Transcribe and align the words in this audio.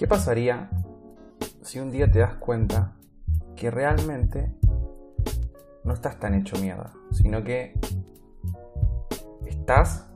¿Qué 0.00 0.08
pasaría 0.08 0.70
si 1.60 1.78
un 1.78 1.90
día 1.90 2.10
te 2.10 2.20
das 2.20 2.32
cuenta 2.36 2.94
que 3.54 3.70
realmente 3.70 4.50
no 5.84 5.92
estás 5.92 6.18
tan 6.18 6.32
hecho 6.32 6.56
mierda, 6.56 6.94
sino 7.10 7.44
que 7.44 7.78
estás, 9.44 10.08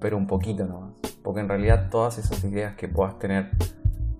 pero 0.00 0.16
un 0.16 0.26
poquito 0.26 0.64
nomás? 0.64 0.94
Porque 1.22 1.40
en 1.40 1.50
realidad 1.50 1.90
todas 1.90 2.16
esas 2.16 2.42
ideas 2.44 2.76
que 2.76 2.88
puedas 2.88 3.18
tener 3.18 3.50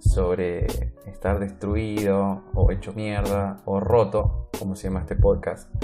sobre 0.00 0.66
estar 1.06 1.38
destruido 1.38 2.44
o 2.52 2.70
hecho 2.70 2.92
mierda 2.92 3.62
o 3.64 3.80
roto, 3.80 4.50
como 4.58 4.76
se 4.76 4.88
llama 4.88 5.00
este 5.00 5.16
podcast, 5.16 5.74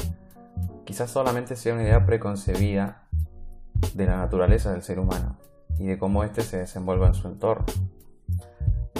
quizás 0.84 1.10
solamente 1.10 1.56
sea 1.56 1.72
una 1.72 1.84
idea 1.84 2.04
preconcebida 2.04 3.08
de 3.94 4.04
la 4.04 4.18
naturaleza 4.18 4.72
del 4.72 4.82
ser 4.82 4.98
humano 4.98 5.38
y 5.78 5.86
de 5.86 5.96
cómo 5.96 6.22
éste 6.22 6.42
se 6.42 6.58
desenvuelve 6.58 7.06
en 7.06 7.14
su 7.14 7.28
entorno. 7.28 7.64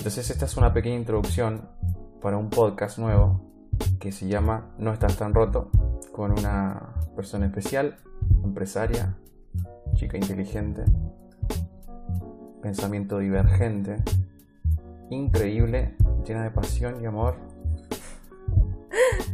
Entonces 0.02 0.30
esta 0.30 0.46
es 0.46 0.56
una 0.56 0.72
pequeña 0.72 0.96
introducción 0.96 1.68
para 2.20 2.36
un 2.36 2.50
podcast 2.50 2.98
nuevo 2.98 3.40
que 4.00 4.10
se 4.10 4.26
llama 4.26 4.74
No 4.76 4.92
estás 4.92 5.16
tan 5.16 5.32
roto 5.32 5.70
con 6.10 6.32
una 6.32 6.92
persona 7.14 7.46
especial, 7.46 7.98
empresaria, 8.42 9.16
chica 9.94 10.16
inteligente, 10.16 10.82
pensamiento 12.60 13.18
divergente, 13.18 14.02
increíble, 15.10 15.96
llena 16.26 16.42
de 16.42 16.50
pasión 16.50 17.00
y 17.00 17.06
amor, 17.06 17.36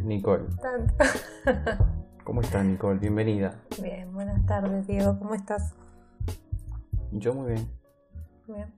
Nicole. 0.03 0.45
Tanto. 0.61 0.93
¿Cómo 2.23 2.41
estás 2.41 2.63
Nicole? 2.63 2.99
Bienvenida. 2.99 3.59
Bien, 3.81 4.13
buenas 4.13 4.45
tardes, 4.45 4.85
Diego. 4.85 5.17
¿Cómo 5.17 5.33
estás? 5.33 5.73
Yo 7.11 7.33
muy 7.33 7.53
bien. 7.53 7.67
Bien. 8.45 8.71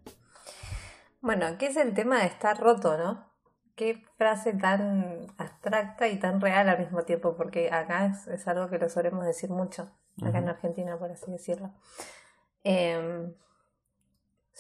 Bueno, 1.22 1.46
¿qué 1.60 1.68
es 1.68 1.78
el 1.78 1.94
tema 1.94 2.20
de 2.20 2.26
estar 2.26 2.60
roto, 2.60 2.98
no? 2.98 3.30
Qué 3.76 4.04
frase 4.18 4.54
tan 4.54 5.28
abstracta 5.38 6.08
y 6.08 6.18
tan 6.20 6.42
real 6.42 6.68
al 6.68 6.80
mismo 6.80 7.04
tiempo, 7.04 7.36
porque 7.38 7.72
acá 7.72 8.08
es, 8.08 8.28
es 8.28 8.48
algo 8.48 8.70
que 8.70 8.80
lo 8.80 8.90
solemos 8.90 9.24
decir 9.24 9.52
mucho, 9.52 9.92
acá 10.26 10.40
en. 10.40 10.50
Argentina, 10.50 10.98
por 10.98 11.12
así 11.12 11.32
decirlo. 11.32 11.74
Em, 12.64 13.36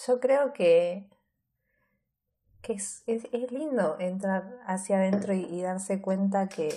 yo 0.06 0.20
creo 0.20 0.54
que, 0.54 1.10
que 2.62 2.74
es, 2.74 3.04
es, 3.08 3.28
es 3.32 3.52
lindo 3.52 3.98
entrar 4.00 4.60
hacia 4.68 4.98
adentro 4.98 5.34
y, 5.34 5.46
y 5.46 5.64
darse 5.64 6.00
cuenta 6.00 6.48
que, 6.48 6.70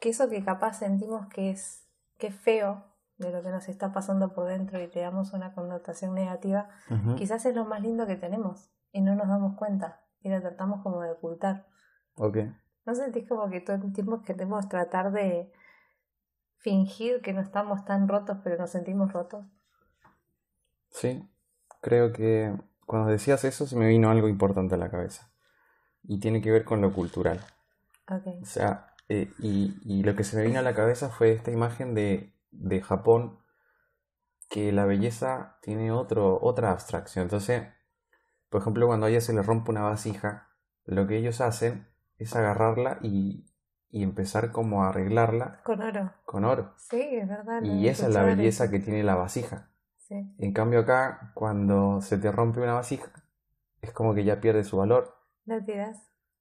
que 0.00 0.08
eso 0.08 0.30
que 0.30 0.42
capaz 0.42 0.78
sentimos 0.78 1.28
que 1.28 1.50
es, 1.50 1.84
que 2.16 2.28
es 2.28 2.34
feo 2.34 2.84
de 3.18 3.30
lo 3.30 3.42
que 3.42 3.50
nos 3.50 3.68
está 3.68 3.92
pasando 3.92 4.34
por 4.34 4.46
dentro 4.46 4.80
y 4.80 4.88
le 4.88 5.00
damos 5.00 5.32
una 5.32 5.54
connotación 5.54 6.14
negativa, 6.14 6.68
Ujú. 6.90 7.14
quizás 7.16 7.46
es 7.46 7.54
lo 7.54 7.64
más 7.64 7.80
lindo 7.80 8.06
que 8.06 8.16
tenemos 8.16 8.70
y 8.92 9.00
no 9.00 9.14
nos 9.14 9.28
damos 9.28 9.56
cuenta 9.56 10.02
y 10.20 10.28
lo 10.28 10.40
tratamos 10.40 10.82
como 10.82 11.00
de 11.00 11.12
ocultar. 11.12 11.66
Ok. 12.16 12.38
¿No 12.84 12.94
sentís 12.94 13.28
como 13.28 13.48
que 13.50 13.60
todo 13.60 13.76
el 13.76 13.92
tiempo 13.92 14.22
queremos 14.22 14.68
tratar 14.68 15.12
de 15.12 15.52
fingir 16.58 17.20
que 17.22 17.32
no 17.32 17.40
estamos 17.40 17.84
tan 17.84 18.08
rotos 18.08 18.38
pero 18.44 18.58
nos 18.58 18.70
sentimos 18.70 19.12
rotos? 19.12 19.44
Sí, 20.90 21.28
creo 21.80 22.12
que 22.12 22.54
cuando 22.86 23.10
decías 23.10 23.44
eso 23.44 23.66
se 23.66 23.76
me 23.76 23.88
vino 23.88 24.10
algo 24.10 24.28
importante 24.28 24.74
a 24.74 24.78
la 24.78 24.90
cabeza 24.90 25.30
y 26.02 26.20
tiene 26.20 26.40
que 26.40 26.50
ver 26.50 26.64
con 26.64 26.80
lo 26.80 26.92
cultural. 26.92 27.40
Ok. 28.08 28.26
O 28.42 28.46
sea, 28.46 28.94
eh, 29.08 29.32
y, 29.38 29.76
y 29.84 30.02
lo 30.04 30.14
que 30.14 30.24
se 30.24 30.36
me 30.36 30.44
vino 30.44 30.58
a 30.58 30.62
la 30.62 30.74
cabeza 30.74 31.08
fue 31.08 31.32
esta 31.32 31.50
imagen 31.50 31.94
de, 31.94 32.35
de 32.50 32.80
Japón, 32.82 33.38
que 34.48 34.72
la 34.72 34.84
belleza 34.84 35.58
tiene 35.62 35.90
otro, 35.92 36.38
otra 36.40 36.70
abstracción. 36.70 37.24
Entonces, 37.24 37.64
por 38.48 38.60
ejemplo, 38.60 38.86
cuando 38.86 39.06
a 39.06 39.10
ella 39.10 39.20
se 39.20 39.32
le 39.32 39.42
rompe 39.42 39.70
una 39.70 39.82
vasija, 39.82 40.48
lo 40.84 41.06
que 41.06 41.16
ellos 41.18 41.40
hacen 41.40 41.88
es 42.18 42.34
agarrarla 42.36 42.98
y, 43.02 43.46
y 43.90 44.02
empezar 44.02 44.52
como 44.52 44.84
a 44.84 44.90
arreglarla 44.90 45.62
Con 45.64 45.82
oro. 45.82 46.12
con 46.24 46.44
oro. 46.44 46.74
Sí, 46.76 47.00
es 47.00 47.28
verdad. 47.28 47.60
no 47.60 47.66
Y 47.66 47.88
esa 47.88 48.06
es 48.08 48.14
la 48.14 48.22
belleza 48.22 48.64
eso. 48.64 48.70
que 48.72 48.78
tiene 48.80 49.02
la 49.02 49.16
vasija. 49.16 49.70
Sí, 49.98 50.14
En 50.38 50.52
cambio 50.52 50.80
acá, 50.80 51.32
cuando 51.34 52.00
se 52.00 52.16
te 52.18 52.30
rompe 52.30 52.60
una 52.60 52.74
vasija, 52.74 53.10
es 53.82 53.90
como 53.92 54.14
que 54.14 54.24
ya 54.24 54.40
pierde 54.40 54.62
su 54.64 54.76
valor. 54.76 55.16
la 55.44 55.64
tirás. 55.64 55.98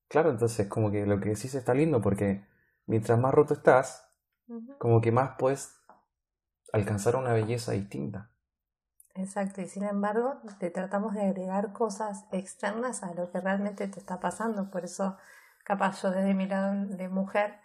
Claro, 0.08 0.30
entonces 0.30 0.68
como 0.68 0.92
que 0.92 1.06
lo 1.08 1.20
que 1.20 1.30
decís 1.30 1.56
está 1.56 1.74
lindo 1.74 2.00
porque 2.02 2.46
mientras 2.86 3.18
más 3.20 3.34
roto 3.34 3.56
estás, 3.56 4.08
como 4.78 5.02
que 5.02 5.12
más 5.12 5.32
puedes 5.40 5.76
alcanzar 6.75 7.16
una 7.16 7.34
belleza 7.34 7.72
distinta. 7.72 8.30
Exacto, 9.16 9.62
y 9.62 9.68
sin 9.68 9.84
embargo, 9.84 10.41
te 10.59 10.69
tratamos 10.69 11.13
de 11.13 11.22
agregar 11.22 11.72
cosas 11.72 12.25
externas 12.31 13.02
a 13.02 13.13
lo 13.13 13.31
que 13.31 13.40
realmente 13.40 13.88
te 13.88 14.00
está 14.00 14.19
pasando. 14.19 14.69
Por 14.69 14.84
eso, 14.84 15.18
capaz 15.63 16.02
yo 16.02 16.12
desde 16.12 16.34
mi 16.34 16.47
lado 16.47 16.74
de 16.88 17.08
mujer, 17.08 17.59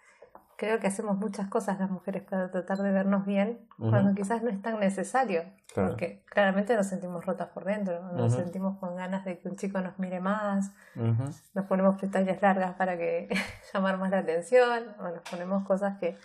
creo 0.55 0.79
que 0.79 0.87
hacemos 0.87 1.17
muchas 1.17 1.49
cosas 1.49 1.79
las 1.79 1.89
mujeres 1.89 2.23
para 2.23 2.51
tratar 2.51 2.77
de 2.77 2.91
vernos 2.91 3.25
bien, 3.25 3.67
cuando 3.77 4.13
quizás 4.13 4.43
no 4.43 4.49
es 4.49 4.61
tan 4.61 4.79
necesario. 4.79 5.43
Claro. 5.73 5.89
Porque 5.89 6.23
claramente 6.29 6.75
nos 6.75 6.85
sentimos 6.85 7.25
rotas 7.25 7.49
por 7.49 7.65
dentro, 7.65 7.99
nos 8.13 8.33
sentimos 8.33 8.77
con 8.77 8.95
ganas 8.95 9.25
de 9.25 9.39
que 9.39 9.49
un 9.49 9.55
chico 9.57 9.81
nos 9.81 9.97
mire 9.99 10.19
más, 10.21 10.71
nos 10.95 11.65
ponemos 11.65 11.99
pestañas 11.99 12.41
largas 12.41 12.75
para 12.75 12.95
que 12.97 13.27
llamar 13.73 13.97
más 13.97 14.11
la 14.11 14.19
atención, 14.19 14.83
o 14.99 15.03
nos 15.09 15.21
ponemos 15.29 15.65
cosas 15.65 15.97
que, 15.97 16.17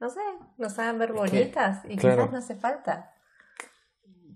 no 0.00 0.10
sé, 0.10 0.20
nos 0.56 0.78
hagan 0.78 0.98
ver 0.98 1.12
bonitas 1.12 1.84
y 1.88 1.96
claro. 1.96 2.16
quizás 2.16 2.32
no 2.32 2.38
hace 2.38 2.56
falta. 2.56 3.14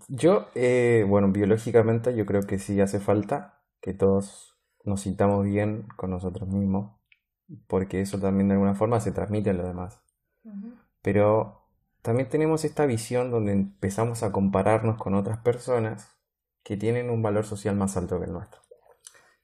Yo, 0.09 0.49
eh, 0.55 1.05
bueno, 1.09 1.29
biológicamente 1.33 2.15
yo 2.15 2.27
creo 2.27 2.43
que 2.43 2.59
sí 2.59 2.81
hace 2.81 3.01
falta 3.01 3.63
que 3.81 3.95
todos 3.95 4.57
nos 4.85 5.01
sintamos 5.01 5.45
bien 5.45 5.87
con 5.97 6.11
nosotros 6.11 6.49
mismos, 6.49 6.93
porque 7.67 8.03
eso 8.03 8.21
también 8.21 8.49
de 8.49 8.55
alguna 8.55 8.75
forma 8.75 9.01
se 9.01 9.13
transmite 9.13 9.51
a 9.51 9.55
los 9.55 9.67
demás. 9.67 10.01
Pero 11.01 11.67
también 12.03 12.29
tenemos 12.29 12.65
esta 12.65 12.85
visión 12.85 13.31
donde 13.31 13.53
empezamos 13.53 14.23
a 14.23 14.33
compararnos 14.33 14.99
con 14.99 15.15
otras 15.15 15.39
personas 15.39 16.15
que 16.63 16.77
tienen 16.77 17.11
un 17.11 17.23
valor 17.23 17.47
social 17.47 17.77
más 17.77 17.97
alto 17.97 18.19
que 18.19 18.27
el 18.27 18.33
nuestro. 18.33 18.61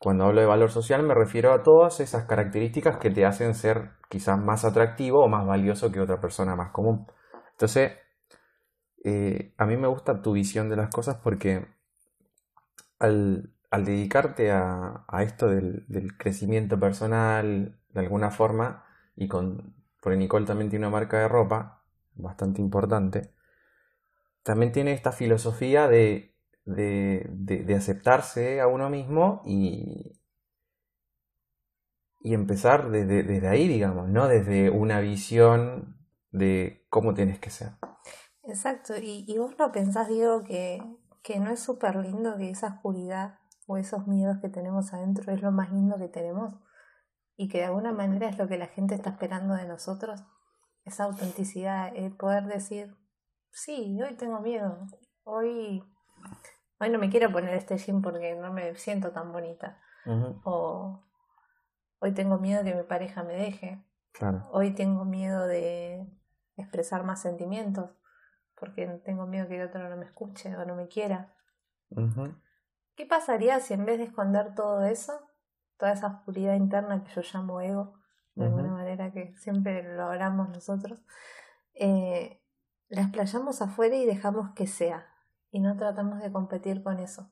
Cuando 0.00 0.24
hablo 0.24 0.40
de 0.40 0.46
valor 0.46 0.70
social 0.70 1.02
me 1.02 1.12
refiero 1.12 1.52
a 1.52 1.62
todas 1.62 2.00
esas 2.00 2.24
características 2.24 2.96
que 2.96 3.10
te 3.10 3.26
hacen 3.26 3.54
ser 3.54 3.90
quizás 4.08 4.38
más 4.38 4.64
atractivo 4.64 5.22
o 5.22 5.28
más 5.28 5.46
valioso 5.46 5.92
que 5.92 6.00
otra 6.00 6.22
persona 6.22 6.56
más 6.56 6.70
común. 6.70 7.06
Entonces, 7.50 7.92
eh, 9.04 9.52
a 9.58 9.66
mí 9.66 9.76
me 9.76 9.88
gusta 9.88 10.22
tu 10.22 10.32
visión 10.32 10.70
de 10.70 10.76
las 10.76 10.88
cosas 10.88 11.16
porque 11.16 11.66
al, 12.98 13.52
dedicarte 13.70 14.50
a, 14.50 15.04
a 15.06 15.22
esto 15.22 15.48
del, 15.48 15.84
del 15.88 16.16
crecimiento 16.16 16.80
personal, 16.80 17.78
de 17.90 18.00
alguna 18.00 18.30
forma, 18.30 18.86
y 19.16 19.28
con, 19.28 19.74
porque 20.00 20.16
Nicole 20.16 20.46
también 20.46 20.70
tiene 20.70 20.86
una 20.86 20.96
marca 20.96 21.18
de 21.18 21.28
ropa 21.28 21.84
bastante 22.14 22.62
importante, 22.62 23.34
también 24.42 24.72
tiene 24.72 24.94
esta 24.94 25.12
filosofía 25.12 25.88
de, 25.88 26.34
de, 26.64 27.26
de- 27.30 27.74
aceptarse 27.74 28.60
a 28.60 28.66
uno 28.68 28.90
mismo 28.90 29.42
y, 29.44 30.20
y 32.22 32.34
empezar 32.34 32.90
desde, 32.90 33.22
desde 33.22 33.48
ahí, 33.48 33.66
digamos, 33.68 34.08
no 34.08 34.28
desde 34.28 34.70
una 34.70 35.00
visión 35.00 35.96
de 36.30 36.86
cómo 36.90 37.14
tienes 37.14 37.38
que 37.38 37.50
ser. 37.50 37.72
Exacto, 38.44 38.94
y, 38.96 39.24
y 39.28 39.38
vos 39.38 39.54
no 39.58 39.70
pensás, 39.72 40.08
Diego, 40.08 40.42
que, 40.44 40.82
que 41.22 41.38
no 41.40 41.50
es 41.50 41.60
súper 41.60 41.96
lindo 41.96 42.36
que 42.36 42.50
esa 42.50 42.68
oscuridad 42.68 43.38
o 43.66 43.76
esos 43.76 44.06
miedos 44.06 44.38
que 44.40 44.48
tenemos 44.48 44.92
adentro 44.92 45.32
es 45.32 45.42
lo 45.42 45.52
más 45.52 45.70
lindo 45.72 45.96
que 45.98 46.08
tenemos 46.08 46.54
y 47.36 47.48
que 47.48 47.58
de 47.58 47.64
alguna 47.66 47.92
manera 47.92 48.28
es 48.28 48.38
lo 48.38 48.48
que 48.48 48.58
la 48.58 48.66
gente 48.68 48.94
está 48.94 49.10
esperando 49.10 49.54
de 49.54 49.66
nosotros, 49.66 50.22
esa 50.84 51.04
autenticidad, 51.04 51.94
el 51.96 52.16
poder 52.16 52.44
decir, 52.46 52.96
sí, 53.50 53.98
hoy 54.02 54.14
tengo 54.16 54.40
miedo, 54.40 54.86
hoy, 55.24 55.82
hoy 56.78 56.90
no 56.90 56.98
me 56.98 57.10
quiero 57.10 57.30
poner 57.30 57.54
este 57.54 57.78
jean 57.78 58.02
porque 58.02 58.34
no 58.34 58.52
me 58.52 58.74
siento 58.76 59.10
tan 59.10 59.32
bonita, 59.32 59.80
o 60.44 61.04
hoy 61.98 62.12
tengo 62.12 62.38
miedo 62.38 62.64
que 62.64 62.74
mi 62.74 62.82
pareja 62.82 63.22
me 63.22 63.34
deje, 63.34 63.84
Claro. 64.12 64.48
Hoy 64.52 64.72
tengo 64.72 65.04
miedo 65.04 65.46
de 65.46 66.06
expresar 66.56 67.04
más 67.04 67.22
sentimientos 67.22 67.90
porque 68.54 68.86
tengo 69.04 69.26
miedo 69.26 69.48
que 69.48 69.60
el 69.60 69.68
otro 69.68 69.88
no 69.88 69.96
me 69.96 70.04
escuche 70.04 70.54
o 70.56 70.64
no 70.64 70.74
me 70.74 70.88
quiera. 70.88 71.34
¿Qué 72.94 73.06
pasaría 73.06 73.58
si 73.60 73.74
en 73.74 73.86
vez 73.86 73.98
de 73.98 74.04
esconder 74.04 74.54
todo 74.54 74.84
eso, 74.84 75.18
toda 75.78 75.92
esa 75.92 76.08
oscuridad 76.08 76.54
interna 76.54 77.02
que 77.02 77.12
yo 77.12 77.22
llamo 77.22 77.60
ego, 77.60 77.94
de 78.34 78.44
alguna 78.44 78.70
manera 78.70 79.10
que 79.12 79.34
siempre 79.36 79.82
lo 79.94 80.04
hablamos 80.04 80.50
nosotros, 80.50 81.02
eh, 81.74 82.42
la 82.88 83.02
explayamos 83.02 83.62
afuera 83.62 83.96
y 83.96 84.04
dejamos 84.04 84.50
que 84.54 84.66
sea? 84.66 85.06
Y 85.50 85.60
no 85.60 85.76
tratamos 85.76 86.20
de 86.20 86.30
competir 86.30 86.82
con 86.82 86.98
eso. 86.98 87.30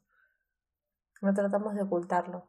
No 1.20 1.35
tratamos 1.35 1.75
de 1.75 1.82
ocultarlo. 1.82 2.49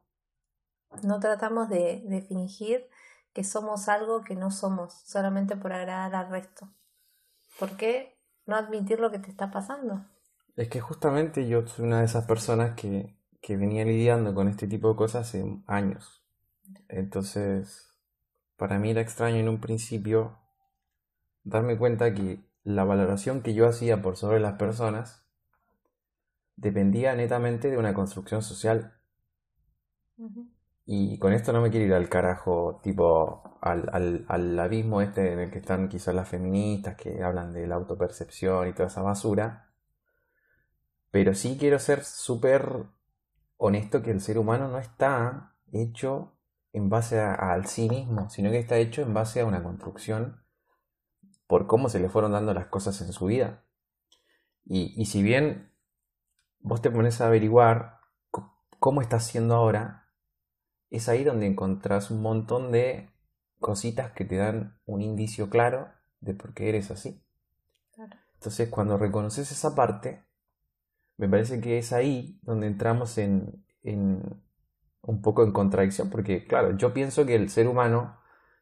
No 1.04 1.20
tratamos 1.20 1.70
de, 1.70 2.26
fingir 2.28 2.88
que 3.34 3.44
somos 3.44 3.90
algo 3.90 4.24
que 4.24 4.36
no 4.36 4.52
somos, 4.52 4.94
solamente 5.06 5.56
por 5.56 5.72
agradar 5.72 6.16
al 6.16 6.32
resto. 6.32 6.70
¿Por 7.60 7.78
qué 7.78 8.18
no 8.46 8.56
admitir 8.56 9.00
lo 9.00 9.12
que 9.12 9.20
te 9.20 9.30
está 9.30 9.52
pasando? 9.52 10.06
Es 10.56 10.68
que 10.70 10.80
justamente 10.80 11.48
yo 11.48 11.66
soy 11.68 11.86
una 11.86 12.00
de 12.00 12.06
esas 12.06 12.26
personas 12.26 12.76
que, 12.76 13.16
que 13.42 13.56
venía 13.56 13.86
lidiando 13.86 14.34
con 14.34 14.48
este 14.48 14.68
tipo 14.68 14.90
de 14.90 14.96
cosas 14.96 15.28
hace 15.28 15.62
años. 15.68 16.24
Entonces, 16.88 17.94
para 18.58 18.80
mí 18.80 18.92
era 18.92 19.02
extraño 19.02 19.38
en 19.38 19.50
un 19.50 19.62
principio 19.62 20.40
darme 21.44 21.78
cuenta 21.78 22.14
que 22.14 22.44
la 22.64 22.84
valoración 22.84 23.42
que 23.42 23.54
yo 23.54 23.68
hacía 23.68 24.02
por 24.02 24.18
sobre 24.18 24.40
las 24.40 24.54
personas 24.54 25.29
dependía 26.60 27.16
netamente 27.16 27.72
de 27.72 27.78
una 27.78 27.94
construcción 27.94 28.42
social. 28.42 28.94
Y 30.86 31.18
con 31.20 31.34
esto 31.34 31.54
no 31.54 31.62
me 31.62 31.70
quiero 31.70 31.86
ir 31.86 31.94
al 31.94 32.10
carajo, 32.10 32.82
tipo 32.84 33.58
al, 33.62 33.90
al, 33.94 34.26
al, 34.28 34.60
abismo 34.60 35.02
este 35.02 35.34
en 35.34 35.40
el 35.40 35.52
que 35.52 35.60
están 35.60 35.88
quizás 35.88 36.14
las 36.14 36.28
feministas 36.28 36.96
que 36.96 37.24
hablan 37.24 37.54
de 37.54 37.68
la 37.68 37.76
autopercepción 37.76 38.68
y 38.68 38.74
toda 38.74 38.88
esa 38.88 39.02
basura. 39.02 39.72
Pero 41.12 41.34
sí 41.34 41.58
quiero 41.60 41.80
ser 41.80 42.04
súper 42.04 42.86
honesto 43.58 44.02
que 44.02 44.12
el 44.12 44.20
ser 44.20 44.38
humano 44.38 44.68
no 44.68 44.80
está 44.80 45.56
hecho 45.72 46.38
en 46.74 46.90
base 46.90 47.20
al 47.20 47.66
sí 47.66 47.88
mismo, 47.90 48.30
sino 48.30 48.52
que 48.52 48.60
está 48.60 48.78
hecho 48.78 49.02
en 49.02 49.14
base 49.14 49.42
a 49.42 49.46
una 49.46 49.64
construcción 49.64 50.44
por 51.48 51.68
cómo 51.68 51.90
se 51.90 52.00
le 52.00 52.10
fueron 52.10 52.34
dando 52.34 52.54
las 52.54 52.68
cosas 52.68 53.00
en 53.02 53.14
su 53.14 53.26
vida. 53.26 53.64
Y, 54.66 54.94
y 55.02 55.06
si 55.06 55.24
bien 55.24 55.69
vos 56.60 56.82
te 56.82 56.92
pones 56.92 57.22
a 57.22 57.28
averiguar 57.28 58.00
cómo 58.80 59.02
estás 59.02 59.26
siendo 59.26 59.56
ahora, 59.56 60.08
es 60.90 61.10
ahí 61.10 61.24
donde 61.24 61.46
encontrás 61.46 62.12
un 62.12 62.22
montón 62.22 62.72
de 62.72 63.10
cositas 63.60 64.12
que 64.14 64.26
te 64.26 64.38
dan 64.38 64.78
un 64.86 65.02
indicio 65.02 65.50
claro 65.50 65.90
de 66.22 66.34
por 66.34 66.54
qué 66.54 66.70
eres 66.70 66.92
así. 66.92 67.22
Entonces, 68.36 68.70
cuando 68.70 68.98
reconoces 68.98 69.52
esa 69.52 69.76
parte, 69.76 70.24
me 71.18 71.28
parece 71.28 71.60
que 71.60 71.78
es 71.78 71.92
ahí 71.92 72.40
donde 72.44 72.68
entramos 72.68 73.18
en, 73.18 73.66
en 73.84 74.42
un 75.02 75.22
poco 75.22 75.44
en 75.44 75.52
contradicción, 75.52 76.10
porque 76.10 76.46
claro, 76.48 76.78
yo 76.78 76.94
pienso 76.94 77.26
que 77.26 77.36
el 77.36 77.50
ser 77.50 77.68
humano, 77.68 78.18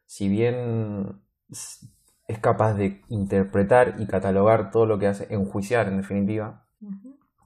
si 0.06 0.28
bien 0.28 1.22
es 1.48 2.38
capaz 2.40 2.74
de 2.74 3.02
interpretar 3.08 3.94
y 3.98 4.06
catalogar 4.06 4.70
todo 4.70 4.86
lo 4.86 4.98
que 4.98 5.06
hace, 5.06 5.32
enjuiciar 5.32 5.88
en 5.88 5.98
definitiva, 5.98 6.66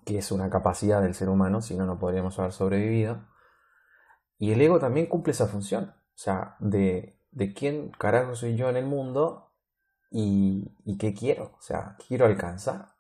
que 0.05 0.19
es 0.19 0.33
una 0.33 0.51
capacidad 0.51 1.03
del 1.03 1.15
ser 1.15 1.29
humano, 1.29 1.61
si 1.63 1.77
no, 1.77 1.87
no 1.87 1.99
podríamos 1.99 2.39
haber 2.39 2.53
sobrevivido, 2.53 3.27
y 4.39 4.53
el 4.53 4.61
ego 4.61 4.79
también 4.79 5.07
cumple 5.07 5.33
esa 5.33 5.47
función, 5.47 5.95
o 5.95 6.19
sea, 6.19 6.57
de, 6.59 7.19
de 7.31 7.55
quién 7.55 7.91
carajo 7.91 8.35
soy 8.35 8.57
yo 8.57 8.69
en 8.69 8.77
el 8.77 8.87
mundo 8.87 9.53
y, 10.11 10.77
y 10.85 10.99
qué 10.99 11.15
quiero, 11.15 11.55
o 11.57 11.63
sea, 11.63 11.97
quiero 12.07 12.27
alcanzar. 12.27 12.97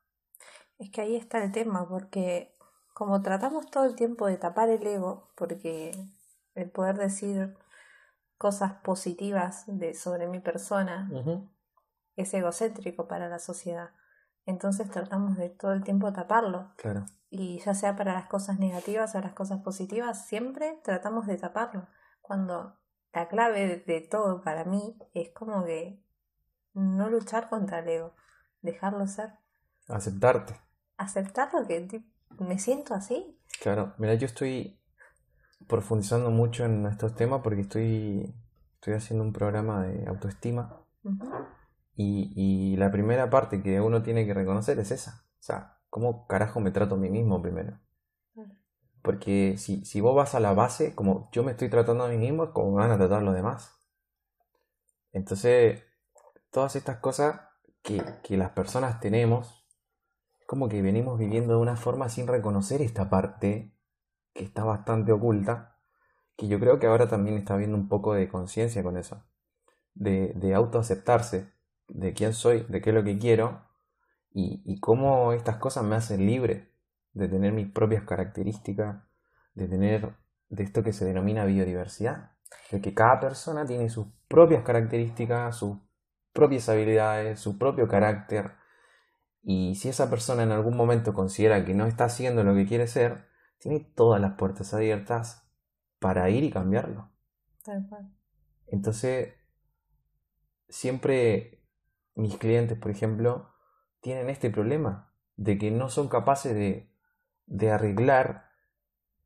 Es 0.78 0.90
que 0.90 1.00
ahí 1.00 1.16
está 1.16 1.42
el 1.42 1.52
tema, 1.52 1.88
porque 1.88 2.56
como 2.94 3.22
tratamos 3.22 3.70
todo 3.70 3.84
el 3.84 3.96
tiempo 3.96 4.26
de 4.26 4.36
tapar 4.36 4.68
el 4.68 4.86
ego, 4.86 5.30
porque 5.36 5.92
el 6.54 6.70
poder 6.70 6.96
decir 6.96 7.56
cosas 8.38 8.74
positivas 8.82 9.64
de, 9.66 9.94
sobre 9.94 10.26
mi 10.26 10.40
persona 10.40 11.10
es 12.16 12.34
egocéntrico 12.34 13.08
para 13.08 13.28
la 13.28 13.38
sociedad. 13.38 13.90
Entonces 14.46 14.90
tratamos 14.90 15.36
de 15.36 15.50
todo 15.50 15.72
el 15.72 15.84
tiempo 15.84 16.12
taparlo. 16.12 16.72
Claro. 16.76 17.06
Y 17.30 17.60
ya 17.60 17.74
sea 17.74 17.96
para 17.96 18.12
las 18.12 18.26
cosas 18.26 18.58
negativas 18.58 19.14
o 19.14 19.20
las 19.20 19.32
cosas 19.32 19.60
positivas, 19.62 20.26
siempre 20.26 20.80
tratamos 20.84 21.26
de 21.26 21.38
taparlo. 21.38 21.88
Cuando 22.20 22.78
la 23.12 23.28
clave 23.28 23.84
de 23.86 24.00
todo 24.00 24.42
para 24.42 24.64
mí 24.64 24.98
es 25.14 25.30
como 25.30 25.64
que 25.64 26.02
no 26.74 27.08
luchar 27.08 27.48
contra 27.48 27.80
el 27.80 27.88
ego, 27.88 28.14
dejarlo 28.60 29.06
ser. 29.06 29.30
Aceptarte 29.88 30.54
aceptarlo 31.02 31.66
que 31.66 32.02
me 32.38 32.58
siento 32.58 32.94
así. 32.94 33.38
Claro, 33.60 33.94
mira, 33.98 34.14
yo 34.14 34.26
estoy 34.26 34.78
profundizando 35.68 36.30
mucho 36.30 36.64
en 36.64 36.86
estos 36.86 37.14
temas 37.14 37.40
porque 37.42 37.62
estoy, 37.62 38.34
estoy 38.74 38.94
haciendo 38.94 39.24
un 39.24 39.32
programa 39.32 39.82
de 39.82 40.06
autoestima 40.06 40.80
y, 41.94 42.32
y 42.34 42.76
la 42.76 42.90
primera 42.90 43.30
parte 43.30 43.62
que 43.62 43.80
uno 43.80 44.02
tiene 44.02 44.26
que 44.26 44.34
reconocer 44.34 44.78
es 44.78 44.90
esa. 44.90 45.24
O 45.40 45.42
sea, 45.42 45.78
¿cómo 45.90 46.26
carajo 46.26 46.60
me 46.60 46.70
trato 46.70 46.94
a 46.94 46.98
mí 46.98 47.10
mismo 47.10 47.42
primero? 47.42 47.78
Porque 49.02 49.56
si, 49.58 49.84
si 49.84 50.00
vos 50.00 50.14
vas 50.14 50.34
a 50.34 50.40
la 50.40 50.54
base, 50.54 50.94
como 50.94 51.28
yo 51.32 51.42
me 51.42 51.52
estoy 51.52 51.68
tratando 51.68 52.04
a 52.04 52.08
mí 52.08 52.16
mismo, 52.16 52.44
es 52.44 52.50
como 52.50 52.72
van 52.72 52.92
a 52.92 52.96
tratar 52.96 53.18
a 53.18 53.24
los 53.24 53.34
demás. 53.34 53.76
Entonces, 55.10 55.82
todas 56.50 56.76
estas 56.76 56.98
cosas 56.98 57.40
que, 57.82 58.02
que 58.22 58.36
las 58.36 58.50
personas 58.50 59.00
tenemos, 59.00 59.66
como 60.46 60.68
que 60.68 60.80
venimos 60.82 61.18
viviendo 61.18 61.54
de 61.54 61.60
una 61.60 61.76
forma 61.76 62.08
sin 62.08 62.28
reconocer 62.28 62.80
esta 62.80 63.10
parte 63.10 63.76
que 64.32 64.44
está 64.44 64.64
bastante 64.64 65.12
oculta, 65.12 65.76
que 66.36 66.46
yo 66.46 66.58
creo 66.60 66.78
que 66.78 66.86
ahora 66.86 67.08
también 67.08 67.36
está 67.36 67.54
habiendo 67.54 67.76
un 67.76 67.88
poco 67.88 68.14
de 68.14 68.28
conciencia 68.28 68.82
con 68.82 68.96
eso, 68.96 69.24
de, 69.94 70.32
de 70.34 70.54
autoaceptarse, 70.54 71.52
de 71.92 72.12
quién 72.14 72.32
soy, 72.32 72.64
de 72.68 72.80
qué 72.80 72.90
es 72.90 72.94
lo 72.94 73.04
que 73.04 73.18
quiero 73.18 73.68
y, 74.30 74.62
y 74.64 74.80
cómo 74.80 75.32
estas 75.32 75.56
cosas 75.58 75.84
me 75.84 75.96
hacen 75.96 76.26
libre 76.26 76.72
de 77.12 77.28
tener 77.28 77.52
mis 77.52 77.70
propias 77.70 78.04
características, 78.04 79.02
de 79.54 79.68
tener 79.68 80.16
de 80.48 80.62
esto 80.62 80.82
que 80.82 80.92
se 80.92 81.04
denomina 81.04 81.44
biodiversidad, 81.44 82.32
de 82.70 82.80
que 82.80 82.94
cada 82.94 83.20
persona 83.20 83.64
tiene 83.66 83.88
sus 83.88 84.06
propias 84.28 84.62
características, 84.64 85.56
sus 85.56 85.78
propias 86.32 86.68
habilidades, 86.68 87.40
su 87.40 87.58
propio 87.58 87.88
carácter, 87.88 88.52
y 89.42 89.74
si 89.74 89.88
esa 89.88 90.08
persona 90.08 90.44
en 90.44 90.52
algún 90.52 90.76
momento 90.76 91.12
considera 91.14 91.64
que 91.64 91.74
no 91.74 91.86
está 91.86 92.04
haciendo 92.04 92.44
lo 92.44 92.54
que 92.54 92.66
quiere 92.66 92.86
ser, 92.86 93.26
tiene 93.58 93.80
todas 93.80 94.20
las 94.20 94.34
puertas 94.34 94.72
abiertas 94.72 95.48
para 95.98 96.30
ir 96.30 96.44
y 96.44 96.50
cambiarlo. 96.50 97.10
Entonces, 98.66 99.34
siempre 100.68 101.61
mis 102.14 102.36
clientes, 102.36 102.78
por 102.78 102.90
ejemplo, 102.90 103.54
tienen 104.00 104.28
este 104.30 104.50
problema 104.50 105.14
de 105.36 105.58
que 105.58 105.70
no 105.70 105.88
son 105.88 106.08
capaces 106.08 106.54
de, 106.54 106.92
de 107.46 107.70
arreglar 107.70 108.50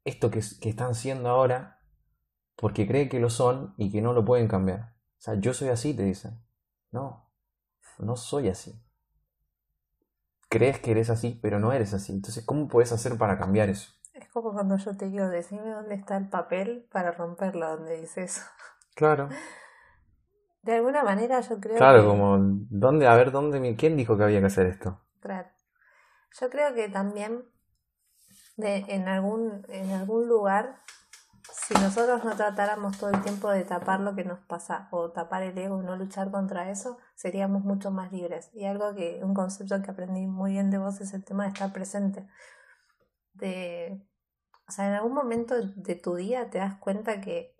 esto 0.04 0.30
que, 0.30 0.40
que 0.60 0.68
están 0.68 0.94
siendo 0.94 1.28
ahora 1.28 1.80
porque 2.54 2.86
creen 2.86 3.08
que 3.08 3.20
lo 3.20 3.30
son 3.30 3.74
y 3.76 3.90
que 3.90 4.00
no 4.00 4.12
lo 4.12 4.24
pueden 4.24 4.48
cambiar. 4.48 4.96
O 5.18 5.20
sea, 5.20 5.34
yo 5.34 5.52
soy 5.52 5.68
así, 5.68 5.94
te 5.94 6.04
dicen. 6.04 6.42
No, 6.90 7.30
no 7.98 8.16
soy 8.16 8.48
así 8.48 8.86
crees 10.48 10.78
que 10.80 10.90
eres 10.90 11.10
así, 11.10 11.38
pero 11.42 11.58
no 11.58 11.72
eres 11.72 11.94
así. 11.94 12.12
Entonces, 12.12 12.44
¿cómo 12.44 12.68
puedes 12.68 12.92
hacer 12.92 13.18
para 13.18 13.38
cambiar 13.38 13.68
eso? 13.68 13.92
Es 14.14 14.28
como 14.28 14.52
cuando 14.52 14.76
yo 14.76 14.96
te 14.96 15.08
digo, 15.10 15.28
decime 15.28 15.70
dónde 15.70 15.94
está 15.94 16.16
el 16.16 16.28
papel 16.28 16.88
para 16.90 17.12
romperlo, 17.12 17.68
donde 17.76 18.00
dice 18.00 18.22
eso. 18.24 18.42
Claro. 18.94 19.28
De 20.66 20.74
alguna 20.74 21.04
manera 21.04 21.40
yo 21.40 21.60
creo 21.60 21.76
Claro, 21.76 22.08
como, 22.08 22.36
¿dónde? 22.70 23.06
A 23.06 23.14
ver, 23.14 23.30
¿dónde? 23.30 23.76
¿Quién 23.76 23.96
dijo 23.96 24.16
que 24.16 24.24
había 24.24 24.40
que 24.40 24.46
hacer 24.46 24.66
esto? 24.66 25.00
Claro. 25.20 25.48
Yo 26.40 26.50
creo 26.50 26.74
que 26.74 26.88
también 26.88 27.44
de, 28.56 28.84
en, 28.88 29.06
algún, 29.06 29.64
en 29.68 29.92
algún 29.92 30.26
lugar 30.26 30.80
si 31.52 31.74
nosotros 31.74 32.24
no 32.24 32.34
tratáramos 32.34 32.98
todo 32.98 33.10
el 33.10 33.22
tiempo 33.22 33.48
de 33.50 33.64
tapar 33.64 34.00
lo 34.00 34.16
que 34.16 34.24
nos 34.24 34.40
pasa 34.40 34.88
o 34.90 35.12
tapar 35.12 35.44
el 35.44 35.56
ego 35.56 35.80
y 35.80 35.84
no 35.84 35.96
luchar 35.96 36.30
contra 36.30 36.70
eso, 36.70 36.98
seríamos 37.14 37.62
mucho 37.62 37.92
más 37.92 38.10
libres. 38.10 38.50
Y 38.52 38.64
algo 38.64 38.94
que, 38.94 39.20
un 39.22 39.34
concepto 39.34 39.80
que 39.82 39.90
aprendí 39.90 40.26
muy 40.26 40.52
bien 40.52 40.70
de 40.70 40.78
vos 40.78 41.00
es 41.00 41.14
el 41.14 41.24
tema 41.24 41.44
de 41.44 41.50
estar 41.50 41.72
presente. 41.72 42.26
De, 43.34 44.04
o 44.68 44.72
sea, 44.72 44.88
en 44.88 44.94
algún 44.94 45.14
momento 45.14 45.54
de 45.60 45.94
tu 45.94 46.16
día 46.16 46.50
te 46.50 46.58
das 46.58 46.76
cuenta 46.76 47.20
que, 47.20 47.56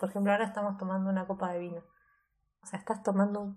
por 0.00 0.08
ejemplo, 0.08 0.32
ahora 0.32 0.44
estamos 0.44 0.78
tomando 0.78 1.10
una 1.10 1.26
copa 1.26 1.52
de 1.52 1.58
vino. 1.58 1.82
O 2.62 2.66
sea, 2.66 2.78
estás 2.78 3.02
tomando 3.02 3.56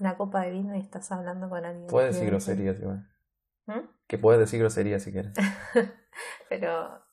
una 0.00 0.16
copa 0.16 0.42
de 0.42 0.50
vino 0.50 0.74
y 0.74 0.80
estás 0.80 1.12
hablando 1.12 1.48
con 1.48 1.64
alguien. 1.64 1.86
Puedes 1.86 2.14
decir 2.14 2.30
groserías, 2.30 2.78
igual. 2.80 3.08
¿Mm? 3.66 3.88
Que 4.06 4.18
puedes 4.18 4.40
decir 4.40 4.58
groserías 4.58 5.02
si 5.02 5.12
quieres. 5.12 5.34
Pero 6.48 7.04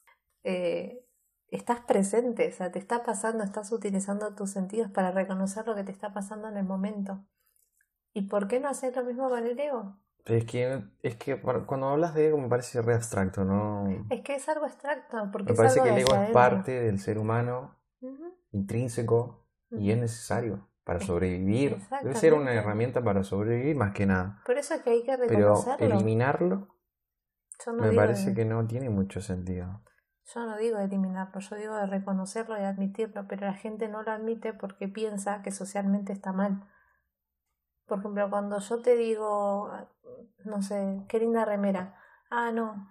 eh, 0.43 1.05
estás 1.49 1.81
presente, 1.81 2.47
o 2.47 2.51
sea, 2.51 2.71
te 2.71 2.79
está 2.79 3.03
pasando, 3.03 3.43
estás 3.43 3.71
utilizando 3.71 4.33
tus 4.33 4.51
sentidos 4.51 4.89
para 4.89 5.11
reconocer 5.11 5.67
lo 5.67 5.75
que 5.75 5.83
te 5.83 5.91
está 5.91 6.13
pasando 6.13 6.47
en 6.47 6.57
el 6.57 6.65
momento. 6.65 7.23
¿Y 8.13 8.23
por 8.23 8.47
qué 8.47 8.59
no 8.59 8.69
hacer 8.69 8.95
lo 8.95 9.03
mismo 9.03 9.29
con 9.29 9.45
el 9.45 9.59
ego? 9.59 9.99
Es 10.25 10.45
que, 10.45 10.83
es 11.03 11.15
que 11.15 11.39
cuando 11.39 11.87
hablas 11.87 12.13
de 12.13 12.27
ego 12.27 12.37
me 12.37 12.49
parece 12.49 12.81
re 12.81 12.95
abstracto, 12.95 13.45
¿no? 13.45 13.87
Es 14.09 14.21
que 14.21 14.35
es 14.35 14.49
algo 14.49 14.65
abstracto, 14.65 15.29
porque 15.31 15.53
me 15.53 15.57
parece 15.57 15.81
que 15.81 15.89
el 15.89 15.99
ego 15.99 16.15
es 16.15 16.31
parte 16.31 16.71
del 16.71 16.99
ser 16.99 17.17
humano, 17.17 17.77
intrínseco, 18.51 19.45
y 19.71 19.91
es 19.91 19.97
necesario 19.97 20.66
para 20.87 21.01
sobrevivir. 21.01 21.77
Debe 22.01 22.15
ser 22.15 22.33
una 22.33 22.53
herramienta 22.53 23.03
para 23.03 23.21
sobrevivir 23.23 23.75
más 23.75 23.93
que 23.93 24.05
nada. 24.05 24.41
Por 24.45 24.57
eso 24.57 24.73
es 24.73 24.81
que 24.81 24.91
hay 24.91 25.03
que 25.03 25.17
reconocerlo. 25.17 25.75
Pero 25.77 25.95
eliminarlo 25.95 26.77
me 27.73 27.91
parece 27.91 28.33
que 28.33 28.45
no 28.45 28.65
tiene 28.65 28.89
mucho 28.89 29.19
sentido. 29.19 29.81
Yo 30.33 30.45
no 30.45 30.57
digo 30.57 30.77
eliminarlo, 30.79 31.39
yo 31.39 31.55
digo 31.55 31.75
de 31.75 31.87
reconocerlo 31.87 32.57
y 32.57 32.63
admitirlo, 32.63 33.27
pero 33.27 33.45
la 33.47 33.53
gente 33.53 33.89
no 33.89 34.03
lo 34.03 34.11
admite 34.11 34.53
porque 34.53 34.87
piensa 34.87 35.41
que 35.41 35.51
socialmente 35.51 36.13
está 36.13 36.31
mal. 36.31 36.69
Por 37.85 37.99
ejemplo, 37.99 38.29
cuando 38.29 38.59
yo 38.59 38.81
te 38.81 38.95
digo, 38.95 39.71
no 40.45 40.61
sé, 40.61 41.05
qué 41.09 41.19
linda 41.19 41.45
remera. 41.45 41.95
Ah, 42.29 42.51
no, 42.51 42.89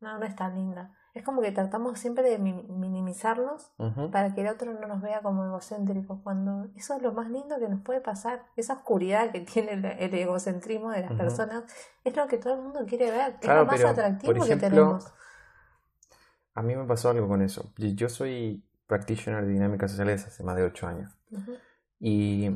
no, 0.00 0.18
no 0.18 0.24
es 0.24 0.34
tan 0.36 0.54
linda. 0.54 0.96
Es 1.14 1.22
como 1.24 1.42
que 1.42 1.52
tratamos 1.52 1.98
siempre 1.98 2.24
de 2.24 2.38
minimizarnos 2.38 3.70
para 4.10 4.34
que 4.34 4.40
el 4.40 4.48
otro 4.48 4.72
no 4.72 4.86
nos 4.86 5.02
vea 5.02 5.20
como 5.20 5.44
egocéntricos, 5.44 6.20
cuando 6.22 6.68
eso 6.74 6.96
es 6.96 7.02
lo 7.02 7.12
más 7.12 7.30
lindo 7.30 7.58
que 7.58 7.68
nos 7.68 7.80
puede 7.82 8.00
pasar. 8.00 8.46
Esa 8.56 8.74
oscuridad 8.74 9.30
que 9.30 9.40
tiene 9.52 9.72
el, 9.72 10.14
egocentrismo 10.14 10.90
de 10.90 11.02
las 11.02 11.12
personas 11.12 11.64
es 12.04 12.16
lo 12.16 12.26
que 12.28 12.38
todo 12.38 12.54
el 12.54 12.62
mundo 12.62 12.80
quiere 12.86 13.10
ver, 13.10 13.36
es 13.40 13.48
lo 13.48 13.66
más 13.66 13.84
atractivo 13.84 14.44
que 14.44 14.56
tenemos. 14.56 15.12
A 16.54 16.62
mí 16.62 16.76
me 16.76 16.84
pasó 16.84 17.10
algo 17.10 17.28
con 17.28 17.42
eso. 17.42 17.72
Yo 17.76 18.08
soy 18.08 18.64
practitioner 18.86 19.44
de 19.44 19.52
dinámicas 19.52 19.90
sociales 19.90 20.26
hace 20.26 20.42
más 20.44 20.56
de 20.56 20.64
ocho 20.64 20.86
años. 20.86 21.12
Y 21.98 22.46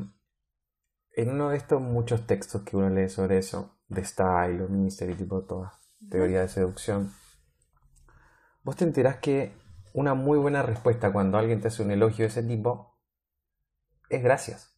en 1.13 1.29
uno 1.29 1.49
de 1.49 1.57
estos 1.57 1.81
muchos 1.81 2.25
textos 2.25 2.63
que 2.63 2.75
uno 2.77 2.89
lee 2.89 3.09
sobre 3.09 3.37
eso, 3.37 3.75
de 3.87 4.03
style 4.03 4.61
o 4.61 4.67
mystery, 4.67 5.15
tipo 5.15 5.41
toda 5.43 5.79
teoría 6.09 6.41
de 6.41 6.47
seducción, 6.47 7.11
vos 8.67 8.75
te 8.75 8.83
enterás 8.83 9.15
que 9.19 9.53
una 9.93 10.13
muy 10.13 10.37
buena 10.37 10.61
respuesta 10.61 11.13
cuando 11.13 11.37
alguien 11.37 11.61
te 11.61 11.69
hace 11.69 11.81
un 11.83 11.91
elogio 11.91 12.25
de 12.25 12.31
ese 12.31 12.43
tipo 12.43 12.99
es 14.09 14.21
gracias. 14.21 14.77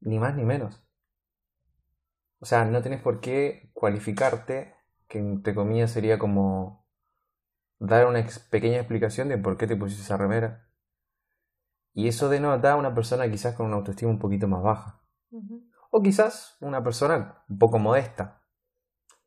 Ni 0.00 0.18
más 0.18 0.34
ni 0.34 0.44
menos. 0.44 0.82
O 2.40 2.46
sea, 2.46 2.64
no 2.64 2.80
tenés 2.80 3.02
por 3.02 3.20
qué 3.20 3.70
cualificarte, 3.74 4.74
que 5.08 5.18
entre 5.18 5.54
comillas 5.54 5.90
sería 5.90 6.18
como 6.18 6.88
dar 7.78 8.06
una 8.06 8.26
pequeña 8.50 8.78
explicación 8.78 9.28
de 9.28 9.36
por 9.36 9.58
qué 9.58 9.66
te 9.66 9.76
pusiste 9.76 10.04
esa 10.04 10.16
remera. 10.16 10.70
Y 11.92 12.08
eso 12.08 12.30
denota 12.30 12.72
a 12.72 12.76
una 12.76 12.94
persona 12.94 13.30
quizás 13.30 13.56
con 13.56 13.66
una 13.66 13.76
autoestima 13.76 14.10
un 14.10 14.18
poquito 14.18 14.48
más 14.48 14.62
baja. 14.62 15.02
O 15.90 16.00
quizás 16.00 16.56
una 16.60 16.82
persona 16.82 17.44
un 17.46 17.58
poco 17.58 17.78
modesta. 17.78 18.37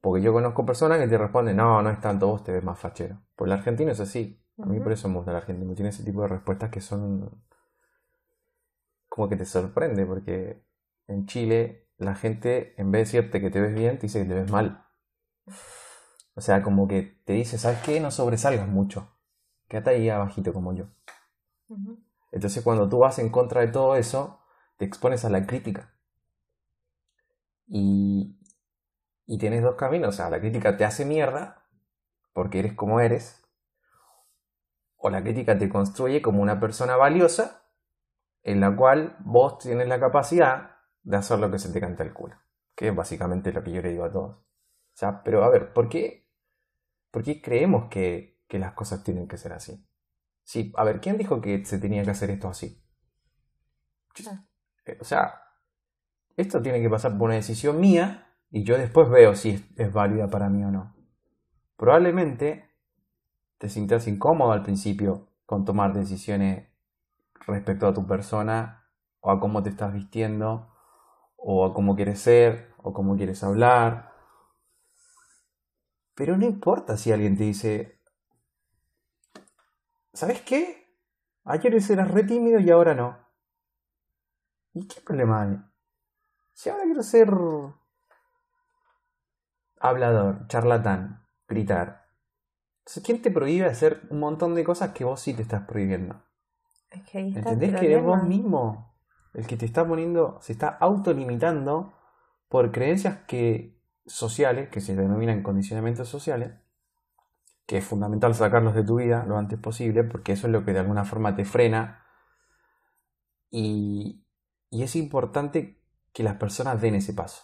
Porque 0.01 0.21
yo 0.21 0.33
conozco 0.33 0.65
personas 0.65 0.99
que 0.99 1.07
te 1.07 1.17
responden, 1.17 1.55
no, 1.55 1.81
no 1.81 1.89
es 1.91 2.01
tanto, 2.01 2.27
vos 2.27 2.43
te 2.43 2.51
ves 2.51 2.63
más 2.63 2.79
fachero. 2.79 3.21
Por 3.35 3.47
el 3.47 3.53
argentino 3.53 3.91
es 3.91 3.99
así. 3.99 4.43
A 4.57 4.65
mí 4.65 4.79
por 4.79 4.91
eso 4.91 5.07
me 5.07 5.15
gusta 5.15 5.31
el 5.31 5.37
argentino. 5.37 5.73
Tiene 5.75 5.89
ese 5.89 6.03
tipo 6.03 6.21
de 6.23 6.27
respuestas 6.27 6.69
que 6.69 6.81
son 6.81 7.43
como 9.07 9.27
que 9.27 9.35
te 9.35 9.45
sorprende, 9.45 10.05
porque 10.05 10.63
en 11.07 11.25
Chile 11.27 11.89
la 11.97 12.15
gente, 12.15 12.79
en 12.81 12.91
vez 12.91 13.11
de 13.11 13.19
decirte 13.19 13.41
que 13.41 13.51
te 13.51 13.59
ves 13.61 13.75
bien, 13.75 13.97
te 13.97 14.03
dice 14.03 14.21
que 14.23 14.27
te 14.27 14.33
ves 14.33 14.49
mal. 14.49 14.85
O 16.33 16.41
sea, 16.41 16.63
como 16.63 16.87
que 16.87 17.21
te 17.25 17.33
dice, 17.33 17.57
¿sabes 17.57 17.79
qué? 17.81 17.99
No 17.99 18.09
sobresalgas 18.09 18.67
mucho. 18.67 19.09
Quédate 19.67 19.91
ahí 19.91 20.09
abajito 20.09 20.53
como 20.53 20.73
yo. 20.73 20.85
Entonces 22.31 22.63
cuando 22.63 22.89
tú 22.89 22.99
vas 22.99 23.19
en 23.19 23.29
contra 23.29 23.61
de 23.61 23.67
todo 23.67 23.95
eso, 23.95 24.39
te 24.77 24.85
expones 24.85 25.25
a 25.25 25.29
la 25.29 25.45
crítica. 25.45 25.93
Y, 27.67 28.39
y 29.31 29.37
tienes 29.37 29.63
dos 29.63 29.75
caminos. 29.75 30.09
O 30.09 30.11
sea, 30.11 30.29
la 30.29 30.41
crítica 30.41 30.75
te 30.75 30.83
hace 30.83 31.05
mierda 31.05 31.63
porque 32.33 32.59
eres 32.59 32.73
como 32.73 32.99
eres. 32.99 33.41
O 34.97 35.09
la 35.09 35.23
crítica 35.23 35.57
te 35.57 35.69
construye 35.69 36.21
como 36.21 36.41
una 36.41 36.59
persona 36.59 36.97
valiosa 36.97 37.63
en 38.43 38.59
la 38.59 38.75
cual 38.75 39.15
vos 39.19 39.57
tienes 39.59 39.87
la 39.87 40.01
capacidad 40.01 40.75
de 41.03 41.15
hacer 41.15 41.39
lo 41.39 41.49
que 41.49 41.59
se 41.59 41.71
te 41.71 41.79
canta 41.79 42.03
el 42.03 42.11
culo. 42.11 42.35
Que 42.75 42.89
es 42.89 42.95
básicamente 42.95 43.53
lo 43.53 43.63
que 43.63 43.71
yo 43.71 43.81
le 43.81 43.91
digo 43.91 44.03
a 44.03 44.11
todos. 44.11 44.35
O 44.35 44.95
sea, 44.95 45.23
pero 45.23 45.45
a 45.45 45.49
ver, 45.49 45.71
¿por 45.71 45.87
qué, 45.87 46.29
por 47.09 47.23
qué 47.23 47.41
creemos 47.41 47.87
que, 47.89 48.43
que 48.49 48.59
las 48.59 48.73
cosas 48.73 49.01
tienen 49.01 49.29
que 49.29 49.37
ser 49.37 49.53
así? 49.53 49.87
Sí, 50.43 50.73
a 50.75 50.83
ver, 50.83 50.99
¿quién 50.99 51.17
dijo 51.17 51.39
que 51.39 51.63
se 51.63 51.79
tenía 51.79 52.03
que 52.03 52.11
hacer 52.11 52.31
esto 52.31 52.49
así? 52.49 52.83
O 54.99 55.05
sea, 55.05 55.41
esto 56.35 56.61
tiene 56.61 56.81
que 56.81 56.89
pasar 56.89 57.17
por 57.17 57.29
una 57.29 57.35
decisión 57.35 57.79
mía 57.79 58.27
y 58.51 58.63
yo 58.63 58.77
después 58.77 59.09
veo 59.09 59.33
si 59.35 59.65
es, 59.77 59.93
válida 59.93 60.27
para 60.27 60.49
mí 60.49 60.63
o 60.63 60.71
no. 60.71 60.93
Probablemente 61.77 62.69
te 63.57 63.69
sientas 63.69 64.07
incómodo 64.07 64.51
al 64.51 64.61
principio 64.61 65.29
con 65.45 65.63
tomar 65.63 65.93
decisiones 65.93 66.67
respecto 67.47 67.87
a 67.87 67.93
tu 67.93 68.05
persona 68.05 68.89
o 69.21 69.31
a 69.31 69.39
cómo 69.39 69.63
te 69.63 69.69
estás 69.69 69.93
vistiendo 69.93 70.69
o 71.37 71.65
a 71.65 71.73
cómo 71.73 71.95
quieres 71.95 72.19
ser 72.19 72.73
o 72.83 72.93
cómo 72.93 73.15
quieres 73.15 73.41
hablar. 73.43 74.11
Pero 76.13 76.37
no 76.37 76.45
importa 76.45 76.97
si 76.97 77.11
alguien 77.11 77.37
te 77.37 77.45
dice, 77.45 78.01
¿sabes 80.13 80.41
qué? 80.41 80.93
Ayer 81.45 81.73
eras 81.73 82.11
re 82.11 82.23
tímido 82.23 82.59
y 82.59 82.69
ahora 82.69 82.93
no. 82.93 83.17
¿Y 84.73 84.87
qué 84.87 85.01
problema 85.01 85.43
hay? 85.43 85.57
Si 86.53 86.69
ahora 86.69 86.83
quiero 86.83 87.01
ser 87.01 87.29
hablador, 89.81 90.47
charlatán, 90.47 91.25
gritar. 91.47 92.07
Entonces, 92.79 93.03
¿quién 93.03 93.21
te 93.21 93.31
prohíbe 93.31 93.65
hacer 93.65 94.01
un 94.09 94.19
montón 94.19 94.55
de 94.55 94.63
cosas 94.63 94.91
que 94.91 95.03
vos 95.03 95.19
sí 95.19 95.33
te 95.33 95.41
estás 95.41 95.65
prohibiendo? 95.65 96.23
Es 96.89 97.03
que 97.03 97.17
ahí 97.17 97.33
¿Entendés 97.35 97.79
que 97.79 97.85
eres 97.85 98.03
vos 98.03 98.23
mismo 98.23 98.95
el 99.33 99.47
que 99.47 99.57
te 99.57 99.65
está 99.65 99.87
poniendo, 99.87 100.39
se 100.41 100.51
está 100.51 100.67
autolimitando 100.67 101.93
por 102.49 102.71
creencias 102.71 103.19
que 103.27 103.81
sociales, 104.05 104.69
que 104.69 104.81
se 104.81 104.95
denominan 104.95 105.41
condicionamientos 105.41 106.09
sociales, 106.09 106.51
que 107.65 107.77
es 107.77 107.85
fundamental 107.85 108.35
sacarlos 108.35 108.75
de 108.75 108.83
tu 108.83 108.97
vida 108.97 109.23
lo 109.25 109.37
antes 109.37 109.57
posible, 109.57 110.03
porque 110.03 110.33
eso 110.33 110.47
es 110.47 110.53
lo 110.53 110.65
que 110.65 110.73
de 110.73 110.79
alguna 110.79 111.05
forma 111.05 111.35
te 111.35 111.45
frena. 111.45 112.05
Y, 113.49 114.25
y 114.69 114.83
es 114.83 114.95
importante 114.97 115.81
que 116.11 116.23
las 116.23 116.35
personas 116.35 116.81
den 116.81 116.95
ese 116.95 117.13
paso. 117.13 117.43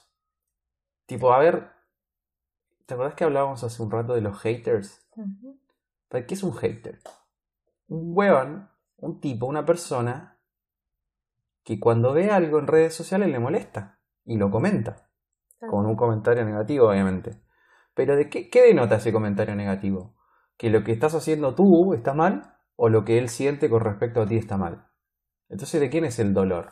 Tipo, 1.06 1.32
a 1.32 1.40
ver, 1.40 1.72
¿Te 2.88 2.94
acuerdas 2.94 3.16
que 3.16 3.26
hablábamos 3.26 3.66
hace 3.66 3.84
un 3.84 3.92
rato 3.92 4.16
de 4.16 4.22
los 4.22 4.40
haters? 4.40 5.06
¿Para 6.08 6.26
qué 6.26 6.36
es 6.36 6.44
un 6.44 6.54
hater? 6.54 7.00
Un 7.90 8.14
hueón, 8.16 8.70
un 8.96 9.20
tipo, 9.20 9.46
una 9.46 9.66
persona 9.66 10.40
que 11.66 11.82
cuando 11.82 12.14
ve 12.14 12.32
algo 12.32 12.60
en 12.60 12.68
redes 12.68 12.96
sociales 12.96 13.30
le 13.30 13.40
molesta 13.40 14.00
y 14.24 14.38
lo 14.38 14.50
comenta. 14.50 15.10
Con 15.60 15.86
un 15.86 15.98
comentario 15.98 16.46
negativo, 16.46 16.88
obviamente. 16.88 17.42
Pero 17.94 18.16
¿de 18.16 18.30
qué, 18.30 18.50
qué 18.50 18.62
denota 18.68 18.96
ese 18.96 19.12
comentario 19.12 19.56
negativo? 19.56 20.16
¿Que 20.56 20.70
lo 20.70 20.86
que 20.86 20.94
estás 20.94 21.14
haciendo 21.14 21.56
tú 21.56 21.94
está 21.94 22.14
mal 22.14 22.58
o 22.78 22.88
lo 22.88 23.04
que 23.04 23.18
él 23.18 23.28
siente 23.28 23.70
con 23.70 23.82
respecto 23.82 24.22
a 24.22 24.28
ti 24.28 24.38
está 24.38 24.56
mal? 24.56 24.88
Entonces, 25.50 25.82
¿de 25.82 25.90
quién 25.90 26.06
es 26.06 26.20
el 26.20 26.34
dolor? 26.34 26.70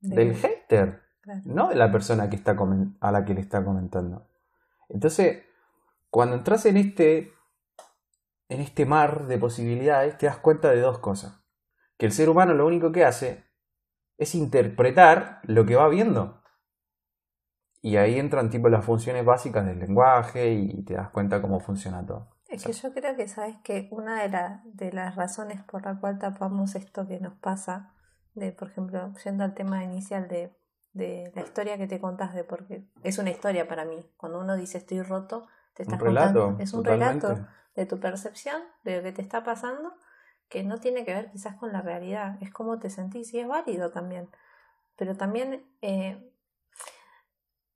Del 0.00 0.34
hater, 0.34 1.02
no 1.44 1.68
de 1.68 1.76
la 1.76 1.92
persona 1.92 2.28
que 2.28 2.34
está 2.34 2.56
a 3.00 3.12
la 3.12 3.24
que 3.24 3.34
le 3.34 3.40
está 3.40 3.64
comentando. 3.64 4.26
Entonces, 4.88 5.44
cuando 6.10 6.36
entras 6.36 6.66
en 6.66 6.76
este, 6.76 7.32
en 8.48 8.60
este 8.60 8.86
mar 8.86 9.26
de 9.26 9.38
posibilidades, 9.38 10.16
te 10.18 10.26
das 10.26 10.38
cuenta 10.38 10.70
de 10.70 10.80
dos 10.80 10.98
cosas. 10.98 11.42
Que 11.98 12.06
el 12.06 12.12
ser 12.12 12.28
humano 12.28 12.54
lo 12.54 12.66
único 12.66 12.92
que 12.92 13.04
hace 13.04 13.44
es 14.18 14.34
interpretar 14.34 15.40
lo 15.44 15.66
que 15.66 15.76
va 15.76 15.88
viendo. 15.88 16.42
Y 17.82 17.96
ahí 17.96 18.18
entran 18.18 18.50
tipo 18.50 18.68
las 18.68 18.84
funciones 18.84 19.24
básicas 19.24 19.64
del 19.66 19.78
lenguaje 19.78 20.52
y 20.52 20.82
te 20.84 20.94
das 20.94 21.10
cuenta 21.10 21.40
cómo 21.40 21.60
funciona 21.60 22.04
todo. 22.04 22.36
Es 22.48 22.64
que 22.64 22.72
yo 22.72 22.92
creo 22.92 23.16
que 23.16 23.28
sabes 23.28 23.56
que 23.62 23.88
una 23.90 24.22
de, 24.22 24.58
de 24.64 24.92
las 24.92 25.16
razones 25.16 25.62
por 25.64 25.84
la 25.84 25.98
cual 25.98 26.18
tapamos 26.18 26.74
esto 26.74 27.06
que 27.06 27.20
nos 27.20 27.34
pasa, 27.34 27.94
de 28.34 28.52
por 28.52 28.68
ejemplo, 28.68 29.12
yendo 29.24 29.44
al 29.44 29.54
tema 29.54 29.84
inicial 29.84 30.28
de 30.28 30.56
de 30.96 31.30
la 31.34 31.42
historia 31.42 31.76
que 31.76 31.86
te 31.86 32.00
contás 32.00 32.34
de 32.34 32.42
porque 32.42 32.82
es 33.02 33.18
una 33.18 33.30
historia 33.30 33.68
para 33.68 33.84
mí. 33.84 34.04
Cuando 34.16 34.40
uno 34.40 34.56
dice 34.56 34.78
estoy 34.78 35.02
roto, 35.02 35.46
te 35.74 35.82
estás 35.82 35.98
contando. 35.98 36.56
Es 36.58 36.72
un 36.72 36.84
relato 36.84 37.46
de 37.74 37.86
tu 37.86 38.00
percepción, 38.00 38.62
de 38.82 38.96
lo 38.96 39.02
que 39.02 39.12
te 39.12 39.20
está 39.20 39.44
pasando, 39.44 39.94
que 40.48 40.64
no 40.64 40.78
tiene 40.78 41.04
que 41.04 41.12
ver 41.12 41.30
quizás 41.30 41.54
con 41.56 41.72
la 41.72 41.82
realidad. 41.82 42.38
Es 42.40 42.50
cómo 42.50 42.78
te 42.78 42.88
sentís 42.88 43.32
y 43.34 43.40
es 43.40 43.46
válido 43.46 43.90
también. 43.90 44.30
Pero 44.96 45.14
también 45.16 45.66
eh, 45.82 46.32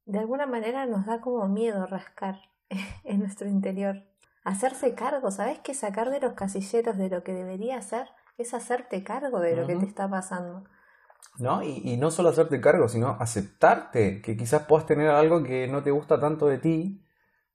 de 0.07 0.19
alguna 0.19 0.47
manera 0.47 0.87
nos 0.87 1.05
da 1.05 1.21
como 1.21 1.47
miedo 1.47 1.87
rascar 1.87 2.41
en 3.05 3.21
nuestro 3.21 3.49
interior. 3.49 4.03
Hacerse 4.45 4.95
cargo, 4.95 5.31
¿sabes 5.31 5.59
que 5.59 5.75
sacar 5.75 6.09
de 6.09 6.21
los 6.21 6.33
casilleros 6.33 6.97
de 6.97 7.11
lo 7.11 7.23
que 7.23 7.35
debería 7.35 7.83
ser 7.83 8.09
es 8.39 8.55
hacerte 8.55 9.05
cargo 9.05 9.41
de 9.41 9.55
lo 9.55 9.67
que 9.67 9.77
te 9.77 9.85
está 9.85 10.09
pasando? 10.09 10.65
¿No? 11.39 11.63
Y, 11.63 11.97
no 11.97 12.11
solo 12.11 12.29
hacerte 12.29 12.61
cargo, 12.61 12.89
sino 12.89 13.17
aceptarte, 13.19 14.21
que 14.23 14.37
quizás 14.37 14.63
puedas 14.63 14.87
tener 14.87 15.09
algo 15.09 15.43
que 15.43 15.69
no 15.69 15.83
te 15.83 15.91
gusta 15.91 16.21
tanto 16.21 16.47
de 16.47 16.59
ti, 16.59 17.05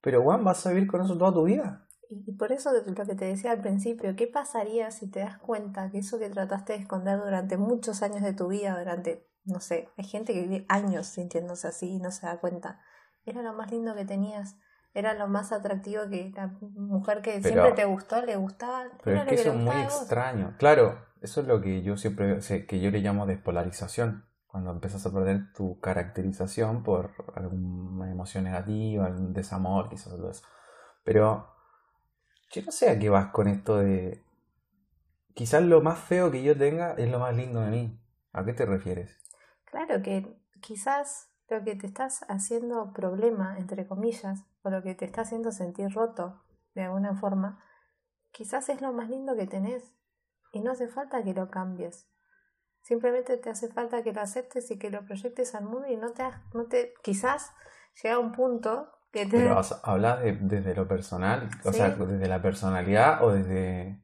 pero 0.02 0.22
Juan, 0.24 0.44
vas 0.44 0.66
a 0.66 0.70
vivir 0.70 0.88
con 0.88 1.02
eso 1.02 1.18
toda 1.18 1.34
tu 1.34 1.44
vida. 1.44 1.88
Y, 2.10 2.34
por 2.34 2.52
eso 2.52 2.72
lo 2.72 2.84
que 2.84 3.16
te 3.16 3.26
decía 3.26 3.52
al 3.52 3.62
principio, 3.62 4.16
¿qué 4.16 4.28
pasaría 4.28 4.92
si 4.92 5.10
te 5.10 5.20
das 5.20 5.38
cuenta 5.38 5.90
que 5.92 6.00
eso 6.00 6.20
que 6.20 6.30
trataste 6.30 6.74
de 6.74 6.80
esconder 6.80 7.20
durante 7.20 7.58
muchos 7.58 8.02
años 8.04 8.22
de 8.22 8.34
tu 8.34 8.48
vida, 8.48 8.78
durante, 8.78 9.28
no 9.46 9.60
sé, 9.60 9.90
hay 9.98 10.06
gente 10.06 10.34
que 10.34 10.42
vive 10.42 10.66
años 10.70 11.08
sintiéndose 11.08 11.68
así 11.68 11.90
y 11.90 12.00
no 12.00 12.12
se 12.12 12.26
da 12.26 12.40
cuenta, 12.40 12.80
era 13.26 13.42
lo 13.42 13.54
más 13.54 13.72
lindo 13.72 13.96
que 13.96 14.06
tenías? 14.06 14.56
Era 14.94 15.14
lo 15.14 15.28
más 15.28 15.52
atractivo 15.52 16.04
que 16.10 16.32
la 16.36 16.48
mujer 16.62 17.22
que 17.22 17.42
siempre 17.42 17.74
te 17.74 17.84
gustó, 17.84 18.22
le 18.22 18.38
gustaba. 18.38 18.86
Pero 19.04 19.18
es 19.18 19.28
que, 19.28 19.36
eso 19.36 19.50
es 19.50 19.56
muy 19.56 19.76
extraño. 19.76 20.56
Claro, 20.58 20.98
eso 21.26 21.42
es 21.42 21.48
lo 21.48 21.60
que 21.60 21.82
yo 21.82 21.98
siempre, 21.98 22.40
que 22.68 22.80
yo 22.80 22.92
le 22.92 23.00
llamo 23.00 23.26
despolarización. 23.26 24.26
Cuando 24.48 24.72
empiezas 24.72 25.06
a 25.06 25.12
perder 25.12 25.52
tu 25.54 25.80
caracterización 25.82 26.84
por 26.84 27.12
alguna 27.36 28.10
emoción 28.10 28.46
negativa, 28.46 29.08
algún 29.08 29.34
desamor, 29.34 29.90
quizás 29.90 30.14
todo 30.14 30.32
eso. 30.32 30.46
Pero 31.04 31.52
Yo 32.52 32.62
no 32.62 32.72
sé 32.72 32.90
a 32.90 32.98
qué 32.98 33.10
vas 33.10 33.32
con 33.32 33.48
esto 33.48 33.80
de... 33.80 34.24
Quizás 35.34 35.64
lo 35.64 35.82
más 35.82 36.00
feo 36.00 36.32
que 36.32 36.42
yo 36.42 36.58
tenga 36.58 36.94
es 36.94 37.10
lo 37.12 37.20
más 37.20 37.36
lindo 37.36 37.60
de 37.60 37.72
mí. 37.72 38.00
¿A 38.32 38.46
qué 38.46 38.54
te 38.54 38.66
refieres? 38.66 39.18
Claro 39.66 40.02
que 40.02 40.40
quizás 40.62 41.30
lo 41.50 41.64
que 41.64 41.76
te 41.76 41.88
estás 41.88 42.24
haciendo 42.30 42.94
problema, 42.94 43.58
entre 43.58 43.88
comillas, 43.88 44.46
o 44.62 44.70
lo 44.70 44.82
que 44.84 44.96
te 44.96 45.06
está 45.06 45.22
haciendo 45.22 45.52
sentir 45.52 45.90
roto 45.92 46.42
de 46.76 46.84
alguna 46.84 47.16
forma, 47.16 47.64
quizás 48.32 48.70
es 48.70 48.82
lo 48.82 48.94
más 48.94 49.10
lindo 49.10 49.36
que 49.36 49.48
tenés 49.48 49.84
y 50.56 50.62
no 50.62 50.72
hace 50.72 50.88
falta 50.88 51.22
que 51.22 51.34
lo 51.34 51.50
cambies. 51.50 52.08
Simplemente 52.82 53.38
te 53.38 53.50
hace 53.50 53.68
falta 53.68 54.04
que 54.04 54.14
lo 54.14 54.22
aceptes 54.22 54.72
y 54.72 54.80
que 54.80 54.90
lo 54.90 55.06
proyectes 55.06 55.54
al 55.54 55.66
mundo 55.66 55.88
y 55.88 55.98
no 55.98 56.12
te, 56.12 56.24
no 56.54 56.66
te 56.66 56.94
quizás 57.04 57.52
llega 58.02 58.16
a 58.16 58.20
un 58.20 58.32
punto 58.32 58.90
que 59.12 59.26
te... 59.26 59.38
Pero 59.38 59.60
hablas 59.84 60.22
de, 60.22 60.38
desde 60.40 60.74
lo 60.74 60.88
personal, 60.88 61.50
o 61.66 61.74
sea, 61.74 61.90
desde 61.90 62.28
la 62.28 62.42
personalidad 62.42 63.24
o 63.24 63.34
desde, 63.34 64.02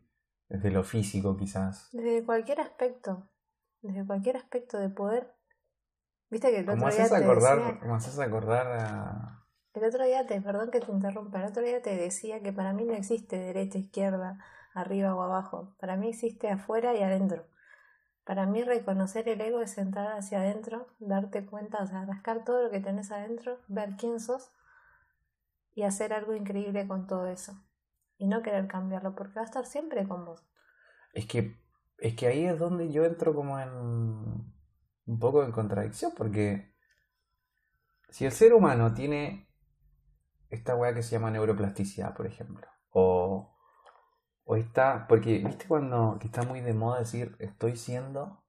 desde 0.49 0.71
lo 0.71 0.83
físico 0.83 1.37
quizás. 1.37 1.89
Desde 1.93 2.25
cualquier 2.25 2.59
aspecto, 2.59 3.29
desde 3.81 4.05
cualquier 4.05 4.35
aspecto 4.35 4.77
de 4.77 4.89
poder. 4.89 5.33
Viste 6.29 6.49
que 6.49 6.59
el 6.59 6.69
otro 6.69 6.89
día 6.89 7.07
te 7.07 7.15
acordar, 7.15 7.59
decía... 7.59 7.95
haces 7.95 8.19
acordar 8.19 8.67
a... 8.67 9.45
El 9.73 9.85
otro 9.85 10.03
día 10.03 10.25
te, 10.25 10.41
perdón 10.41 10.69
que 10.69 10.81
te 10.81 10.91
interrumpa, 10.91 11.39
el 11.39 11.49
otro 11.49 11.63
día 11.63 11.81
te 11.81 11.95
decía 11.95 12.41
que 12.41 12.51
para 12.51 12.73
mí 12.73 12.83
no 12.83 12.93
existe 12.93 13.37
derecha, 13.37 13.77
izquierda, 13.77 14.37
arriba 14.73 15.15
o 15.15 15.21
abajo. 15.21 15.75
Para 15.79 15.97
mí 15.97 16.09
existe 16.09 16.49
afuera 16.49 16.93
y 16.95 17.03
adentro. 17.03 17.45
Para 18.23 18.45
mí 18.45 18.63
reconocer 18.63 19.27
el 19.27 19.41
ego 19.41 19.61
es 19.61 19.77
entrar 19.77 20.17
hacia 20.17 20.39
adentro, 20.39 20.87
darte 20.99 21.45
cuenta, 21.45 21.83
o 21.83 21.87
sea, 21.87 22.05
rascar 22.05 22.43
todo 22.43 22.63
lo 22.63 22.69
que 22.69 22.79
tenés 22.79 23.11
adentro, 23.11 23.59
ver 23.67 23.95
quién 23.97 24.19
sos 24.19 24.51
y 25.73 25.83
hacer 25.83 26.13
algo 26.13 26.35
increíble 26.35 26.87
con 26.87 27.07
todo 27.07 27.27
eso. 27.27 27.53
Y 28.17 28.27
no 28.27 28.43
querer 28.43 28.67
cambiarlo, 28.67 29.15
porque 29.15 29.33
va 29.33 29.41
a 29.41 29.45
estar 29.45 29.65
siempre 29.65 30.07
con 30.07 30.25
vos. 30.25 30.43
Es 31.13 31.25
que, 31.25 31.59
es 31.97 32.15
que 32.15 32.27
ahí 32.27 32.45
es 32.45 32.59
donde 32.59 32.91
yo 32.91 33.03
entro 33.03 33.33
como 33.33 33.59
en 33.59 33.69
un 35.05 35.19
poco 35.19 35.43
en 35.43 35.51
contradicción, 35.51 36.13
porque 36.15 36.75
si 38.09 38.25
el 38.25 38.31
ser 38.31 38.53
humano 38.53 38.93
tiene 38.93 39.49
esta 40.49 40.75
weá 40.75 40.93
que 40.93 41.01
se 41.01 41.11
llama 41.11 41.31
neuroplasticidad, 41.31 42.13
por 42.13 42.27
ejemplo, 42.27 42.67
o 42.91 43.57
o 44.51 44.57
está, 44.57 45.07
porque 45.07 45.37
viste 45.37 45.65
cuando 45.65 46.17
que 46.19 46.27
está 46.27 46.43
muy 46.43 46.59
de 46.59 46.73
moda 46.73 46.99
decir 46.99 47.37
estoy 47.39 47.77
siendo 47.77 48.43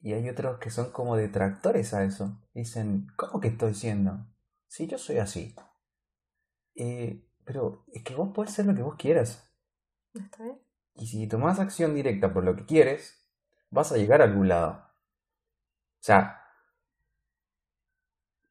y 0.00 0.14
hay 0.14 0.26
otros 0.30 0.58
que 0.58 0.70
son 0.70 0.90
como 0.90 1.16
detractores 1.16 1.92
a 1.92 2.02
eso. 2.02 2.40
Dicen, 2.54 3.06
¿cómo 3.14 3.38
que 3.38 3.48
estoy 3.48 3.74
siendo? 3.74 4.26
Si 4.68 4.86
yo 4.86 4.96
soy 4.96 5.18
así. 5.18 5.54
Eh, 6.76 7.28
pero 7.44 7.84
es 7.92 8.04
que 8.04 8.14
vos 8.14 8.30
puedes 8.34 8.54
ser 8.54 8.64
lo 8.64 8.74
que 8.74 8.80
vos 8.80 8.94
quieras. 8.96 9.46
¿Está 10.14 10.42
bien? 10.42 10.62
Y 10.94 11.06
si 11.06 11.28
tomás 11.28 11.60
acción 11.60 11.94
directa 11.94 12.32
por 12.32 12.44
lo 12.44 12.56
que 12.56 12.64
quieres, 12.64 13.28
vas 13.68 13.92
a 13.92 13.98
llegar 13.98 14.22
a 14.22 14.24
algún 14.24 14.48
lado. 14.48 14.70
O 14.70 16.04
sea, 16.06 16.42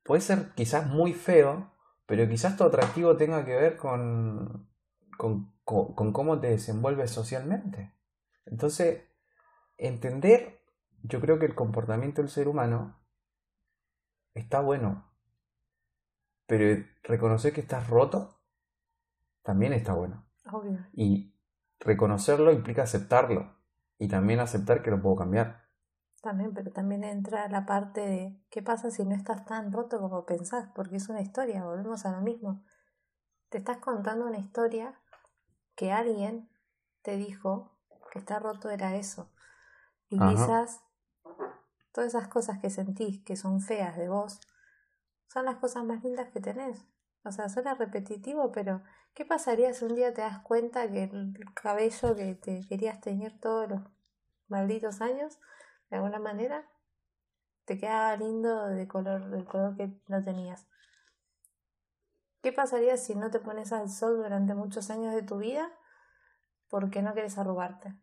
puede 0.04 0.22
ser 0.22 0.54
quizás 0.54 0.86
muy 0.86 1.14
feo, 1.14 1.72
pero 2.06 2.30
quizás 2.30 2.56
tu 2.56 2.66
atractivo 2.66 3.18
tenga 3.18 3.44
que 3.44 3.56
ver 3.56 3.78
con, 3.78 4.75
con 5.18 5.56
con, 5.66 6.14
cómo 6.14 6.40
te 6.40 6.48
desenvuelves 6.48 7.12
socialmente. 7.12 7.92
Entonces, 8.46 9.04
entender, 9.78 10.62
yo 11.04 11.20
creo 11.20 11.40
que 11.40 11.48
el 11.48 11.56
comportamiento 11.56 12.22
del 12.22 12.30
ser 12.30 12.48
humano 12.48 12.96
está 14.36 14.62
bueno, 14.62 15.12
pero 16.46 16.86
reconocer 17.04 17.51
que 17.51 17.62
estás 17.62 17.90
roto 17.90 18.40
también 19.42 19.74
está 19.74 19.94
bueno. 19.94 20.24
Obvio. 20.51 20.86
Y 20.94 21.36
reconocerlo 21.80 22.51
implica 22.51 22.84
aceptarlo 22.84 23.56
y 23.98 24.08
también 24.08 24.40
aceptar 24.40 24.84
que 24.84 24.92
lo 24.92 25.01
puedo 25.01 25.16
cambiar. 25.16 25.66
También, 26.22 26.54
pero 26.54 26.72
también 26.72 27.04
entra 27.04 27.48
la 27.50 27.66
parte 27.66 28.01
de 28.01 28.40
qué 28.50 28.62
pasa 28.62 28.92
si 28.92 29.04
no 29.04 29.16
estás 29.16 29.46
tan 29.46 29.72
roto 29.72 30.00
como 30.00 30.25
pensás, 30.25 30.70
porque 30.75 30.98
es 30.98 31.10
una 31.10 31.22
historia, 31.22 31.64
volvemos 31.64 32.06
a 32.06 32.12
lo 32.12 32.22
mismo. 32.22 32.64
Te 33.50 33.60
estás 33.60 33.78
contando 33.78 34.25
una 34.25 34.40
historia 34.40 35.00
que 35.75 35.92
alguien 35.92 36.50
te 37.01 37.18
dijo 37.18 37.72
que 38.11 38.20
estar 38.20 38.42
roto 38.42 38.70
era 38.70 38.96
eso. 38.96 39.29
Y 40.09 40.20
quizás 40.20 40.81
todas 41.92 42.09
esas 42.09 42.27
cosas 42.27 42.59
que 42.59 42.70
sentís 42.70 43.24
que 43.24 43.35
son 43.35 43.61
feas 43.61 43.98
de 43.98 44.09
vos 44.09 44.40
son 45.27 45.46
las 45.46 45.57
cosas 45.57 45.83
más 45.83 46.03
lindas 46.03 46.29
que 46.29 46.40
tenés. 46.40 46.85
O 47.24 47.31
sea, 47.31 47.50
suena 47.50 47.74
repetitivo, 47.74 48.51
pero 48.51 48.83
¿qué 49.14 49.25
pasaría 49.25 49.74
si 49.74 49.85
un 49.85 49.96
día 49.96 50.14
te 50.14 50.22
das 50.22 50.40
cuenta 50.42 50.90
que 50.90 51.03
el 51.03 51.33
cabello 51.53 52.16
que 52.16 52.35
te 52.35 52.66
querías 52.68 53.01
tener 53.01 53.40
todos 53.40 53.70
los 53.70 53.81
malditos 54.48 55.01
años, 55.01 55.40
de 55.90 55.98
alguna 55.98 56.20
manera, 56.20 56.70
te 57.66 57.77
quedaba 57.79 58.16
lindo 58.16 58.68
de 58.68 58.88
color, 58.88 59.29
del 59.29 59.46
color 59.46 59.75
que 59.75 59.90
no 60.07 60.24
tenías? 60.24 60.68
¿Qué 62.46 62.53
pasaría 62.53 62.96
si 62.96 63.16
no 63.16 63.31
te 63.31 63.40
pones 63.40 63.74
al 63.74 63.90
sol 63.90 64.18
durante 64.18 64.53
muchos 64.53 64.92
años 64.92 65.16
de 65.16 65.24
tu 65.24 65.40
vida 65.40 65.68
porque 66.70 67.01
no 67.01 67.14
quieres 67.14 67.40
arrugarte? 67.40 67.96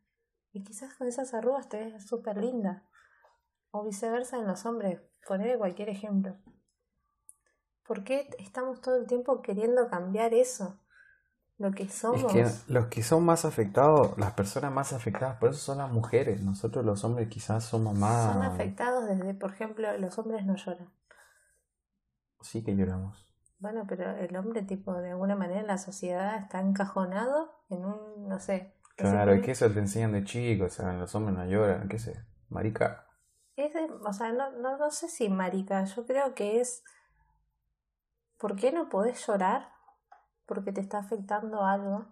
Y 0.51 0.65
quizás 0.65 0.95
con 0.95 1.07
esas 1.07 1.33
arrugas 1.33 1.69
te 1.69 1.79
ves 1.79 2.09
súper 2.09 2.39
linda. 2.39 2.83
O 3.71 3.85
viceversa 3.85 4.39
en 4.39 4.49
los 4.49 4.67
hombres. 4.67 5.01
Poner 5.29 5.59
cualquier 5.59 5.91
ejemplo. 5.91 6.39
¿Por 7.87 8.03
qué 8.03 8.31
estamos 8.41 8.81
todo 8.81 8.97
el 8.97 9.07
tiempo 9.07 9.43
queriendo 9.43 9.89
cambiar 9.89 10.35
eso? 10.35 10.81
Lo 11.57 11.71
que 11.71 11.89
somos. 11.89 12.35
Es 12.35 12.65
que 12.65 12.73
los 12.73 12.87
que 12.87 13.05
son 13.05 13.25
más 13.25 13.45
afectados, 13.45 14.19
las 14.19 14.33
personas 14.33 14.73
más 14.73 14.93
afectadas 14.93 15.39
por 15.39 15.51
eso 15.51 15.61
son 15.61 15.79
las 15.79 15.93
mujeres. 15.93 16.43
Nosotros 16.43 16.85
los 16.85 17.05
hombres 17.05 17.29
quizás 17.29 17.63
somos 17.63 17.95
más... 17.95 18.33
Son 18.33 18.43
afectados 18.43 19.07
desde, 19.07 19.35
por 19.35 19.53
ejemplo, 19.53 19.97
los 19.99 20.19
hombres 20.19 20.45
no 20.45 20.57
lloran. 20.57 20.93
Sí 22.41 22.65
que 22.65 22.75
lloramos. 22.75 23.32
Bueno, 23.63 23.85
pero 23.89 24.11
el 24.17 24.35
hombre, 24.35 24.63
tipo, 24.63 24.93
de 24.93 25.11
alguna 25.11 25.37
manera 25.37 25.61
en 25.61 25.69
la 25.69 25.79
sociedad 25.79 26.37
está 26.37 26.59
encajonado 26.59 27.53
en 27.71 27.85
un, 27.85 28.29
no 28.29 28.41
sé. 28.41 28.75
Claro, 28.97 29.33
es 29.35 29.43
que 29.43 29.53
eso 29.53 29.71
te 29.71 29.79
enseñan 29.79 30.11
de 30.11 30.25
chicos, 30.25 30.73
o 30.73 30.83
sea, 30.83 30.93
los 30.95 31.15
hombres 31.15 31.39
no 31.39 31.47
lloran, 31.47 31.89
qué 31.89 32.01
sé, 32.01 32.27
marica. 32.49 33.07
Es 33.55 33.73
o 34.05 34.13
sea, 34.13 34.33
no, 34.33 34.51
no, 34.51 34.79
no 34.79 34.91
sé 34.91 35.09
si 35.09 35.29
marica, 35.29 35.85
yo 35.85 36.05
creo 36.05 36.35
que 36.35 36.61
es, 36.61 36.83
¿por 38.37 38.57
qué 38.57 38.73
no 38.73 38.89
podés 38.89 39.25
llorar? 39.25 39.69
Porque 40.45 40.73
te 40.73 40.81
está 40.81 40.99
afectando 40.99 41.65
algo. 41.65 42.09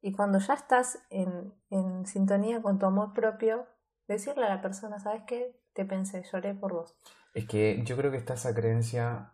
Y 0.00 0.12
cuando 0.12 0.38
ya 0.38 0.54
estás 0.54 1.00
en, 1.10 1.54
en 1.70 2.06
sintonía 2.06 2.62
con 2.62 2.78
tu 2.78 2.86
amor 2.86 3.14
propio, 3.14 3.66
decirle 4.06 4.46
a 4.46 4.48
la 4.48 4.62
persona, 4.62 5.00
¿sabes 5.00 5.24
qué? 5.26 5.60
Te 5.72 5.84
pensé, 5.84 6.22
lloré 6.32 6.54
por 6.54 6.72
vos. 6.72 6.96
Es 7.34 7.48
que 7.48 7.82
yo 7.82 7.96
creo 7.96 8.12
que 8.12 8.16
está 8.16 8.34
esa 8.34 8.54
creencia 8.54 9.32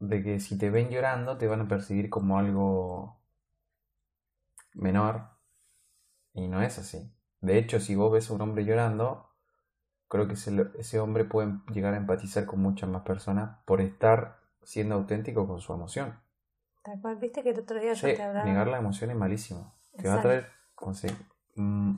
de 0.00 0.22
que 0.22 0.40
si 0.40 0.56
te 0.58 0.70
ven 0.70 0.90
llorando 0.90 1.38
te 1.38 1.46
van 1.46 1.62
a 1.62 1.68
percibir 1.68 2.08
como 2.10 2.38
algo 2.38 3.20
menor 4.74 5.30
y 6.32 6.48
no 6.48 6.62
es 6.62 6.78
así. 6.78 7.12
De 7.40 7.58
hecho, 7.58 7.80
si 7.80 7.94
vos 7.94 8.12
ves 8.12 8.30
a 8.30 8.34
un 8.34 8.40
hombre 8.40 8.64
llorando, 8.64 9.30
creo 10.08 10.26
que 10.26 10.34
ese, 10.34 10.70
ese 10.78 11.00
hombre 11.00 11.24
puede 11.24 11.52
llegar 11.72 11.94
a 11.94 11.98
empatizar 11.98 12.46
con 12.46 12.60
muchas 12.60 12.88
más 12.88 13.02
personas 13.02 13.58
por 13.64 13.80
estar 13.80 14.40
siendo 14.62 14.96
auténtico 14.96 15.46
con 15.46 15.60
su 15.60 15.72
emoción. 15.72 16.18
Tal 16.82 17.00
cual, 17.00 17.16
viste 17.16 17.42
que 17.42 17.50
el 17.50 17.60
otro 17.60 17.80
día 17.80 17.92
yo 17.92 18.14
te 18.14 18.22
hablaba. 18.22 18.44
Negar 18.44 18.68
la 18.68 18.78
emoción 18.78 19.10
es 19.10 19.16
malísimo. 19.16 19.74
Te 19.96 20.08
va 20.08 20.14
a 20.14 20.22
traer 20.22 20.46
mm, 21.56 21.94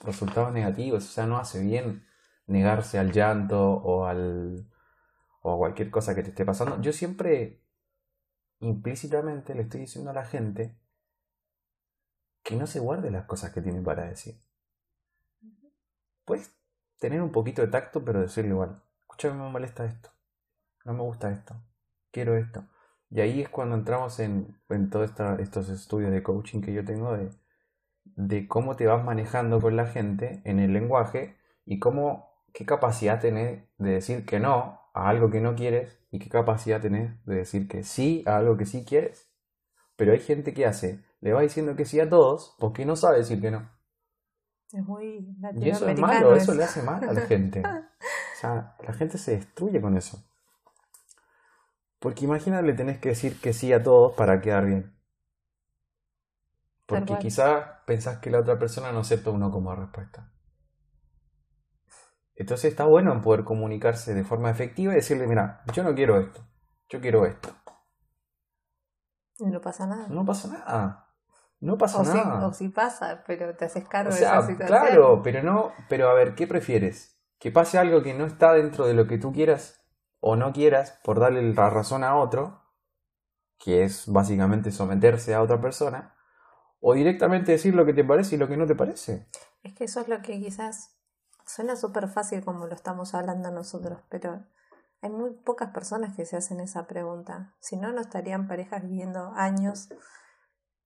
resultados 0.00 0.52
negativos. 0.52 1.04
O 1.04 1.12
sea, 1.12 1.26
no 1.26 1.38
hace 1.38 1.62
bien 1.62 2.06
negarse 2.46 2.98
al 2.98 3.12
llanto 3.12 3.72
o 3.72 4.06
al 4.06 4.66
o 5.46 5.58
cualquier 5.58 5.90
cosa 5.90 6.14
que 6.14 6.22
te 6.22 6.30
esté 6.30 6.44
pasando, 6.44 6.80
yo 6.80 6.92
siempre 6.92 7.62
implícitamente 8.60 9.54
le 9.54 9.62
estoy 9.62 9.82
diciendo 9.82 10.10
a 10.10 10.14
la 10.14 10.24
gente 10.24 10.76
que 12.42 12.56
no 12.56 12.66
se 12.66 12.80
guarde 12.80 13.10
las 13.10 13.26
cosas 13.26 13.52
que 13.52 13.62
tiene 13.62 13.80
para 13.80 14.04
decir. 14.04 14.40
Puedes 16.24 16.52
tener 16.98 17.22
un 17.22 17.30
poquito 17.30 17.62
de 17.62 17.68
tacto, 17.68 18.04
pero 18.04 18.20
decirle 18.20 18.50
igual, 18.50 18.82
escúchame, 19.02 19.40
me 19.42 19.50
molesta 19.50 19.84
esto, 19.84 20.10
no 20.84 20.94
me 20.94 21.02
gusta 21.02 21.30
esto, 21.30 21.54
quiero 22.10 22.36
esto. 22.36 22.64
Y 23.10 23.20
ahí 23.20 23.40
es 23.40 23.48
cuando 23.48 23.76
entramos 23.76 24.18
en, 24.18 24.60
en 24.68 24.90
todos 24.90 25.12
estos 25.38 25.68
estudios 25.68 26.10
de 26.10 26.22
coaching 26.24 26.60
que 26.60 26.72
yo 26.72 26.84
tengo 26.84 27.16
de, 27.16 27.30
de 28.04 28.48
cómo 28.48 28.74
te 28.74 28.86
vas 28.86 29.04
manejando 29.04 29.60
con 29.60 29.76
la 29.76 29.86
gente 29.86 30.42
en 30.44 30.58
el 30.58 30.72
lenguaje 30.72 31.36
y 31.64 31.78
cómo, 31.78 32.42
qué 32.52 32.66
capacidad 32.66 33.20
tenés 33.20 33.62
de 33.78 33.90
decir 33.92 34.26
que 34.26 34.40
no 34.40 34.85
a 34.96 35.10
algo 35.10 35.30
que 35.30 35.40
no 35.40 35.54
quieres 35.54 35.98
y 36.10 36.18
qué 36.18 36.30
capacidad 36.30 36.80
tenés 36.80 37.22
de 37.26 37.36
decir 37.36 37.68
que 37.68 37.84
sí 37.84 38.24
a 38.26 38.38
algo 38.38 38.56
que 38.56 38.64
sí 38.64 38.84
quieres. 38.84 39.30
Pero 39.94 40.12
hay 40.12 40.20
gente 40.20 40.54
que 40.54 40.66
hace, 40.66 41.04
le 41.20 41.34
va 41.34 41.42
diciendo 41.42 41.76
que 41.76 41.84
sí 41.84 42.00
a 42.00 42.08
todos 42.08 42.56
porque 42.58 42.86
no 42.86 42.96
sabe 42.96 43.18
decir 43.18 43.40
que 43.40 43.50
no. 43.50 43.70
Es 44.72 44.82
muy 44.84 45.36
Y 45.54 45.68
eso 45.68 45.86
es 45.88 46.00
malo, 46.00 46.34
eso. 46.34 46.54
le 46.54 46.64
hace 46.64 46.82
mal 46.82 47.08
a 47.08 47.12
la 47.12 47.20
gente. 47.22 47.62
O 48.36 48.38
sea, 48.38 48.76
la 48.86 48.92
gente 48.92 49.16
se 49.16 49.30
destruye 49.30 49.80
con 49.80 49.96
eso. 49.96 50.22
Porque 51.98 52.26
imagínate, 52.26 52.66
le 52.66 52.74
tenés 52.74 52.98
que 52.98 53.08
decir 53.08 53.40
que 53.40 53.54
sí 53.54 53.72
a 53.72 53.82
todos 53.82 54.12
para 54.12 54.42
quedar 54.42 54.66
bien. 54.66 54.94
Porque 56.84 57.06
cual. 57.06 57.18
quizá 57.18 57.82
pensás 57.86 58.18
que 58.18 58.30
la 58.30 58.40
otra 58.40 58.58
persona 58.58 58.92
no 58.92 58.98
acepta 58.98 59.30
uno 59.30 59.50
como 59.50 59.74
respuesta. 59.74 60.30
Entonces 62.36 62.70
está 62.70 62.84
bueno 62.84 63.20
poder 63.22 63.44
comunicarse 63.44 64.14
de 64.14 64.22
forma 64.22 64.50
efectiva 64.50 64.92
y 64.92 64.96
decirle, 64.96 65.26
mira, 65.26 65.62
yo 65.72 65.82
no 65.82 65.94
quiero 65.94 66.20
esto, 66.20 66.42
yo 66.88 67.00
quiero 67.00 67.24
esto. 67.24 67.48
No 69.38 69.60
pasa 69.60 69.86
nada. 69.86 70.06
No 70.08 70.24
pasa 70.24 70.48
nada. 70.48 71.06
No 71.60 71.78
pasa 71.78 72.00
o, 72.00 72.04
nada. 72.04 72.46
o 72.46 72.52
sí 72.52 72.68
pasa, 72.68 73.24
pero 73.26 73.56
te 73.56 73.64
haces 73.64 73.88
cargo 73.88 74.10
O 74.10 74.14
de 74.14 74.20
esa 74.20 74.42
situación. 74.42 74.66
claro, 74.66 75.22
pero 75.22 75.42
no, 75.42 75.72
pero 75.88 76.10
a 76.10 76.14
ver, 76.14 76.34
¿qué 76.34 76.46
prefieres? 76.46 77.18
¿Que 77.38 77.50
pase 77.50 77.78
algo 77.78 78.02
que 78.02 78.14
no 78.14 78.26
está 78.26 78.52
dentro 78.52 78.86
de 78.86 78.94
lo 78.94 79.06
que 79.06 79.18
tú 79.18 79.32
quieras 79.32 79.82
o 80.20 80.36
no 80.36 80.52
quieras 80.52 81.00
por 81.02 81.20
darle 81.20 81.42
la 81.54 81.70
razón 81.70 82.04
a 82.04 82.16
otro, 82.16 82.62
que 83.58 83.84
es 83.84 84.06
básicamente 84.06 84.70
someterse 84.70 85.34
a 85.34 85.42
otra 85.42 85.60
persona, 85.60 86.14
o 86.80 86.92
directamente 86.94 87.52
decir 87.52 87.74
lo 87.74 87.86
que 87.86 87.94
te 87.94 88.04
parece 88.04 88.36
y 88.36 88.38
lo 88.38 88.48
que 88.48 88.56
no 88.56 88.66
te 88.66 88.74
parece? 88.74 89.28
Es 89.62 89.74
que 89.74 89.84
eso 89.84 90.00
es 90.00 90.08
lo 90.08 90.20
que 90.20 90.38
quizás 90.38 90.95
suena 91.46 91.76
súper 91.76 92.08
fácil 92.08 92.44
como 92.44 92.66
lo 92.66 92.74
estamos 92.74 93.14
hablando 93.14 93.50
nosotros, 93.50 94.00
pero 94.08 94.44
hay 95.02 95.10
muy 95.10 95.30
pocas 95.32 95.70
personas 95.70 96.14
que 96.16 96.26
se 96.26 96.36
hacen 96.36 96.60
esa 96.60 96.86
pregunta. 96.86 97.54
Si 97.60 97.76
no, 97.76 97.92
no 97.92 98.00
estarían 98.00 98.48
parejas 98.48 98.82
viviendo 98.82 99.32
años 99.36 99.88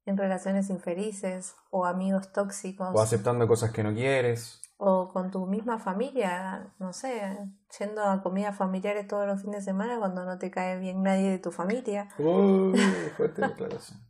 en 0.05 0.16
relaciones 0.16 0.70
infelices 0.70 1.55
o 1.70 1.87
amigos 1.87 2.33
tóxicos 2.33 2.88
O 2.94 3.01
aceptando 3.01 3.46
cosas 3.46 3.70
que 3.70 3.83
no 3.83 3.92
quieres. 3.94 4.61
o 4.79 5.12
con 5.12 5.31
tu 5.31 5.46
misma 5.46 5.79
familia, 5.79 6.73
no 6.79 6.92
sé, 6.92 7.37
yendo 7.79 8.03
a 8.03 8.23
comidas 8.23 8.57
familiares 8.57 9.07
todos 9.07 9.27
los 9.27 9.42
fines 9.42 9.64
de 9.64 9.73
semana 9.73 9.99
cuando 9.99 10.25
no 10.25 10.38
te 10.38 10.51
cae 10.51 10.79
bien 10.79 11.03
nadie 11.03 11.31
de 11.31 11.38
tu 11.38 11.51
familia. 11.53 12.09
Uy, 12.18 12.79
fuerte 13.16 13.42
declaración. 13.46 14.01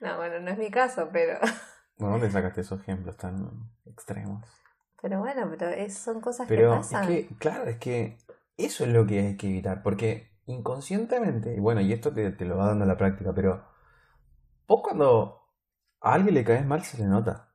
No, 0.00 0.16
bueno, 0.16 0.40
no 0.40 0.50
es 0.50 0.58
mi 0.58 0.70
caso, 0.70 1.08
pero 1.12 1.38
¿dónde 1.98 2.30
sacaste 2.30 2.62
esos 2.62 2.80
ejemplos 2.80 3.16
tan 3.16 3.70
extremos? 3.84 4.42
Pero 5.00 5.20
bueno, 5.20 5.48
pero 5.50 5.68
es- 5.70 5.96
son 5.98 6.20
cosas 6.20 6.48
Pero 6.48 6.62
que 6.66 6.68
es 6.90 7.00
pasan. 7.02 7.06
que, 7.06 7.36
claro, 7.38 7.64
es 7.64 7.78
que 7.78 8.18
eso 8.56 8.84
es 8.84 8.90
lo 8.90 9.06
que 9.06 9.20
hay 9.20 9.36
que 9.36 9.48
evitar, 9.48 9.82
porque 9.82 10.30
inconscientemente, 10.46 11.54
y 11.54 11.60
bueno, 11.60 11.80
y 11.80 11.92
esto 11.92 12.12
te, 12.12 12.30
te 12.32 12.44
lo 12.44 12.56
va 12.56 12.68
dando 12.68 12.84
la 12.86 12.96
práctica, 12.96 13.32
pero 13.34 13.64
vos 14.68 14.80
cuando 14.82 15.42
a 16.00 16.14
alguien 16.14 16.34
le 16.34 16.44
caes 16.44 16.66
mal 16.66 16.84
se 16.84 16.98
le 16.98 17.06
nota. 17.06 17.54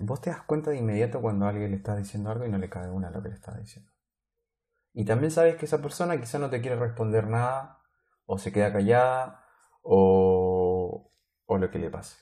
Vos 0.00 0.22
te 0.22 0.30
das 0.30 0.40
cuenta 0.44 0.70
de 0.70 0.78
inmediato 0.78 1.20
cuando 1.20 1.44
a 1.44 1.50
alguien 1.50 1.72
le 1.72 1.76
estás 1.76 1.98
diciendo 1.98 2.30
algo 2.30 2.46
y 2.46 2.48
no 2.48 2.56
le 2.56 2.70
cae 2.70 2.90
una 2.90 3.10
lo 3.10 3.22
que 3.22 3.28
le 3.28 3.34
estás 3.34 3.58
diciendo. 3.60 3.92
Y 4.94 5.04
también 5.04 5.30
sabes 5.30 5.56
que 5.56 5.66
esa 5.66 5.82
persona 5.82 6.18
quizá 6.20 6.38
no 6.38 6.48
te 6.50 6.60
quiere 6.62 6.76
responder 6.76 7.26
nada, 7.26 7.80
o 8.26 8.38
se 8.38 8.52
queda 8.52 8.72
callada, 8.72 9.44
o, 9.82 11.12
o 11.46 11.58
lo 11.58 11.70
que 11.70 11.78
le 11.78 11.90
pase. 11.90 12.16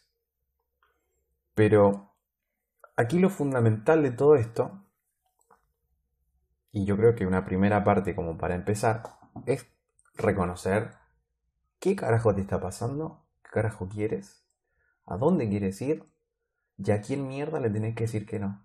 Pero 1.54 2.09
aquí 3.00 3.18
lo 3.18 3.30
fundamental 3.30 4.02
de 4.02 4.10
todo 4.10 4.36
esto, 4.36 4.84
y 6.70 6.84
yo 6.84 6.96
creo 6.96 7.14
que 7.14 7.26
una 7.26 7.44
primera 7.44 7.82
parte 7.82 8.14
como 8.14 8.38
para 8.38 8.54
empezar, 8.54 9.02
es 9.46 9.66
reconocer 10.14 10.92
qué 11.78 11.96
carajo 11.96 12.34
te 12.34 12.40
está 12.40 12.60
pasando, 12.60 13.26
qué 13.42 13.50
carajo 13.50 13.88
quieres, 13.88 14.46
a 15.06 15.16
dónde 15.16 15.48
quieres 15.48 15.80
ir, 15.82 16.08
y 16.76 16.90
a 16.92 17.00
quién 17.00 17.26
mierda 17.26 17.60
le 17.60 17.70
tenés 17.70 17.94
que 17.94 18.04
decir 18.04 18.26
que 18.26 18.38
no. 18.38 18.64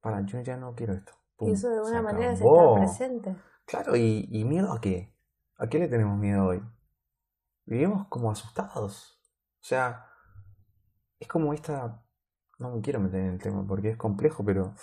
Para, 0.00 0.22
yo 0.22 0.40
ya 0.40 0.56
no 0.56 0.74
quiero 0.74 0.94
esto. 0.94 1.12
Y 1.40 1.52
eso 1.52 1.68
de 1.68 1.76
alguna 1.76 2.02
manera 2.02 2.32
está 2.32 2.74
presente. 2.74 3.36
Claro, 3.66 3.96
y, 3.96 4.28
y 4.30 4.44
miedo 4.44 4.72
a 4.72 4.80
qué? 4.80 5.14
¿A 5.56 5.68
qué 5.68 5.78
le 5.78 5.88
tenemos 5.88 6.18
miedo 6.18 6.46
hoy? 6.46 6.62
Vivimos 7.66 8.08
como 8.08 8.30
asustados. 8.30 9.20
O 9.60 9.64
sea, 9.64 10.06
es 11.18 11.28
como 11.28 11.52
esta... 11.52 12.02
No 12.60 12.70
me 12.70 12.80
quiero 12.80 13.00
meter 13.00 13.20
en 13.20 13.30
el 13.30 13.38
tema 13.40 13.64
porque 13.66 13.90
es 13.90 13.96
complejo, 13.96 14.44
pero... 14.44 14.74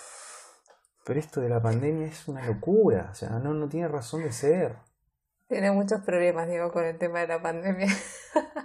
Pero 1.04 1.20
esto 1.20 1.40
de 1.40 1.48
la 1.48 1.62
pandemia 1.62 2.06
es 2.06 2.28
una 2.28 2.46
locura. 2.46 3.08
O 3.10 3.14
sea, 3.14 3.30
no, 3.38 3.54
no 3.54 3.66
tiene 3.70 3.88
razón 3.88 4.24
de 4.24 4.32
ser. 4.32 4.76
Tiene 5.46 5.70
muchos 5.70 6.02
problemas, 6.02 6.48
digo, 6.48 6.70
con 6.70 6.84
el 6.84 6.98
tema 6.98 7.20
de 7.20 7.28
la 7.28 7.40
pandemia. 7.40 7.88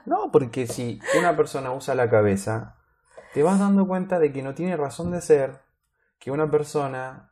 No, 0.05 0.31
porque 0.33 0.67
si 0.67 0.99
una 1.17 1.37
persona 1.37 1.71
usa 1.71 1.95
la 1.95 2.09
cabeza, 2.09 2.75
te 3.33 3.41
vas 3.41 3.57
dando 3.57 3.87
cuenta 3.87 4.19
de 4.19 4.33
que 4.33 4.43
no 4.43 4.53
tiene 4.53 4.75
razón 4.75 5.11
de 5.11 5.21
ser 5.21 5.61
que 6.19 6.29
una 6.29 6.51
persona 6.51 7.31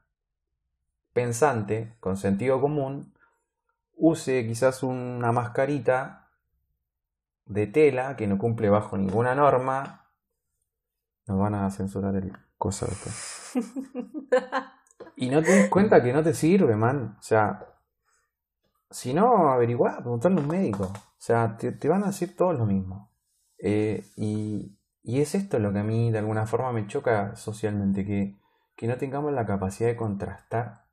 pensante, 1.11 1.97
con 1.99 2.15
sentido 2.15 2.61
común, 2.61 3.13
use 3.97 4.47
quizás 4.47 4.83
una 4.83 5.33
mascarita 5.33 6.29
de 7.45 7.67
tela 7.67 8.15
que 8.15 8.27
no 8.27 8.37
cumple 8.37 8.69
bajo 8.69 8.97
ninguna 8.97 9.35
norma. 9.35 10.00
Nos 11.27 11.39
van 11.39 11.55
a 11.55 11.69
censurar 11.69 12.15
el 12.15 12.31
cosa 12.57 12.85
después. 12.87 13.53
Y 15.15 15.29
no 15.29 15.41
te 15.43 15.55
das 15.55 15.69
cuenta 15.69 16.01
que 16.01 16.13
no 16.13 16.23
te 16.23 16.33
sirve, 16.33 16.75
man. 16.75 17.17
O 17.19 17.21
sea, 17.21 17.67
si 18.89 19.13
no, 19.13 19.49
averiguá, 19.51 19.99
preguntarle 19.99 20.39
a 20.39 20.43
un 20.43 20.47
médico. 20.47 20.85
O 20.85 21.15
sea, 21.17 21.57
te, 21.57 21.71
te 21.71 21.89
van 21.89 22.03
a 22.03 22.07
decir 22.07 22.35
todo 22.35 22.53
lo 22.53 22.65
mismo. 22.65 23.11
Eh, 23.57 24.05
y, 24.15 24.79
y 25.03 25.21
es 25.21 25.35
esto 25.35 25.59
lo 25.59 25.71
que 25.73 25.79
a 25.79 25.83
mí 25.83 26.11
de 26.11 26.19
alguna 26.19 26.47
forma 26.47 26.71
me 26.71 26.87
choca 26.87 27.35
socialmente, 27.35 28.05
que, 28.05 28.39
que 28.75 28.87
no 28.87 28.97
tengamos 28.97 29.31
la 29.31 29.45
capacidad 29.45 29.89
de 29.89 29.95
contrastar, 29.95 30.87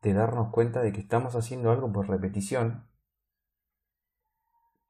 de 0.00 0.14
darnos 0.14 0.50
cuenta 0.50 0.80
de 0.80 0.92
que 0.92 1.00
estamos 1.00 1.34
haciendo 1.34 1.70
algo 1.70 1.92
por 1.92 2.08
repetición 2.08 2.88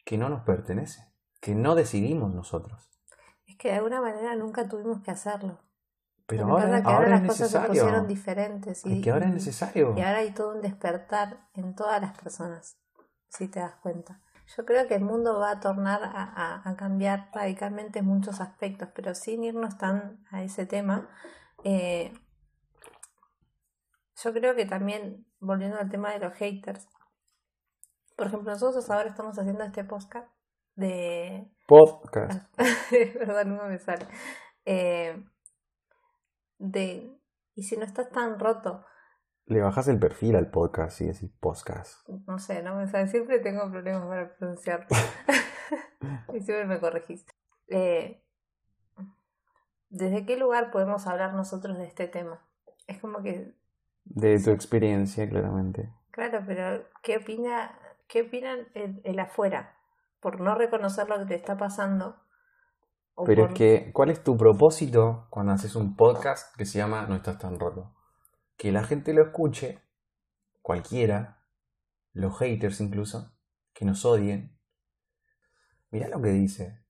que 0.05 0.19
no 0.19 0.29
nos 0.29 0.43
pertenece, 0.43 1.13
que 1.41 1.55
no 1.55 1.75
decidimos 1.75 2.33
nosotros. 2.33 2.98
Que 3.59 3.69
de 3.69 3.75
alguna 3.75 4.01
manera 4.01 4.35
nunca 4.37 4.69
tuvimos 4.69 5.03
que 5.03 5.11
hacerlo. 5.11 5.59
Pero 6.27 6.47
pasa 6.47 6.67
ahora, 6.67 6.83
que 6.83 6.89
ahora 6.89 7.09
las 7.09 7.21
cosas 7.23 7.51
se 7.51 7.59
pusieron 7.61 8.07
diferentes. 8.07 8.87
Y, 8.87 9.01
que 9.01 9.11
ahora 9.11 9.27
es 9.27 9.33
necesario. 9.35 9.95
Y 9.97 10.01
ahora 10.03 10.19
hay 10.19 10.31
todo 10.33 10.55
un 10.55 10.61
despertar 10.61 11.49
en 11.55 11.75
todas 11.75 12.01
las 12.01 12.17
personas, 12.19 12.79
si 13.29 13.49
te 13.49 13.61
das 13.61 13.75
cuenta. 13.77 14.21
Yo 14.57 14.65
creo 14.65 14.87
que 14.87 14.95
el 14.95 15.05
mundo 15.05 15.39
va 15.39 15.51
a 15.53 15.61
tornar 15.61 16.03
a, 16.03 16.23
a- 16.23 16.69
a 16.71 16.77
cambiar 16.77 17.31
radicalmente 17.35 17.99
en 17.99 18.07
muchos 18.07 18.41
aspectos, 18.41 18.89
pero 18.95 19.15
sin 19.15 19.43
irnos 19.45 19.77
tan 19.79 20.25
a 20.31 20.43
ese 20.43 20.65
tema, 20.67 21.09
eh, 21.65 22.13
yo 24.23 24.33
creo 24.33 24.55
que 24.55 24.67
también, 24.67 25.27
volviendo 25.41 25.79
al 25.79 25.89
tema 25.91 26.11
de 26.13 26.19
los 26.19 26.35
haters, 26.35 26.89
por 28.17 28.27
ejemplo, 28.27 28.51
nosotros 28.53 28.89
ahora 28.91 29.09
estamos 29.09 29.39
haciendo 29.39 29.65
este 29.65 29.85
podcast 29.85 30.29
de 30.79 31.51
Podcast. 31.67 32.49
Perdón, 33.19 33.57
no 33.57 33.65
me 33.65 33.79
sale. 33.79 34.07
Eh, 34.65 35.23
de, 36.59 37.19
y 37.55 37.63
si 37.65 37.77
no 37.77 37.85
estás 37.85 38.11
tan 38.11 38.39
roto, 38.39 38.85
Le 39.47 39.61
bajas 39.61 39.89
el 39.89 39.99
perfil 39.99 40.37
al 40.37 40.51
podcast 40.51 41.01
y 41.01 41.07
decís 41.07 41.31
podcast. 41.41 42.09
no 42.27 42.39
sé, 42.39 42.63
no 42.63 42.77
me 42.77 42.87
sale. 42.87 43.09
Siempre 43.09 43.41
tengo 43.41 43.69
problemas 43.71 44.07
para 44.07 44.37
pronunciarlo. 44.37 44.87
y 46.35 46.41
siempre 46.41 46.67
me 46.67 46.79
corregís. 46.81 47.27
Eh, 47.69 48.23
¿Desde 49.91 50.25
qué 50.27 50.37
lugar 50.37 50.71
podemos 50.71 51.07
hablar 51.07 51.35
nosotros 51.35 51.77
de 51.79 51.87
este 51.87 52.07
tema? 52.09 52.47
Es 52.87 52.99
como 53.01 53.23
que, 53.23 53.55
De 54.05 54.39
tu 54.41 54.51
experiencia, 54.51 55.29
claramente. 55.29 55.91
claro, 56.11 56.43
pero 56.47 56.85
¿qué 57.03 57.17
opina, 57.17 57.79
qué 58.07 58.23
opinan 58.23 58.69
el, 58.75 59.01
el 59.05 59.19
afuera? 59.19 59.75
Por 60.21 60.41
no 60.41 60.55
reconocer 60.55 61.09
lo 61.09 61.19
que 61.19 61.27
te 61.27 61.35
está 61.35 61.57
pasando. 61.57 62.17
Pero 63.27 63.43
por- 63.43 63.51
es 63.51 63.55
que, 63.57 63.91
¿cuál 63.93 64.11
es 64.11 64.23
tu 64.23 64.37
propósito 64.37 65.27
cuando 65.31 65.53
haces 65.53 65.75
un 65.77 65.97
podcast 65.97 66.55
que 66.57 66.65
se 66.67 66.79
llama 66.79 67.07
No 67.07 67.17
estás 67.17 67.39
tan 67.39 67.59
roto? 67.59 67.95
Que 68.57 68.73
la 68.73 68.85
gente 68.85 69.13
lo 69.13 69.23
escuche, 69.23 69.83
cualquiera, 70.63 71.45
los 72.13 72.37
haters 72.39 72.81
incluso, 72.81 73.33
que 73.73 73.85
nos 73.85 74.05
odien. 74.05 74.59
Mirá 75.91 76.09
lo 76.09 76.21
que 76.21 76.31
dice. 76.31 76.85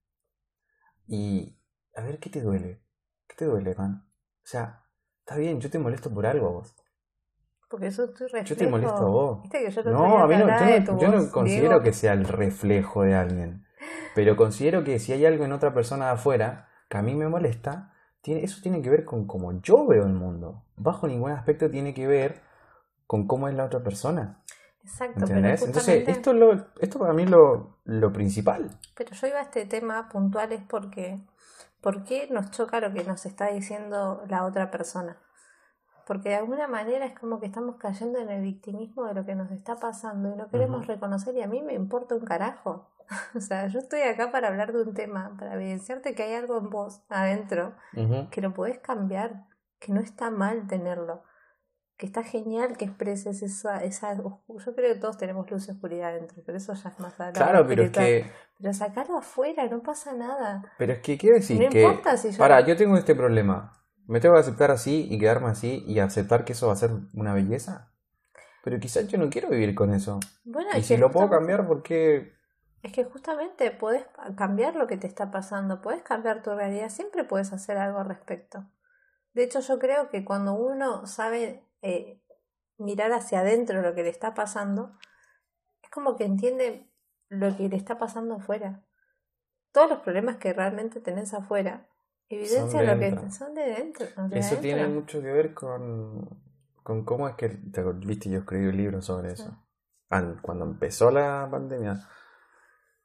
Y 1.06 1.58
a 1.94 2.02
ver 2.02 2.18
qué 2.18 2.30
te 2.30 2.40
duele. 2.42 2.82
¿Qué 3.26 3.36
te 3.36 3.44
duele, 3.44 3.74
man? 3.74 4.10
O 4.44 4.46
sea, 4.46 4.84
está 5.20 5.36
bien, 5.36 5.60
yo 5.60 5.70
te 5.70 5.78
molesto 5.78 6.12
por 6.12 6.26
algo 6.26 6.48
a 6.48 6.50
vos. 6.52 6.74
Porque 7.68 7.88
eso 7.88 8.04
estoy 8.04 8.26
reflejo. 8.28 8.46
Yo 8.46 8.56
te 8.56 8.66
molesto 8.66 8.96
a 8.96 9.10
vos. 9.10 9.42
Viste 9.42 9.64
que 9.64 9.70
yo 9.70 9.82
No, 9.84 10.18
a 10.18 10.26
mí 10.26 10.36
no, 10.36 10.48
yo 10.48 10.92
no, 10.92 10.98
yo 10.98 11.08
no 11.08 11.30
considero 11.30 11.68
Diego. 11.68 11.82
que 11.82 11.92
sea 11.92 12.14
el 12.14 12.24
reflejo 12.24 13.02
de 13.02 13.14
alguien. 13.14 13.66
Pero 14.14 14.36
considero 14.36 14.84
que 14.84 14.98
si 14.98 15.12
hay 15.12 15.26
algo 15.26 15.44
en 15.44 15.52
otra 15.52 15.74
persona 15.74 16.06
de 16.06 16.12
afuera 16.12 16.68
que 16.88 16.96
a 16.96 17.02
mí 17.02 17.14
me 17.14 17.28
molesta, 17.28 17.92
tiene, 18.22 18.42
eso 18.42 18.60
tiene 18.62 18.82
que 18.82 18.90
ver 18.90 19.04
con 19.04 19.26
cómo 19.26 19.60
yo 19.60 19.86
veo 19.86 20.04
el 20.04 20.14
mundo. 20.14 20.64
Bajo 20.76 21.06
ningún 21.06 21.30
aspecto 21.30 21.70
tiene 21.70 21.94
que 21.94 22.06
ver 22.06 22.40
con 23.06 23.26
cómo 23.26 23.48
es 23.48 23.54
la 23.54 23.64
otra 23.64 23.82
persona. 23.82 24.42
Exacto, 24.82 25.20
pero 25.20 25.36
¿Entendés? 25.36 25.62
Entonces, 25.62 26.08
esto, 26.08 26.30
es 26.30 26.36
lo, 26.36 26.66
esto 26.80 26.98
para 26.98 27.12
mí 27.12 27.24
es 27.24 27.30
lo, 27.30 27.78
lo 27.84 28.12
principal. 28.12 28.70
pero 28.94 29.12
yo 29.12 29.26
iba 29.26 29.38
a 29.38 29.42
este 29.42 29.66
tema 29.66 30.08
puntual 30.08 30.52
es 30.52 30.62
porque, 30.62 31.20
¿por 31.82 32.04
qué 32.04 32.28
nos 32.30 32.50
choca 32.50 32.80
lo 32.80 32.92
que 32.92 33.04
nos 33.04 33.26
está 33.26 33.48
diciendo 33.48 34.22
la 34.28 34.44
otra 34.44 34.70
persona? 34.70 35.18
Porque 36.08 36.30
de 36.30 36.36
alguna 36.36 36.66
manera 36.68 37.04
es 37.04 37.12
como 37.12 37.38
que 37.38 37.44
estamos 37.44 37.76
cayendo 37.76 38.18
en 38.18 38.30
el 38.30 38.40
victimismo 38.40 39.04
de 39.04 39.12
lo 39.12 39.26
que 39.26 39.34
nos 39.34 39.50
está 39.50 39.76
pasando 39.76 40.32
y 40.32 40.36
no 40.36 40.48
queremos 40.48 40.86
reconocer 40.86 41.36
y 41.36 41.42
a 41.42 41.46
mí 41.46 41.60
me 41.60 41.74
importa 41.74 42.14
un 42.14 42.24
carajo. 42.24 42.88
o 43.36 43.40
sea, 43.40 43.66
yo 43.66 43.78
estoy 43.78 44.00
acá 44.00 44.32
para 44.32 44.48
hablar 44.48 44.72
de 44.72 44.80
un 44.84 44.94
tema, 44.94 45.36
para 45.38 45.56
evidenciarte 45.56 46.14
que 46.14 46.22
hay 46.22 46.32
algo 46.32 46.56
en 46.56 46.70
vos 46.70 47.02
adentro 47.10 47.74
que 48.30 48.40
lo 48.40 48.54
podés 48.54 48.78
cambiar, 48.78 49.44
que 49.78 49.92
no 49.92 50.00
está 50.00 50.30
mal 50.30 50.66
tenerlo, 50.66 51.24
que 51.98 52.06
está 52.06 52.22
genial 52.22 52.78
que 52.78 52.86
expreses 52.86 53.42
esa, 53.42 53.84
esa 53.84 54.14
yo 54.16 54.40
creo 54.74 54.94
que 54.94 55.00
todos 55.00 55.18
tenemos 55.18 55.50
luz 55.50 55.68
y 55.68 55.72
oscuridad 55.72 56.08
adentro, 56.08 56.42
pero 56.46 56.56
eso 56.56 56.72
ya 56.72 56.88
es 56.88 56.98
más 57.00 57.20
adelante. 57.20 57.38
Claro, 57.38 57.66
pero 57.66 57.82
es 57.82 57.90
que 57.90 58.30
pero 58.58 58.72
sacarlo 58.72 59.18
afuera, 59.18 59.66
no 59.66 59.82
pasa 59.82 60.14
nada. 60.14 60.72
Pero 60.78 60.94
es 60.94 61.00
que 61.00 61.18
quiero 61.18 61.36
decir 61.36 61.62
no 61.62 61.68
que 61.68 61.82
importa 61.82 62.16
si 62.16 62.30
yo... 62.30 62.38
para, 62.38 62.62
yo 62.62 62.78
tengo 62.78 62.96
este 62.96 63.14
problema. 63.14 63.77
¿Me 64.08 64.20
tengo 64.20 64.36
que 64.36 64.40
aceptar 64.40 64.70
así 64.70 65.06
y 65.10 65.18
quedarme 65.18 65.48
así 65.50 65.84
y 65.86 65.98
aceptar 65.98 66.46
que 66.46 66.54
eso 66.54 66.68
va 66.68 66.72
a 66.72 66.76
ser 66.76 66.92
una 67.12 67.34
belleza? 67.34 67.92
Pero 68.64 68.80
quizás 68.80 69.06
yo 69.06 69.18
no 69.18 69.28
quiero 69.28 69.50
vivir 69.50 69.74
con 69.74 69.92
eso. 69.92 70.18
Bueno, 70.44 70.70
y 70.78 70.82
si 70.82 70.96
lo 70.96 71.10
puedo 71.10 71.28
cambiar, 71.28 71.66
¿por 71.66 71.82
qué? 71.82 72.32
Es 72.82 72.92
que 72.92 73.04
justamente 73.04 73.70
puedes 73.70 74.06
cambiar 74.34 74.76
lo 74.76 74.86
que 74.86 74.96
te 74.96 75.06
está 75.06 75.30
pasando, 75.30 75.82
puedes 75.82 76.00
cambiar 76.02 76.42
tu 76.42 76.54
realidad, 76.54 76.88
siempre 76.88 77.24
puedes 77.24 77.52
hacer 77.52 77.76
algo 77.76 77.98
al 77.98 78.08
respecto. 78.08 78.64
De 79.34 79.42
hecho, 79.42 79.60
yo 79.60 79.78
creo 79.78 80.08
que 80.08 80.24
cuando 80.24 80.54
uno 80.54 81.06
sabe 81.06 81.68
eh, 81.82 82.22
mirar 82.78 83.12
hacia 83.12 83.40
adentro 83.40 83.82
lo 83.82 83.94
que 83.94 84.04
le 84.04 84.08
está 84.08 84.32
pasando, 84.32 84.96
es 85.82 85.90
como 85.90 86.16
que 86.16 86.24
entiende 86.24 86.90
lo 87.28 87.54
que 87.54 87.68
le 87.68 87.76
está 87.76 87.98
pasando 87.98 88.36
afuera. 88.36 88.82
Todos 89.70 89.90
los 89.90 89.98
problemas 89.98 90.36
que 90.36 90.54
realmente 90.54 90.98
tenés 90.98 91.34
afuera 91.34 91.86
evidencian 92.28 92.86
lo 92.86 92.98
que 92.98 93.30
son 93.30 93.54
de 93.54 93.62
dentro. 93.62 94.06
eso 94.32 94.56
tiene 94.56 94.86
mucho 94.88 95.20
que 95.20 95.32
ver 95.32 95.54
con, 95.54 96.28
con 96.82 97.04
cómo 97.04 97.28
es 97.28 97.34
que, 97.36 97.48
te, 97.48 97.82
viste, 97.82 98.30
yo 98.30 98.40
escribí 98.40 98.66
un 98.66 98.76
libro 98.76 99.02
sobre 99.02 99.32
eso. 99.32 99.56
Cuando 100.08 100.64
empezó 100.64 101.10
la 101.10 101.48
pandemia, 101.50 102.08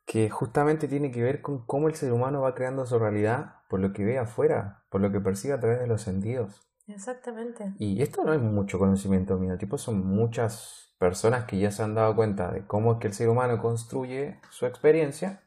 que 0.06 0.30
justamente 0.30 0.88
tiene 0.88 1.12
que 1.12 1.24
ver 1.24 1.42
con 1.42 1.66
cómo 1.66 1.88
el 1.88 1.96
ser 1.96 2.12
humano 2.12 2.42
va 2.42 2.56
creando 2.56 2.86
su 2.86 3.00
realidad 3.00 3.56
por 3.70 3.80
lo 3.80 3.94
que 3.94 4.06
ve 4.06 4.18
afuera, 4.18 4.86
por 4.90 5.02
lo 5.02 5.12
que 5.12 5.20
percibe 5.20 5.54
a 5.54 5.60
través 5.60 5.80
de 5.80 5.88
los 5.88 6.02
sentidos. 6.02 6.70
Exactamente. 6.88 7.74
Y 7.78 8.02
esto 8.02 8.24
no 8.24 8.34
es 8.34 8.42
mucho 8.42 8.78
conocimiento 8.78 9.38
mío, 9.38 9.58
tipo 9.58 9.78
son 9.78 10.06
muchas 10.06 10.94
personas 11.00 11.46
que 11.46 11.58
ya 11.58 11.72
se 11.72 11.84
han 11.84 11.96
dado 11.96 12.16
cuenta 12.16 12.52
de 12.52 12.66
cómo 12.66 12.94
es 12.94 13.00
que 13.00 13.08
el 13.08 13.14
ser 13.14 13.30
humano 13.30 13.62
construye 13.62 14.40
su 14.50 14.66
experiencia 14.66 15.43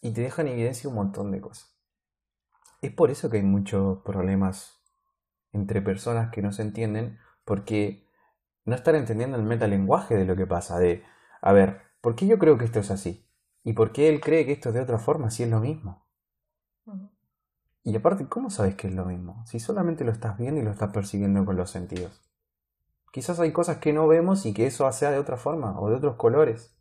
y 0.00 0.12
te 0.12 0.22
dejan 0.22 0.46
en 0.46 0.54
evidencia 0.54 0.88
un 0.88 0.96
montón 0.96 1.30
de 1.30 1.40
cosas. 1.40 1.76
Es 2.80 2.92
por 2.92 3.10
eso 3.10 3.30
que 3.30 3.38
hay 3.38 3.42
muchos 3.42 3.98
problemas 4.02 4.78
entre 5.52 5.82
personas 5.82 6.30
que 6.30 6.42
no 6.42 6.52
se 6.52 6.62
entienden, 6.62 7.18
porque 7.44 8.06
no 8.64 8.74
están 8.74 8.94
entendiendo 8.94 9.36
el 9.36 9.42
metalenguaje 9.42 10.16
de 10.16 10.24
lo 10.24 10.36
que 10.36 10.46
pasa, 10.46 10.78
de, 10.78 11.04
a 11.40 11.52
ver, 11.52 11.82
¿por 12.00 12.14
qué 12.14 12.26
yo 12.26 12.38
creo 12.38 12.58
que 12.58 12.66
esto 12.66 12.80
es 12.80 12.90
así? 12.90 13.26
¿Y 13.64 13.72
por 13.72 13.92
qué 13.92 14.08
él 14.08 14.20
cree 14.20 14.46
que 14.46 14.52
esto 14.52 14.68
es 14.68 14.74
de 14.74 14.82
otra 14.82 14.98
forma 14.98 15.30
si 15.30 15.42
es 15.42 15.50
lo 15.50 15.60
mismo? 15.60 16.06
Y 17.82 17.96
aparte, 17.96 18.28
¿cómo 18.28 18.50
sabes 18.50 18.74
que 18.74 18.88
es 18.88 18.94
lo 18.94 19.06
mismo? 19.06 19.44
Si 19.46 19.60
solamente 19.60 20.04
lo 20.04 20.12
estás 20.12 20.36
viendo 20.36 20.60
y 20.60 20.64
lo 20.64 20.70
estás 20.70 20.92
percibiendo 20.92 21.44
con 21.44 21.56
los 21.56 21.70
sentidos. 21.70 22.20
Quizás 23.12 23.40
hay 23.40 23.52
cosas 23.52 23.78
que 23.78 23.94
no 23.94 24.06
vemos 24.06 24.44
y 24.44 24.52
que 24.52 24.66
eso 24.66 24.90
sea 24.92 25.10
de 25.10 25.18
otra 25.18 25.38
forma 25.38 25.80
o 25.80 25.88
de 25.88 25.96
otros 25.96 26.16
colores. 26.16 26.76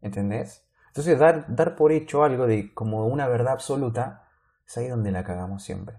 ¿Entendés? 0.00 0.67
Entonces 0.88 1.18
dar, 1.18 1.54
dar 1.54 1.76
por 1.76 1.92
hecho 1.92 2.24
algo 2.24 2.46
de 2.46 2.74
como 2.74 3.06
una 3.06 3.28
verdad 3.28 3.54
absoluta 3.54 4.28
es 4.66 4.76
ahí 4.76 4.88
donde 4.88 5.12
la 5.12 5.24
cagamos 5.24 5.62
siempre. 5.62 5.96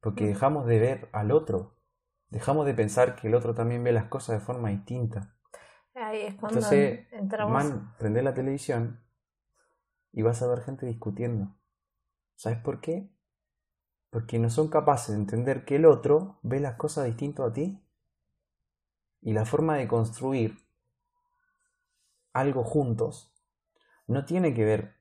Porque 0.00 0.26
dejamos 0.26 0.66
de 0.66 0.78
ver 0.78 1.08
al 1.12 1.30
otro. 1.30 1.76
Dejamos 2.30 2.66
de 2.66 2.74
pensar 2.74 3.16
que 3.16 3.28
el 3.28 3.34
otro 3.34 3.54
también 3.54 3.84
ve 3.84 3.92
las 3.92 4.06
cosas 4.06 4.38
de 4.38 4.44
forma 4.44 4.70
distinta. 4.70 5.36
Ahí 5.94 6.22
es 6.22 6.34
cuando 6.34 6.58
Entonces, 6.58 7.06
man, 7.48 7.94
prende 7.98 8.22
la 8.22 8.34
televisión 8.34 9.00
y 10.12 10.22
vas 10.22 10.42
a 10.42 10.46
ver 10.46 10.62
gente 10.62 10.86
discutiendo. 10.86 11.56
¿Sabes 12.34 12.58
por 12.58 12.80
qué? 12.80 13.10
Porque 14.10 14.38
no 14.38 14.50
son 14.50 14.68
capaces 14.68 15.14
de 15.14 15.20
entender 15.20 15.64
que 15.64 15.76
el 15.76 15.86
otro 15.86 16.38
ve 16.42 16.60
las 16.60 16.76
cosas 16.76 17.06
distinto 17.06 17.44
a 17.44 17.52
ti. 17.52 17.82
Y 19.20 19.32
la 19.32 19.44
forma 19.44 19.76
de 19.76 19.88
construir 19.88 20.58
algo 22.32 22.64
juntos 22.64 23.35
no 24.06 24.24
tiene 24.24 24.54
que 24.54 24.64
ver 24.64 24.96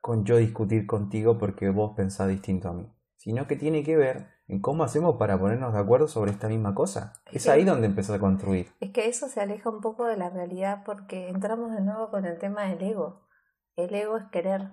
con 0.00 0.24
yo 0.24 0.36
discutir 0.36 0.86
contigo 0.86 1.38
porque 1.38 1.70
vos 1.70 1.94
pensás 1.96 2.28
distinto 2.28 2.68
a 2.68 2.74
mí, 2.74 2.92
sino 3.16 3.46
que 3.46 3.56
tiene 3.56 3.82
que 3.82 3.96
ver 3.96 4.28
en 4.48 4.60
cómo 4.60 4.84
hacemos 4.84 5.16
para 5.16 5.38
ponernos 5.38 5.72
de 5.72 5.80
acuerdo 5.80 6.08
sobre 6.08 6.30
esta 6.30 6.48
misma 6.48 6.74
cosa. 6.74 7.14
Es, 7.32 7.48
ahí 7.48 7.64
donde 7.64 7.86
empezás 7.86 8.16
a 8.16 8.20
construir. 8.20 8.70
Es 8.80 8.90
que 8.90 9.08
eso 9.08 9.28
se 9.28 9.40
aleja 9.40 9.70
un 9.70 9.80
poco 9.80 10.04
de 10.04 10.16
la 10.16 10.28
realidad 10.28 10.82
porque 10.84 11.28
entramos 11.28 11.72
de 11.72 11.80
nuevo 11.80 12.10
con 12.10 12.26
el 12.26 12.38
tema 12.38 12.64
del 12.64 12.82
ego. 12.82 13.22
El 13.76 13.94
ego 13.94 14.18
es 14.18 14.24
querer, 14.30 14.70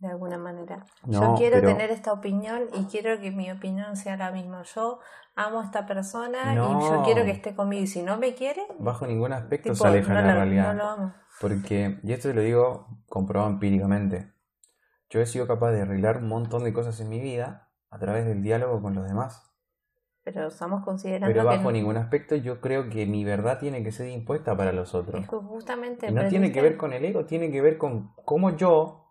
de 0.00 0.08
alguna 0.08 0.38
manera. 0.38 0.86
yo 1.04 1.34
quiero 1.36 1.60
tener 1.60 1.90
esta 1.90 2.12
opinión 2.12 2.62
y 2.74 2.84
quiero 2.86 3.20
que 3.20 3.30
mi 3.30 3.50
opinión 3.50 3.96
sea 3.96 4.16
la 4.16 4.32
misma. 4.32 4.62
Yo 4.74 4.98
amo 5.34 5.60
a 5.60 5.64
esta 5.64 5.86
persona 5.86 6.54
y 6.54 6.56
yo 6.56 7.02
quiero 7.04 7.24
que 7.24 7.30
esté 7.30 7.54
conmigo. 7.54 7.82
Y 7.82 7.86
si 7.86 8.02
no 8.02 8.16
me 8.16 8.34
quiere... 8.34 8.66
Bajo 8.78 9.06
ningún 9.06 9.32
aspecto 9.32 9.74
se 9.74 9.86
aleja 9.86 10.14
de 10.14 10.22
la 10.22 10.34
realidad. 10.34 10.74
No 10.74 10.82
lo 10.82 10.88
amo. 10.88 11.14
Porque, 11.40 12.00
y 12.02 12.12
esto 12.12 12.28
te 12.28 12.34
lo 12.34 12.40
digo 12.40 12.88
comprobado 13.08 13.50
empíricamente, 13.50 14.32
yo 15.10 15.20
he 15.20 15.26
sido 15.26 15.46
capaz 15.46 15.72
de 15.72 15.82
arreglar 15.82 16.18
un 16.18 16.28
montón 16.28 16.64
de 16.64 16.72
cosas 16.72 16.98
en 17.00 17.08
mi 17.08 17.20
vida 17.20 17.70
a 17.90 17.98
través 17.98 18.24
del 18.24 18.42
diálogo 18.42 18.80
con 18.80 18.94
los 18.94 19.06
demás. 19.06 19.50
Pero 20.22 20.48
estamos 20.48 20.84
considerando. 20.84 21.26
Pero 21.26 21.44
bajo 21.44 21.72
ningún 21.72 21.96
aspecto 21.96 22.36
yo 22.36 22.60
creo 22.60 22.88
que 22.88 23.06
mi 23.06 23.24
verdad 23.24 23.58
tiene 23.58 23.82
que 23.82 23.90
ser 23.90 24.08
impuesta 24.08 24.56
para 24.56 24.72
los 24.72 24.94
otros. 24.94 25.26
justamente. 25.26 26.10
no 26.10 26.28
tiene 26.28 26.52
que 26.52 26.62
ver 26.62 26.76
con 26.76 26.92
el 26.92 27.04
ego, 27.04 27.24
tiene 27.24 27.50
que 27.50 27.60
ver 27.60 27.78
con 27.78 28.14
cómo 28.24 28.56
yo. 28.56 29.09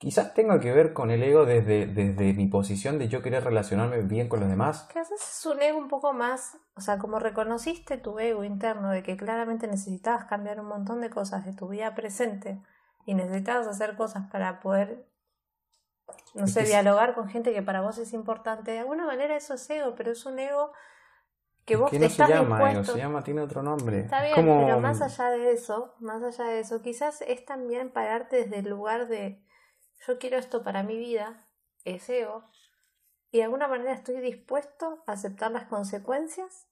Quizás 0.00 0.32
tenga 0.32 0.58
que 0.60 0.72
ver 0.72 0.94
con 0.94 1.10
el 1.10 1.22
ego 1.22 1.44
desde, 1.44 1.86
desde 1.86 2.32
mi 2.32 2.46
posición 2.46 2.98
de 2.98 3.08
yo 3.08 3.20
querer 3.20 3.44
relacionarme 3.44 4.00
bien 4.00 4.30
con 4.30 4.40
los 4.40 4.48
demás. 4.48 4.88
Quizás 4.88 5.10
es 5.10 5.44
un 5.44 5.60
ego 5.60 5.76
un 5.76 5.88
poco 5.88 6.14
más, 6.14 6.56
o 6.74 6.80
sea, 6.80 6.96
como 6.96 7.18
reconociste 7.18 7.98
tu 7.98 8.18
ego 8.18 8.42
interno 8.42 8.88
de 8.88 9.02
que 9.02 9.18
claramente 9.18 9.66
necesitabas 9.66 10.24
cambiar 10.24 10.58
un 10.58 10.68
montón 10.68 11.02
de 11.02 11.10
cosas 11.10 11.44
de 11.44 11.52
tu 11.52 11.68
vida 11.68 11.94
presente 11.94 12.62
y 13.04 13.12
necesitabas 13.12 13.66
hacer 13.66 13.94
cosas 13.94 14.26
para 14.32 14.60
poder 14.60 15.06
no 16.32 16.46
sé, 16.46 16.62
dialogar 16.62 17.14
con 17.14 17.28
gente 17.28 17.52
que 17.52 17.60
para 17.60 17.82
vos 17.82 17.98
es 17.98 18.14
importante. 18.14 18.70
De 18.70 18.78
alguna 18.78 19.04
manera 19.04 19.36
eso 19.36 19.52
es 19.52 19.68
ego, 19.68 19.94
pero 19.94 20.12
es 20.12 20.24
un 20.24 20.38
ego 20.38 20.72
que 21.66 21.76
vos 21.76 21.90
que 21.90 21.98
no 21.98 22.08
se 22.08 22.26
llama 22.26 22.72
ego, 22.72 22.84
se 22.84 22.96
llama, 22.96 23.22
tiene 23.22 23.42
otro 23.42 23.62
nombre. 23.62 24.00
Está 24.00 24.22
bien, 24.22 24.34
pero 24.34 24.80
más 24.80 25.02
allá 25.02 25.28
de 25.28 25.52
eso, 25.52 25.94
más 26.00 26.22
allá 26.22 26.44
de 26.46 26.60
eso, 26.60 26.80
quizás 26.80 27.20
es 27.20 27.44
también 27.44 27.90
pararte 27.90 28.44
desde 28.44 28.60
el 28.60 28.70
lugar 28.70 29.06
de 29.06 29.44
yo 30.06 30.18
quiero 30.18 30.38
esto 30.38 30.62
para 30.62 30.82
mi 30.82 30.96
vida, 30.98 31.48
es 31.84 32.08
ego, 32.08 32.44
y 33.30 33.38
de 33.38 33.44
alguna 33.44 33.68
manera 33.68 33.92
estoy 33.92 34.20
dispuesto 34.20 35.02
a 35.06 35.12
aceptar 35.12 35.50
las 35.52 35.64
consecuencias 35.64 36.66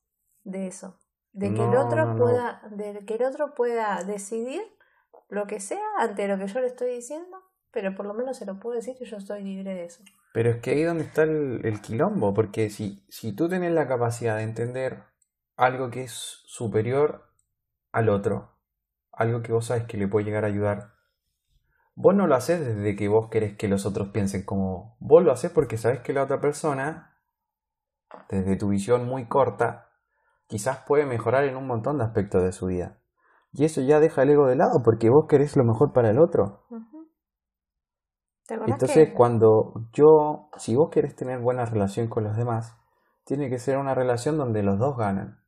de 0.45 0.67
eso. 0.67 0.99
De 1.33 1.55
que 1.55 1.63
el 1.63 1.77
otro 1.77 2.17
pueda, 2.17 2.63
de 2.71 3.05
que 3.07 3.15
el 3.15 3.23
otro 3.23 3.55
pueda 3.55 4.03
decidir 4.03 4.63
lo 5.29 5.47
que 5.47 5.61
sea 5.61 5.87
ante 5.99 6.27
lo 6.27 6.39
que 6.39 6.49
yo 6.49 6.61
le 6.61 6.67
estoy 6.67 6.91
diciendo 6.95 7.49
pero 7.71 7.95
por 7.95 8.07
lo 8.07 8.15
menos 8.15 8.37
se 8.37 8.47
lo 8.47 8.59
puedo 8.59 8.77
decir 8.77 8.97
que 8.97 9.05
yo 9.05 9.17
estoy 9.17 9.43
libre 9.43 9.75
de 9.75 9.85
eso. 9.85 10.03
Pero 10.33 10.51
es 10.51 10.57
que 10.61 10.71
ahí 10.71 10.83
donde 10.83 11.05
está 11.05 11.23
el, 11.23 11.81
quilombo, 11.81 12.35
porque 12.35 12.71
si, 12.71 13.05
si 13.09 13.33
tú 13.33 13.49
tienes 13.49 13.73
la 13.73 13.89
capacidad 13.89 14.37
de 14.37 14.43
entender 14.43 15.05
algo 15.57 15.91
que 15.91 16.05
es 16.05 16.13
superior 16.47 17.33
al 17.93 18.09
otro, 18.09 18.57
algo 19.13 19.43
que 19.43 19.53
vos 19.53 19.67
sabes 19.67 19.85
que 19.85 19.97
le 19.97 20.09
puede 20.09 20.27
llegar 20.27 20.45
a 20.45 20.49
ayudar, 20.49 20.95
vos 22.01 22.15
no 22.15 22.29
lo 22.29 22.37
haces 22.37 22.65
desde 22.65 22.95
que 22.95 23.09
vos 23.09 23.29
querés 23.29 23.57
que 23.57 23.67
los 23.67 23.85
otros 23.85 24.11
piensen 24.11 24.45
como 24.45 24.97
vos 25.01 25.25
lo 25.25 25.33
haces 25.33 25.51
porque 25.51 25.77
sabes 25.77 26.01
que 26.01 26.13
la 26.13 26.23
otra 26.23 26.41
persona, 26.41 27.19
desde 28.31 28.57
tu 28.57 28.69
visión 28.69 29.07
muy 29.07 29.27
corta, 29.27 29.89
quizás 30.47 30.85
puede 30.87 31.07
mejorar 31.07 31.45
en 31.45 31.57
un 31.57 31.67
montón 31.67 31.99
de 31.99 32.05
aspectos 32.05 32.45
de 32.45 32.53
su 32.53 32.67
vida. 32.67 33.01
Y 33.53 33.65
eso 33.65 33.81
ya 33.81 33.99
deja 33.99 34.23
el 34.23 34.31
ego 34.31 34.47
de 34.47 34.55
lado 34.55 34.83
porque 34.85 35.11
vos 35.11 35.27
querés 35.29 35.57
lo 35.57 35.65
mejor 35.65 35.93
para 35.93 36.11
el 36.11 36.21
otro. 36.21 36.67
Entonces, 38.67 39.11
cuando 39.15 39.89
yo, 39.93 40.51
si 40.57 40.77
vos 40.77 40.91
querés 40.91 41.17
tener 41.17 41.41
buena 41.41 41.65
relación 41.65 42.09
con 42.09 42.25
los 42.25 42.37
demás, 42.37 42.79
tiene 43.25 43.51
que 43.51 43.59
ser 43.59 43.77
una 43.77 43.95
relación 43.95 44.39
donde 44.39 44.63
los 44.63 44.79
dos 44.79 44.97
ganan. 44.97 45.43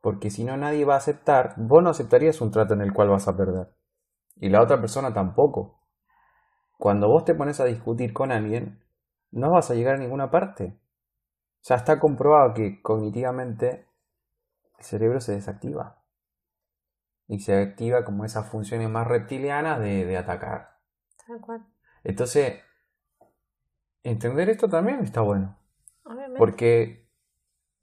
Porque 0.00 0.30
si 0.30 0.44
no, 0.44 0.56
nadie 0.56 0.84
va 0.84 0.94
a 0.94 0.98
aceptar, 0.98 1.54
vos 1.56 1.82
no 1.82 1.90
aceptarías 1.90 2.40
un 2.40 2.50
trato 2.50 2.74
en 2.74 2.80
el 2.80 2.92
cual 2.92 3.08
vas 3.10 3.28
a 3.28 3.36
perder. 3.36 3.77
Y 4.40 4.48
la 4.48 4.62
otra 4.62 4.80
persona 4.80 5.12
tampoco. 5.12 5.80
Cuando 6.78 7.08
vos 7.08 7.24
te 7.24 7.34
pones 7.34 7.60
a 7.60 7.64
discutir 7.64 8.12
con 8.12 8.30
alguien, 8.30 8.84
no 9.30 9.50
vas 9.50 9.70
a 9.70 9.74
llegar 9.74 9.96
a 9.96 9.98
ninguna 9.98 10.30
parte. 10.30 10.78
Sea, 11.60 11.76
está 11.76 11.98
comprobado 11.98 12.54
que 12.54 12.80
cognitivamente 12.80 13.88
el 14.78 14.84
cerebro 14.84 15.20
se 15.20 15.32
desactiva. 15.32 16.02
Y 17.26 17.40
se 17.40 17.60
activa 17.60 18.04
como 18.04 18.24
esas 18.24 18.48
funciones 18.48 18.88
más 18.88 19.06
reptilianas 19.06 19.80
de, 19.80 20.06
de 20.06 20.16
atacar. 20.16 20.78
Entonces, 22.04 22.62
entender 24.02 24.48
esto 24.48 24.68
también 24.68 25.00
está 25.00 25.20
bueno. 25.20 25.58
Porque 26.38 27.10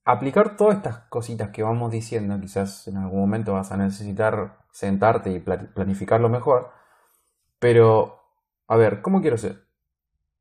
aplicar 0.03 0.55
todas 0.55 0.77
estas 0.77 0.99
cositas 1.09 1.49
que 1.49 1.63
vamos 1.63 1.91
diciendo, 1.91 2.39
quizás 2.39 2.87
en 2.87 2.97
algún 2.97 3.19
momento 3.19 3.53
vas 3.53 3.71
a 3.71 3.77
necesitar 3.77 4.64
sentarte 4.75 5.31
y 5.31 5.39
planificarlo 5.39 6.27
mejor, 6.27 6.69
pero, 7.59 8.25
a 8.67 8.75
ver, 8.75 9.01
¿cómo 9.01 9.21
quiero 9.21 9.38
ser? 9.38 9.69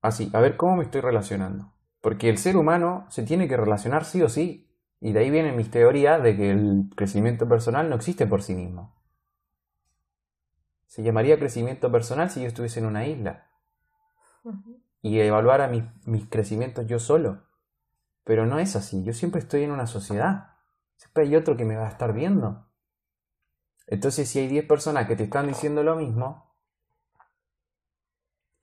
Así, 0.03 0.29
a 0.33 0.41
ver, 0.41 0.57
¿cómo 0.57 0.75
me 0.75 0.83
estoy 0.83 1.03
relacionando? 1.03 1.73
Porque 2.01 2.29
el 2.29 2.39
ser 2.39 2.57
humano 2.57 3.07
se 3.11 3.23
tiene 3.23 3.47
que 3.47 3.57
relacionar 3.57 4.05
sí 4.05 4.23
o 4.23 4.29
sí, 4.29 4.69
y 4.99 5.13
de 5.13 5.21
ahí 5.21 5.31
vienen 5.31 5.55
mis 5.57 5.71
teorías 5.71 6.21
de 6.21 6.37
que 6.37 6.51
el 6.51 6.91
crecimiento 6.97 7.49
personal 7.49 7.89
no 7.89 7.95
existe 7.95 8.27
por 8.27 8.43
sí 8.43 8.57
mismo. 8.57 9.01
Se 10.89 11.05
llamaría 11.05 11.39
crecimiento 11.39 11.93
personal 11.93 12.29
si 12.29 12.41
yo 12.41 12.49
estuviese 12.49 12.81
en 12.81 12.87
una 12.87 13.07
isla 13.07 13.47
y 15.01 15.21
evaluara 15.21 15.69
mis, 15.69 15.85
mis 16.07 16.29
crecimientos 16.29 16.87
yo 16.89 16.99
solo. 16.99 17.45
Pero 18.25 18.47
no 18.47 18.59
es 18.59 18.75
así, 18.75 19.05
yo 19.05 19.13
siempre 19.13 19.39
estoy 19.39 19.63
en 19.63 19.71
una 19.71 19.87
sociedad. 19.87 20.57
Siempre 20.97 21.23
hay 21.23 21.37
otro 21.37 21.57
que 21.57 21.65
me 21.65 21.77
va 21.77 21.87
a 21.87 21.91
estar 21.91 22.13
viendo. 22.13 22.67
Entonces, 23.87 24.29
si 24.29 24.41
hay 24.41 24.49
10 24.49 24.67
personas 24.67 25.07
que 25.07 25.17
te 25.17 25.25
están 25.25 25.47
diciendo 25.47 25.83
lo 25.83 25.97
mismo, 25.97 26.55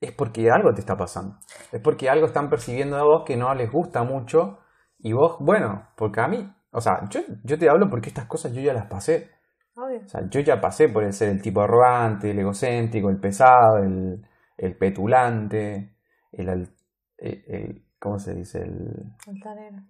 es 0.00 0.12
porque 0.12 0.50
algo 0.50 0.72
te 0.74 0.80
está 0.80 0.96
pasando. 0.96 1.38
Es 1.70 1.80
porque 1.80 2.10
algo 2.10 2.26
están 2.26 2.50
percibiendo 2.50 2.96
de 2.96 3.02
vos 3.02 3.22
que 3.24 3.36
no 3.36 3.54
les 3.54 3.70
gusta 3.70 4.02
mucho. 4.02 4.58
Y 4.98 5.12
vos, 5.12 5.36
bueno, 5.40 5.88
porque 5.96 6.20
a 6.20 6.28
mí, 6.28 6.52
o 6.72 6.80
sea, 6.80 7.08
yo, 7.08 7.20
yo 7.44 7.58
te 7.58 7.68
hablo 7.68 7.88
porque 7.88 8.08
estas 8.08 8.26
cosas 8.26 8.52
yo 8.52 8.60
ya 8.60 8.72
las 8.72 8.86
pasé. 8.86 9.30
O 9.74 10.08
sea, 10.08 10.28
yo 10.28 10.40
ya 10.40 10.60
pasé 10.60 10.88
por 10.88 11.04
el 11.04 11.12
ser 11.12 11.30
el 11.30 11.40
tipo 11.40 11.62
arrogante, 11.62 12.30
el 12.30 12.38
egocéntrico, 12.38 13.08
el 13.08 13.18
pesado, 13.18 13.78
el, 13.78 14.26
el 14.58 14.76
petulante, 14.76 15.96
el, 16.30 16.68
el, 17.18 17.84
¿Cómo 17.98 18.18
se 18.18 18.34
dice? 18.34 18.62
El. 18.62 19.14
Altanero. 19.26 19.82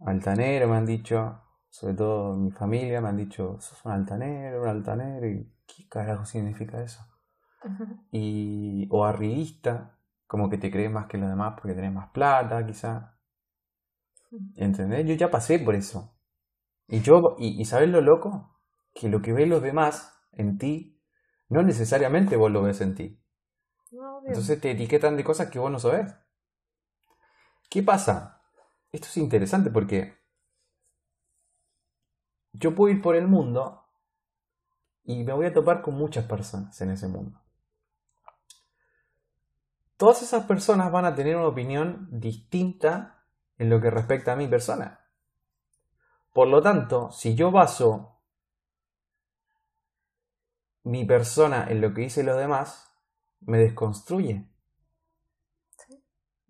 Altanero, 0.00 0.68
me 0.68 0.76
han 0.76 0.86
dicho. 0.86 1.43
Sobre 1.74 1.94
todo 1.94 2.36
mi 2.36 2.52
familia 2.52 3.00
me 3.00 3.08
han 3.08 3.16
dicho, 3.16 3.56
sos 3.60 3.84
un 3.84 3.90
altanero, 3.90 4.62
un 4.62 4.68
altanero. 4.68 5.26
¿Y 5.28 5.52
qué 5.66 5.88
carajo 5.88 6.24
significa 6.24 6.80
eso? 6.80 7.04
y, 8.12 8.86
o 8.90 9.04
arribista, 9.04 9.98
como 10.28 10.48
que 10.48 10.56
te 10.56 10.70
crees 10.70 10.92
más 10.92 11.06
que 11.06 11.18
los 11.18 11.28
demás 11.28 11.54
porque 11.56 11.74
tenés 11.74 11.92
más 11.92 12.10
plata, 12.10 12.64
quizá. 12.64 13.18
¿Entendés? 14.54 15.04
Yo 15.04 15.14
ya 15.14 15.32
pasé 15.32 15.58
por 15.58 15.74
eso. 15.74 16.16
Y 16.86 17.00
yo, 17.00 17.34
y, 17.38 17.60
y 17.60 17.64
¿sabes 17.64 17.88
lo 17.88 18.00
loco? 18.00 18.56
que 18.94 19.08
lo 19.08 19.20
que 19.20 19.32
ven 19.32 19.50
los 19.50 19.60
demás 19.60 20.14
en 20.30 20.58
ti, 20.58 21.02
no 21.48 21.64
necesariamente 21.64 22.36
vos 22.36 22.52
lo 22.52 22.62
ves 22.62 22.82
en 22.82 22.94
ti. 22.94 23.20
Entonces 24.28 24.60
te 24.60 24.70
etiquetan 24.70 25.16
de 25.16 25.24
cosas 25.24 25.50
que 25.50 25.58
vos 25.58 25.72
no 25.72 25.80
sabés. 25.80 26.14
¿Qué 27.68 27.82
pasa? 27.82 28.44
Esto 28.92 29.08
es 29.08 29.16
interesante 29.16 29.70
porque 29.70 30.23
yo 32.54 32.74
puedo 32.74 32.94
ir 32.94 33.02
por 33.02 33.16
el 33.16 33.26
mundo 33.26 33.84
y 35.04 35.22
me 35.24 35.32
voy 35.32 35.46
a 35.46 35.52
topar 35.52 35.82
con 35.82 35.94
muchas 35.94 36.24
personas 36.24 36.80
en 36.80 36.90
ese 36.90 37.08
mundo. 37.08 37.40
Todas 39.96 40.22
esas 40.22 40.44
personas 40.44 40.90
van 40.90 41.04
a 41.04 41.14
tener 41.14 41.36
una 41.36 41.48
opinión 41.48 42.08
distinta 42.10 43.24
en 43.58 43.70
lo 43.70 43.80
que 43.80 43.90
respecta 43.90 44.32
a 44.32 44.36
mi 44.36 44.48
persona. 44.48 45.00
Por 46.32 46.48
lo 46.48 46.62
tanto, 46.62 47.10
si 47.12 47.34
yo 47.34 47.50
baso 47.50 48.18
mi 50.82 51.04
persona 51.04 51.66
en 51.68 51.80
lo 51.80 51.94
que 51.94 52.02
dice 52.02 52.22
los 52.22 52.36
demás, 52.36 52.90
me 53.40 53.58
desconstruye. 53.58 54.48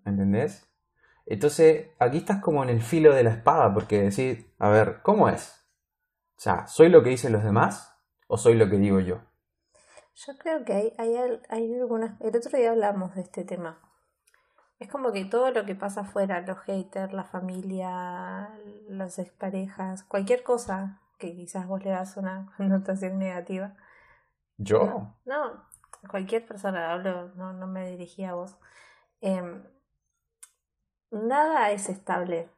¿Entendés? 0.05 0.69
Entonces, 1.27 1.91
aquí 1.99 2.19
estás 2.19 2.41
como 2.43 2.63
en 2.63 2.71
el 2.71 2.83
filo 2.83 3.15
de 3.15 3.25
la 3.25 3.31
espada, 3.31 3.73
porque 3.73 4.03
decir, 4.03 4.53
a 4.59 4.69
ver, 4.69 5.01
¿cómo 5.03 5.29
es? 5.29 5.64
O 6.37 6.41
sea, 6.41 6.67
¿soy 6.67 6.89
lo 6.89 7.03
que 7.03 7.11
dicen 7.11 7.33
los 7.33 7.45
demás 7.45 7.97
o 8.27 8.37
soy 8.37 8.55
lo 8.55 8.69
que 8.69 8.77
digo 8.77 9.01
yo? 9.01 9.21
Yo 10.15 10.37
creo 10.39 10.65
que 10.65 10.73
hay, 10.73 10.93
hay, 10.99 11.41
hay 11.49 11.81
algunas... 11.81 12.21
El 12.21 12.37
otro 12.37 12.57
día 12.57 12.71
hablamos 12.71 13.15
de 13.15 13.23
este 13.23 13.45
tema. 13.45 13.81
Es 14.79 14.91
como 14.91 15.13
que 15.13 15.25
todo 15.25 15.51
lo 15.51 15.65
que 15.65 15.75
pasa 15.75 16.03
afuera, 16.03 16.41
los 16.41 16.59
haters, 16.61 17.13
la 17.13 17.25
familia, 17.25 18.51
las 18.89 19.19
exparejas, 19.19 20.05
cualquier 20.05 20.43
cosa 20.43 21.01
que 21.19 21.35
quizás 21.35 21.67
vos 21.67 21.85
le 21.85 21.91
das 21.91 22.17
una 22.17 22.53
connotación 22.57 23.19
negativa, 23.19 23.77
¿Yo? 24.57 25.15
No, 25.25 25.65
cualquier 26.09 26.47
persona, 26.47 26.93
hablo, 26.93 27.29
no, 27.35 27.53
no 27.53 27.67
me 27.67 27.91
dirigía 27.91 28.31
a 28.31 28.35
vos. 28.35 28.57
Em, 29.21 29.65
nada 31.11 31.71
es 31.71 31.89
estable. 31.89 32.49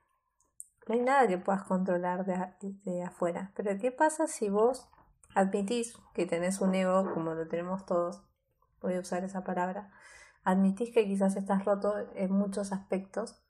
No 0.87 0.95
hay 0.95 1.01
nada 1.01 1.27
que 1.27 1.39
puedas 1.39 1.65
controlar 1.65 2.25
de, 2.25 2.79
de, 2.85 3.03
afuera. 3.03 3.53
Pero 3.57 3.79
¿qué 3.79 3.91
pasa 3.91 4.27
si 4.29 4.49
vos 4.49 4.89
admitís 5.35 5.99
que 6.15 6.27
tenés 6.27 6.61
un 6.61 6.75
ego, 6.75 7.13
como 7.13 7.35
lo 7.35 7.49
tenemos 7.49 7.85
todos? 7.87 8.23
Voy 8.81 8.95
a 8.95 9.01
usar 9.01 9.25
esa 9.25 9.43
palabra. 9.43 9.91
Admitís 10.45 10.93
que 10.95 11.07
quizás 11.07 11.35
estás 11.37 11.65
roto 11.65 11.95
en 12.15 12.31
muchos 12.31 12.73
aspectos 12.73 13.43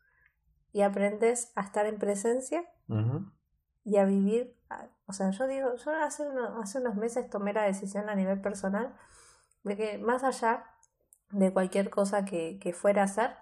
y 0.73 0.81
aprendes 0.81 1.53
a 1.57 1.63
estar 1.63 1.85
en 1.87 1.99
presencia 1.99 2.65
y 3.85 3.99
a 3.99 4.05
vivir. 4.05 4.57
O 5.07 5.13
sea, 5.13 5.31
yo 5.31 5.47
digo, 5.47 5.77
yo 5.77 5.91
hace, 6.03 6.25
hace 6.61 6.79
unos 6.79 6.97
meses 6.97 7.29
tomé 7.29 7.53
la 7.53 7.65
decisión 7.65 8.09
a 8.09 8.15
nivel 8.15 8.41
personal 8.41 8.97
de 9.63 9.77
que 9.77 9.99
más 9.99 10.25
allá 10.25 10.65
de 11.31 11.53
cualquier 11.53 11.91
cosa 11.91 12.25
que, 12.25 12.59
que 12.61 12.73
fuera 12.73 13.03
a 13.03 13.05
hacer, 13.07 13.37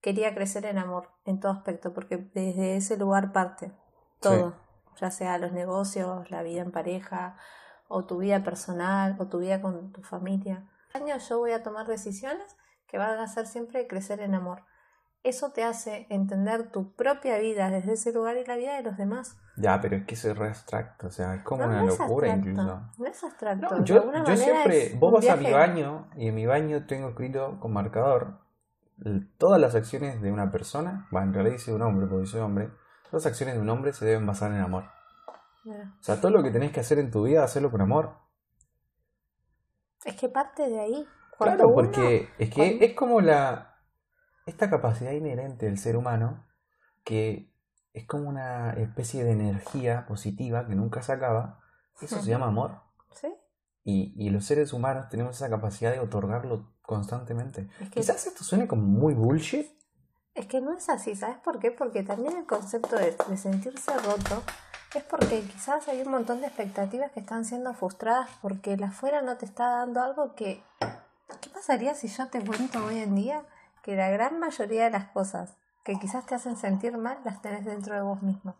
quería 0.00 0.34
crecer 0.34 0.64
en 0.66 0.78
amor 0.78 1.10
en 1.24 1.40
todo 1.40 1.52
aspecto, 1.52 1.92
porque 1.92 2.16
desde 2.16 2.76
ese 2.76 2.96
lugar 2.96 3.32
parte 3.32 3.72
todo, 4.20 4.54
ya 5.00 5.10
sea 5.10 5.38
los 5.38 5.52
negocios, 5.52 6.30
la 6.30 6.42
vida 6.42 6.62
en 6.62 6.72
pareja, 6.72 7.36
o 7.88 8.04
tu 8.04 8.18
vida 8.18 8.44
personal, 8.44 9.16
o 9.18 9.28
tu 9.28 9.38
vida 9.38 9.60
con 9.62 9.92
tu 9.92 10.02
familia. 10.02 10.68
Año 10.92 11.16
yo 11.16 11.38
voy 11.38 11.52
a 11.52 11.62
tomar 11.62 11.86
decisiones 11.86 12.56
que 12.86 12.98
van 12.98 13.18
a 13.18 13.24
hacer 13.24 13.46
siempre 13.46 13.86
crecer 13.86 14.20
en 14.20 14.34
amor 14.34 14.62
eso 15.22 15.50
te 15.50 15.64
hace 15.64 16.06
entender 16.08 16.70
tu 16.70 16.94
propia 16.94 17.38
vida 17.38 17.70
desde 17.70 17.92
ese 17.92 18.12
lugar 18.12 18.36
y 18.36 18.44
la 18.44 18.56
vida 18.56 18.76
de 18.76 18.82
los 18.82 18.96
demás. 18.96 19.38
Ya, 19.56 19.80
pero 19.80 19.96
es 19.96 20.06
que 20.06 20.14
eso 20.14 20.30
es 20.30 20.38
re 20.38 20.48
abstracto, 20.48 21.08
o 21.08 21.10
sea, 21.10 21.34
es 21.34 21.42
como 21.42 21.64
una 21.64 21.82
locura 21.82 22.28
incluso. 22.28 22.80
No 22.96 23.06
es 23.06 23.22
abstracto. 23.22 23.84
yo, 23.84 24.10
yo 24.24 24.36
siempre, 24.36 24.96
vos 24.98 25.12
vas 25.12 25.28
a 25.28 25.36
mi 25.36 25.50
baño 25.50 26.08
y 26.16 26.28
en 26.28 26.34
mi 26.34 26.46
baño 26.46 26.86
tengo 26.86 27.10
escrito 27.10 27.58
con 27.60 27.72
marcador 27.72 28.38
todas 29.38 29.60
las 29.60 29.74
acciones 29.74 30.20
de 30.20 30.32
una 30.32 30.50
persona, 30.50 31.08
va, 31.14 31.22
en 31.22 31.32
realidad 31.32 31.54
dice 31.54 31.72
un 31.72 31.82
hombre, 31.82 32.06
porque 32.06 32.26
soy 32.26 32.40
hombre, 32.40 32.70
todas 33.04 33.24
las 33.24 33.26
acciones 33.26 33.54
de 33.54 33.60
un 33.60 33.68
hombre 33.68 33.92
se 33.92 34.04
deben 34.04 34.26
basar 34.26 34.52
en 34.52 34.60
amor. 34.60 34.84
O 35.66 36.02
sea, 36.02 36.20
todo 36.20 36.30
lo 36.30 36.42
que 36.42 36.50
tenés 36.50 36.72
que 36.72 36.80
hacer 36.80 36.98
en 36.98 37.10
tu 37.10 37.24
vida, 37.24 37.44
hacerlo 37.44 37.70
con 37.70 37.80
amor. 37.80 38.16
Es 40.04 40.16
que 40.16 40.28
parte 40.28 40.68
de 40.68 40.80
ahí. 40.80 41.08
Claro, 41.38 41.72
porque 41.72 42.28
es 42.38 42.50
que 42.50 42.78
es 42.84 42.94
como 42.94 43.20
la, 43.20 43.78
esta 44.46 44.68
capacidad 44.68 45.12
inherente 45.12 45.66
del 45.66 45.78
ser 45.78 45.96
humano, 45.96 46.46
que 47.04 47.54
es 47.92 48.06
como 48.06 48.28
una 48.28 48.72
especie 48.72 49.24
de 49.24 49.32
energía 49.32 50.06
positiva 50.06 50.66
que 50.66 50.74
nunca 50.74 51.02
se 51.02 51.12
acaba, 51.12 51.60
eso 52.00 52.20
se 52.20 52.26
llama 52.30 52.46
amor. 52.46 52.82
¿Sí? 53.14 53.28
Y, 53.84 54.14
y, 54.16 54.30
los 54.30 54.44
seres 54.44 54.74
humanos 54.74 55.08
tenemos 55.08 55.36
esa 55.36 55.48
capacidad 55.48 55.92
de 55.92 56.00
otorgarlo 56.00 56.74
constantemente. 56.90 57.68
Quizás 57.92 58.26
esto 58.26 58.44
suene 58.44 58.66
como 58.66 58.82
muy 58.82 59.14
bullshit. 59.14 59.66
Es 60.34 60.46
que 60.46 60.60
no 60.60 60.76
es 60.76 60.88
así, 60.88 61.14
¿sabes 61.14 61.38
por 61.38 61.58
qué? 61.58 61.70
Porque 61.70 62.02
también 62.02 62.36
el 62.36 62.46
concepto 62.46 62.96
de, 62.96 63.16
de 63.28 63.36
sentirse 63.36 63.92
roto 63.98 64.42
es 64.94 65.04
porque 65.04 65.40
quizás 65.42 65.86
hay 65.88 66.02
un 66.02 66.10
montón 66.10 66.40
de 66.40 66.48
expectativas 66.48 67.12
que 67.12 67.20
están 67.20 67.44
siendo 67.44 67.72
frustradas 67.74 68.28
porque 68.42 68.72
el 68.74 68.82
afuera 68.82 69.22
no 69.22 69.36
te 69.36 69.46
está 69.46 69.68
dando 69.68 70.02
algo 70.02 70.34
que... 70.34 70.62
¿Qué 71.40 71.48
pasaría 71.50 71.94
si 71.94 72.08
yo 72.08 72.26
te 72.26 72.44
cuento 72.44 72.84
hoy 72.84 72.98
en 72.98 73.14
día 73.14 73.44
que 73.82 73.94
la 73.94 74.10
gran 74.10 74.40
mayoría 74.40 74.84
de 74.84 74.90
las 74.90 75.06
cosas 75.10 75.54
que 75.84 75.94
quizás 75.98 76.26
te 76.26 76.34
hacen 76.34 76.56
sentir 76.56 76.96
mal 76.96 77.18
las 77.24 77.40
tenés 77.40 77.64
dentro 77.64 77.94
de 77.94 78.02
vos 78.02 78.22
mismo. 78.22 78.56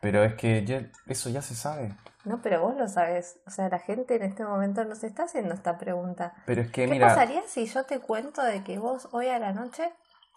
Pero 0.00 0.24
es 0.24 0.34
que 0.34 0.64
ya, 0.64 0.90
eso 1.06 1.30
ya 1.30 1.42
se 1.42 1.54
sabe. 1.54 1.94
No, 2.24 2.40
pero 2.40 2.60
vos 2.60 2.76
lo 2.76 2.88
sabes. 2.88 3.40
O 3.46 3.50
sea, 3.50 3.68
la 3.68 3.78
gente 3.78 4.14
en 4.16 4.22
este 4.22 4.44
momento 4.44 4.84
no 4.84 4.94
se 4.94 5.06
está 5.06 5.24
haciendo 5.24 5.54
esta 5.54 5.78
pregunta. 5.78 6.34
Pero 6.46 6.62
es 6.62 6.70
que, 6.70 6.88
¿Qué 6.88 7.00
pasaría 7.00 7.42
si 7.46 7.66
yo 7.66 7.84
te 7.84 7.98
cuento 8.00 8.42
de 8.42 8.62
que 8.62 8.78
vos 8.78 9.08
hoy 9.12 9.28
a 9.28 9.38
la 9.38 9.52
noche 9.52 9.92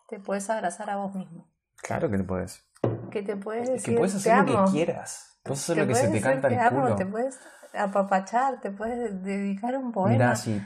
te 0.10 0.20
puedes 0.20 0.50
abrazar 0.50 0.90
a 0.90 0.98
vos 0.98 1.14
mismo? 1.14 1.48
Claro 1.78 2.10
que 2.10 2.18
te 2.18 2.24
puedes. 2.24 2.64
Que 3.12 3.22
te 3.22 3.36
puedes 3.38 3.70
decir, 3.70 3.94
que 3.94 4.00
puedes 4.00 4.16
hacer 4.16 4.38
lo 4.38 4.66
que 4.66 4.72
quieras. 4.72 5.40
Puedes 5.44 5.64
hacer 5.64 5.78
lo 5.78 5.88
que 5.88 5.96
se 5.96 6.08
te 6.10 6.22
canta 6.22 6.48
el 6.48 6.70
culo. 6.70 6.96
Te 6.96 7.06
puedes 7.06 7.40
apapachar, 7.74 8.62
te 8.62 8.72
puedes 8.72 9.24
dedicar 9.24 9.76
un 9.78 9.92
poema. 9.92 10.12
Mira, 10.12 10.36
sí 10.36 10.62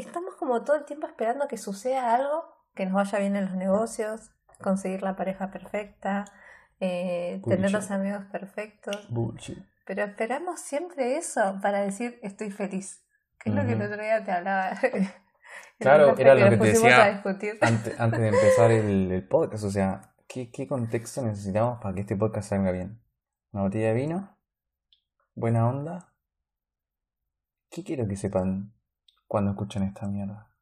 estamos 0.00 0.34
como 0.36 0.62
todo 0.62 0.76
el 0.76 0.84
tiempo 0.84 1.06
esperando 1.06 1.46
que 1.48 1.56
suceda 1.56 2.14
algo, 2.14 2.44
que 2.74 2.86
nos 2.86 2.94
vaya 2.94 3.18
bien 3.18 3.36
en 3.36 3.46
los 3.46 3.54
negocios, 3.54 4.30
conseguir 4.60 5.02
la 5.02 5.16
pareja 5.16 5.50
perfecta, 5.50 6.24
eh, 6.80 7.40
tener 7.46 7.70
los 7.72 7.90
amigos 7.90 8.24
perfectos. 8.30 9.06
Pero 9.86 10.04
esperamos 10.04 10.60
siempre 10.60 11.16
eso 11.16 11.58
para 11.62 11.80
decir 11.80 12.18
estoy 12.22 12.50
feliz. 12.50 13.04
Que 13.38 13.50
es 13.50 13.56
lo 13.56 13.64
que 13.66 13.72
el 13.72 13.82
otro 13.82 14.02
día 14.02 14.22
te 14.24 14.32
hablaba. 14.32 14.78
claro, 15.78 16.16
era 16.18 16.34
lo 16.34 16.50
que 16.50 16.56
te 16.56 16.64
decía 16.64 17.22
antes, 17.62 17.98
antes, 17.98 18.20
de 18.20 18.28
empezar 18.28 18.70
el, 18.70 19.10
el, 19.12 19.26
podcast. 19.26 19.64
O 19.64 19.70
sea, 19.70 20.14
¿qué, 20.28 20.50
¿qué 20.50 20.68
contexto 20.68 21.22
necesitamos 21.22 21.80
para 21.80 21.94
que 21.94 22.02
este 22.02 22.16
podcast 22.16 22.50
salga 22.50 22.70
bien? 22.70 23.00
¿Una 23.52 23.62
botella 23.62 23.88
de 23.88 23.94
vino? 23.94 24.36
¿Buena 25.34 25.66
onda? 25.66 26.12
¿Qué 27.70 27.82
quiero 27.82 28.06
que 28.06 28.16
sepan 28.16 28.74
cuando 29.26 29.52
escuchen 29.52 29.84
esta 29.84 30.06
mierda? 30.06 30.52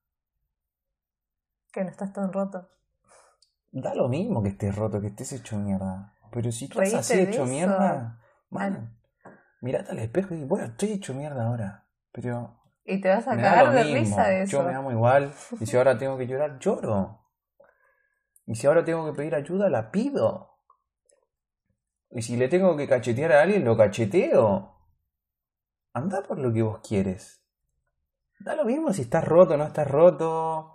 Que 1.73 1.83
no 1.83 1.91
estás 1.91 2.13
tan 2.13 2.33
roto. 2.33 2.69
Da 3.73 3.95
lo 3.95 4.09
mismo 4.09 4.43
que 4.43 4.51
estés 4.51 4.75
roto, 4.75 5.01
que 5.01 5.09
estés 5.09 5.33
hecho 5.33 5.59
mierda. 5.59 6.15
Pero 6.31 6.53
si 6.53 6.69
tú 6.69 6.81
estás 6.81 7.11
así 7.11 7.21
hecho 7.21 7.45
mierda, 7.45 8.21
man, 8.51 8.98
mirate 9.61 9.91
al 9.93 9.99
espejo 9.99 10.35
y 10.35 10.45
bueno, 10.45 10.67
estoy 10.67 10.93
hecho 10.93 11.15
mierda 11.15 11.47
ahora. 11.47 11.87
Pero 12.13 12.61
Y 12.85 13.01
te 13.01 13.09
vas 13.09 13.27
a 13.29 13.37
cagar 13.37 13.73
de 13.73 13.85
mismo. 13.85 13.99
risa 13.99 14.29
de 14.29 14.43
eso. 14.43 14.53
Yo 14.59 14.63
me 14.69 14.75
amo 14.75 14.91
igual. 14.93 15.33
Y 15.61 15.67
si 15.67 15.77
ahora 15.77 15.99
tengo 15.99 16.17
que 16.17 16.27
llorar, 16.27 16.59
lloro. 16.59 17.27
Y 18.47 18.55
si 18.55 18.67
ahora 18.67 18.85
tengo 18.85 19.05
que 19.07 19.17
pedir 19.17 19.35
ayuda, 19.35 19.69
la 19.69 19.91
pido. 19.91 20.57
Y 22.11 22.23
si 22.23 22.37
le 22.37 22.49
tengo 22.49 22.77
que 22.77 22.89
cachetear 22.89 23.33
a 23.33 23.43
alguien, 23.43 23.65
lo 23.65 23.77
cacheteo. 23.77 24.75
Anda 25.93 26.23
por 26.23 26.39
lo 26.39 26.53
que 26.53 26.63
vos 26.63 26.81
quieres. 26.87 27.43
Da 28.41 28.55
lo 28.55 28.65
mismo 28.65 28.93
si 28.93 29.03
estás 29.03 29.25
roto 29.25 29.55
o 29.55 29.57
no 29.57 29.65
estás 29.65 29.87
roto. 29.87 30.75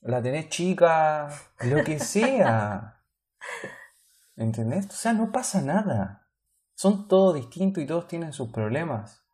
La 0.00 0.22
tenés 0.22 0.48
chica, 0.48 1.28
lo 1.60 1.84
que 1.84 1.98
sea. 1.98 3.02
¿Entendés? 4.36 4.86
O 4.86 4.92
sea, 4.92 5.12
no 5.12 5.30
pasa 5.30 5.60
nada. 5.60 6.27
Son 6.78 7.08
todos 7.08 7.34
distintos 7.34 7.82
y 7.82 7.88
todos 7.88 8.06
tienen 8.06 8.32
sus 8.32 8.52
problemas. 8.52 9.26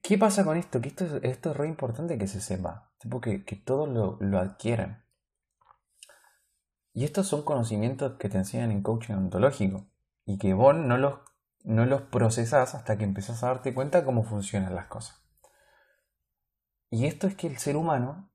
¿Qué 0.00 0.16
pasa 0.16 0.44
con 0.44 0.56
esto? 0.56 0.80
Que 0.80 0.90
esto, 0.90 1.04
es- 1.04 1.24
esto 1.24 1.50
es 1.50 1.56
re 1.56 1.66
importante 1.66 2.16
que 2.16 2.28
se 2.28 2.40
sepa. 2.40 2.92
Tipo 3.00 3.20
que, 3.20 3.40
todos 3.64 3.88
lo, 3.88 4.18
lo 4.20 4.38
adquieran. 4.38 5.04
Y 6.92 7.04
estos 7.04 7.26
son 7.26 7.42
conocimientos 7.42 8.18
que 8.20 8.28
te 8.28 8.38
enseñan 8.38 8.70
en 8.70 8.84
coaching 8.84 9.14
ontológico. 9.14 9.90
Y 10.24 10.38
que 10.38 10.54
vos 10.54 10.76
no 10.76 10.96
los, 10.96 11.18
no 11.64 11.86
los 11.86 12.02
procesás 12.02 12.76
hasta 12.76 12.96
que 12.96 13.02
empezás 13.02 13.42
a 13.42 13.48
darte 13.48 13.74
cuenta 13.74 14.04
cómo 14.04 14.22
funcionan 14.22 14.76
las 14.76 14.86
cosas. 14.86 15.26
Y 16.88 17.06
esto 17.06 17.26
es 17.26 17.34
que 17.34 17.48
el 17.48 17.58
ser 17.58 17.76
humano 17.76 18.30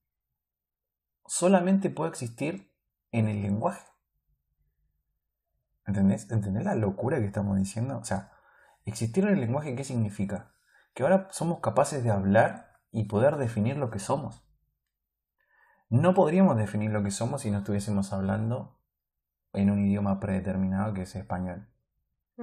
solamente 1.26 1.90
puede 1.90 2.10
existir 2.10 2.70
en 3.14 3.30
el 3.30 3.42
lenguaje. 3.42 3.88
¿Entendés? 5.88 6.30
¿Entendés 6.30 6.66
la 6.66 6.76
locura 6.76 7.18
que 7.20 7.26
estamos 7.26 7.58
diciendo? 7.58 7.98
O 7.98 8.04
sea, 8.04 8.32
existir 8.86 9.24
en 9.24 9.34
el 9.34 9.40
lenguaje, 9.40 9.76
¿qué 9.76 9.86
significa? 9.86 10.52
Que 10.94 11.04
ahora 11.04 11.30
somos 11.32 11.62
capaces 11.62 12.04
de 12.04 12.12
hablar 12.12 12.74
y 12.92 13.06
poder 13.06 13.38
definir 13.38 13.78
lo 13.78 13.90
que 13.90 14.00
somos. 14.00 14.44
No 15.90 16.14
podríamos 16.14 16.58
definir 16.58 16.92
lo 16.92 17.02
que 17.02 17.12
somos 17.12 17.42
si 17.42 17.52
no 17.52 17.60
estuviésemos 17.60 18.12
hablando 18.12 18.78
en 19.54 19.72
un 19.72 19.80
idioma 19.80 20.20
predeterminado 20.20 20.94
que 20.94 21.04
es 21.04 21.16
español. 21.16 21.70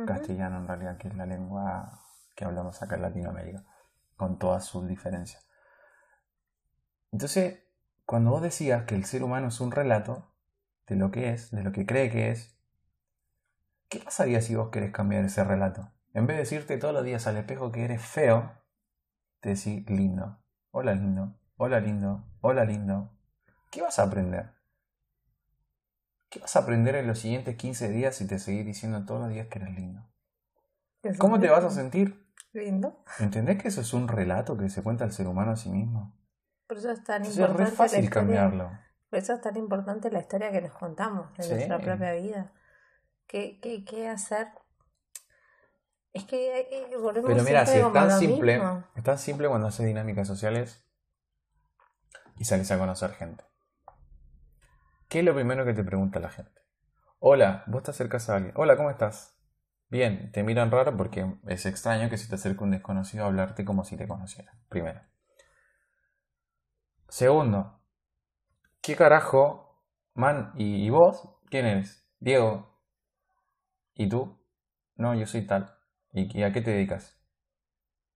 Castellano 0.06 0.58
en 0.58 0.66
realidad, 0.66 0.96
que 0.96 1.06
es 1.06 1.14
la 1.14 1.26
lengua 1.26 2.00
que 2.34 2.44
hablamos 2.44 2.82
acá 2.82 2.96
en 2.96 3.02
Latinoamérica, 3.02 3.64
con 4.16 4.38
todas 4.38 4.64
sus 4.64 4.88
diferencias. 4.88 5.46
Entonces, 7.12 7.62
cuando 8.06 8.30
vos 8.30 8.42
decías 8.42 8.84
que 8.84 8.96
el 8.96 9.04
ser 9.04 9.22
humano 9.22 9.48
es 9.48 9.60
un 9.60 9.70
relato 9.70 10.34
de 10.88 10.96
lo 10.96 11.12
que 11.12 11.30
es, 11.30 11.52
de 11.52 11.62
lo 11.62 11.70
que 11.70 11.86
cree 11.86 12.10
que 12.10 12.32
es, 12.32 12.53
¿qué 13.94 14.00
pasaría 14.04 14.42
si 14.42 14.56
vos 14.56 14.70
querés 14.70 14.90
cambiar 14.90 15.24
ese 15.24 15.44
relato? 15.44 15.88
En 16.14 16.26
vez 16.26 16.36
de 16.36 16.40
decirte 16.42 16.78
todos 16.78 16.92
los 16.92 17.04
días 17.04 17.28
al 17.28 17.36
espejo 17.36 17.70
que 17.70 17.84
eres 17.84 18.02
feo, 18.02 18.52
te 19.40 19.50
decís 19.50 19.88
lindo. 19.88 20.42
Hola 20.72 20.94
lindo, 20.94 21.38
hola 21.56 21.78
lindo, 21.78 22.24
hola 22.40 22.64
lindo. 22.64 23.12
¿Qué 23.70 23.82
vas 23.82 24.00
a 24.00 24.04
aprender? 24.04 24.50
¿Qué 26.28 26.40
vas 26.40 26.56
a 26.56 26.60
aprender 26.60 26.96
en 26.96 27.06
los 27.06 27.20
siguientes 27.20 27.54
15 27.54 27.88
días 27.88 28.16
si 28.16 28.26
te 28.26 28.40
seguís 28.40 28.66
diciendo 28.66 29.04
todos 29.04 29.20
los 29.20 29.30
días 29.30 29.46
que 29.46 29.60
eres 29.60 29.72
lindo? 29.76 30.02
¿Cómo 31.18 31.38
te 31.38 31.48
vas 31.48 31.62
a 31.62 31.70
sentir? 31.70 32.26
Lindo. 32.52 33.04
¿Entendés 33.20 33.62
que 33.62 33.68
eso 33.68 33.80
es 33.80 33.92
un 33.94 34.08
relato 34.08 34.56
que 34.56 34.70
se 34.70 34.82
cuenta 34.82 35.04
el 35.04 35.12
ser 35.12 35.28
humano 35.28 35.52
a 35.52 35.56
sí 35.56 35.70
mismo? 35.70 36.16
Por 36.66 36.78
eso 36.78 36.90
es 36.90 37.04
tan 37.04 37.18
Entonces 37.24 37.38
es 37.38 37.46
re 37.46 37.50
importante 37.52 37.70
la 37.70 37.76
fácil 37.76 38.04
historia. 38.04 38.20
cambiarlo. 38.22 38.70
Por 39.08 39.18
eso 39.20 39.34
es 39.34 39.40
tan 39.40 39.56
importante 39.56 40.10
la 40.10 40.18
historia 40.18 40.50
que 40.50 40.62
nos 40.62 40.72
contamos 40.72 41.32
de 41.36 41.44
Sí. 41.44 41.50
nuestra 41.54 41.78
propia 41.78 42.12
vida. 42.14 42.52
¿Qué, 43.26 43.58
qué, 43.60 43.84
qué 43.84 44.08
hacer? 44.08 44.48
Es 46.12 46.24
que 46.24 46.60
eh, 46.60 46.96
volvemos 46.96 47.30
Pero 47.32 47.42
mira, 47.42 47.66
si 47.66 47.78
es 47.78 47.92
tan 47.92 48.10
simple, 48.10 48.56
mismo. 48.58 48.84
es 48.94 49.02
tan 49.02 49.18
simple 49.18 49.48
cuando 49.48 49.66
haces 49.68 49.86
dinámicas 49.86 50.28
sociales 50.28 50.86
y 52.38 52.44
sales 52.44 52.70
a 52.70 52.78
conocer 52.78 53.12
gente. 53.14 53.44
¿Qué 55.08 55.20
es 55.20 55.24
lo 55.24 55.34
primero 55.34 55.64
que 55.64 55.74
te 55.74 55.84
pregunta 55.84 56.20
la 56.20 56.30
gente? 56.30 56.60
Hola, 57.18 57.64
vos 57.66 57.82
te 57.82 57.90
acercas 57.90 58.28
a 58.28 58.36
alguien. 58.36 58.54
Hola, 58.56 58.76
¿cómo 58.76 58.90
estás? 58.90 59.36
Bien, 59.88 60.30
te 60.32 60.42
miran 60.42 60.70
raro 60.70 60.96
porque 60.96 61.26
es 61.46 61.66
extraño 61.66 62.10
que 62.10 62.18
se 62.18 62.28
te 62.28 62.34
acerque 62.34 62.64
un 62.64 62.70
desconocido 62.72 63.24
a 63.24 63.28
hablarte 63.28 63.64
como 63.64 63.84
si 63.84 63.96
te 63.96 64.06
conociera. 64.08 64.52
Primero. 64.68 65.00
Segundo, 67.08 67.80
¿qué 68.80 68.96
carajo, 68.96 69.82
man, 70.14 70.52
y, 70.56 70.84
y 70.84 70.90
vos? 70.90 71.28
¿Quién 71.48 71.66
eres? 71.66 72.04
Diego. 72.18 72.73
¿Y 73.94 74.08
tú? 74.08 74.36
No, 74.96 75.14
yo 75.14 75.26
soy 75.26 75.46
tal. 75.46 75.76
¿Y, 76.12 76.42
a 76.42 76.52
qué 76.52 76.60
te 76.60 76.72
dedicas? 76.72 77.16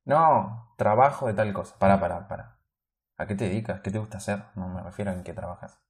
No, 0.05 0.75
trabajo 0.77 1.27
de 1.27 1.35
tal 1.35 1.53
cosa. 1.53 1.79
Para, 1.79 2.01
para, 2.01 2.29
para. 2.29 2.59
¿A 3.17 3.27
qué 3.27 3.35
te 3.35 3.45
dedicas? 3.45 3.81
¿Qué 3.81 3.91
te 3.91 3.99
gusta 3.99 4.19
hacer? 4.19 4.45
No 4.55 4.69
me 4.69 4.83
refiero 4.83 5.11
a 5.11 5.15
en 5.15 5.23
qué 5.23 5.33
trabajas. 5.33 5.81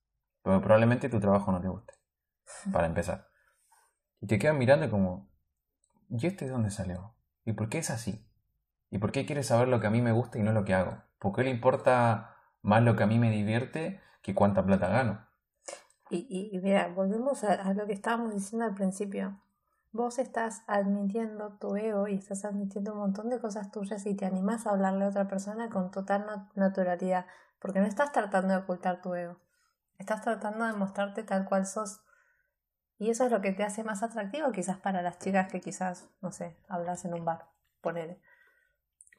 Pero 0.43 0.61
probablemente 0.61 1.09
tu 1.09 1.21
trabajo 1.21 1.53
no 1.53 1.61
te 1.61 1.69
guste. 1.69 1.95
Para 2.73 2.87
empezar. 2.87 3.29
Y 4.21 4.27
te 4.27 4.39
quedan 4.39 4.59
mirando 4.59 4.91
como, 4.91 5.31
¿y 6.09 6.27
este 6.27 6.47
de 6.47 6.51
dónde 6.51 6.71
salió? 6.71 7.15
¿Y 7.45 7.53
por 7.53 7.69
qué 7.69 7.79
es 7.79 7.91
así? 7.91 8.27
¿Y 8.91 8.99
por 8.99 9.13
qué 9.13 9.27
quiere 9.27 9.43
saber 9.43 9.69
lo 9.69 9.81
que 9.81 9.87
a 9.87 9.91
mí 9.91 10.01
me 10.01 10.13
gusta 10.13 10.39
y 10.39 10.43
no 10.43 10.53
lo 10.53 10.65
que 10.65 10.75
hago? 10.75 11.03
¿Por 11.19 11.35
qué 11.35 11.45
le 11.45 11.51
importa 11.51 12.37
más 12.63 12.83
lo 12.83 12.97
que 12.97 13.03
a 13.03 13.07
mí 13.07 13.19
me 13.19 13.31
divierte 13.31 14.01
que 14.23 14.35
cuánta 14.35 14.65
plata 14.65 14.89
gano? 14.89 15.27
Y, 16.11 16.27
y, 16.29 16.57
y 16.57 16.61
mira, 16.61 16.89
volvemos 16.89 17.45
a, 17.45 17.53
a 17.53 17.75
lo 17.75 17.87
que 17.87 17.93
estábamos 17.93 18.35
diciendo 18.35 18.65
al 18.65 18.75
principio. 18.75 19.39
Vos 19.93 20.19
estás 20.19 20.63
admitiendo 20.67 21.57
tu 21.59 21.77
ego 21.77 22.09
y 22.09 22.15
estás 22.15 22.45
admitiendo 22.45 22.93
un 22.93 22.99
montón 22.99 23.31
de 23.31 23.41
cosas 23.41 23.71
tuyas 23.71 24.05
y 24.07 24.15
te 24.15 24.27
animás 24.27 24.67
a 24.67 24.71
hablarle 24.71 25.05
a 25.05 25.09
otra 25.09 25.29
persona 25.29 25.71
con 25.71 25.91
total 25.91 26.27
nat- 26.27 26.53
naturalidad, 26.55 27.27
porque 27.59 27.81
no 27.81 27.87
estás 27.87 28.13
tratando 28.13 28.55
de 28.55 28.61
ocultar 28.61 29.01
tu 29.03 29.15
ego, 29.15 29.37
estás 29.99 30.23
tratando 30.23 30.65
de 30.67 30.75
mostrarte 30.75 31.23
tal 31.23 31.47
cual 31.47 31.67
sos. 31.67 32.03
Y 32.99 33.11
eso 33.11 33.25
es 33.25 33.31
lo 33.31 33.41
que 33.41 33.53
te 33.53 33.65
hace 33.65 33.85
más 33.85 34.03
atractivo 34.03 34.53
quizás 34.53 34.79
para 34.79 35.03
las 35.03 35.19
chicas 35.19 35.51
que 35.51 35.61
quizás, 35.61 36.09
no 36.21 36.33
sé, 36.33 36.57
hablas 36.69 37.05
en 37.05 37.15
un 37.15 37.25
bar, 37.25 37.47
ponele. 37.81 38.21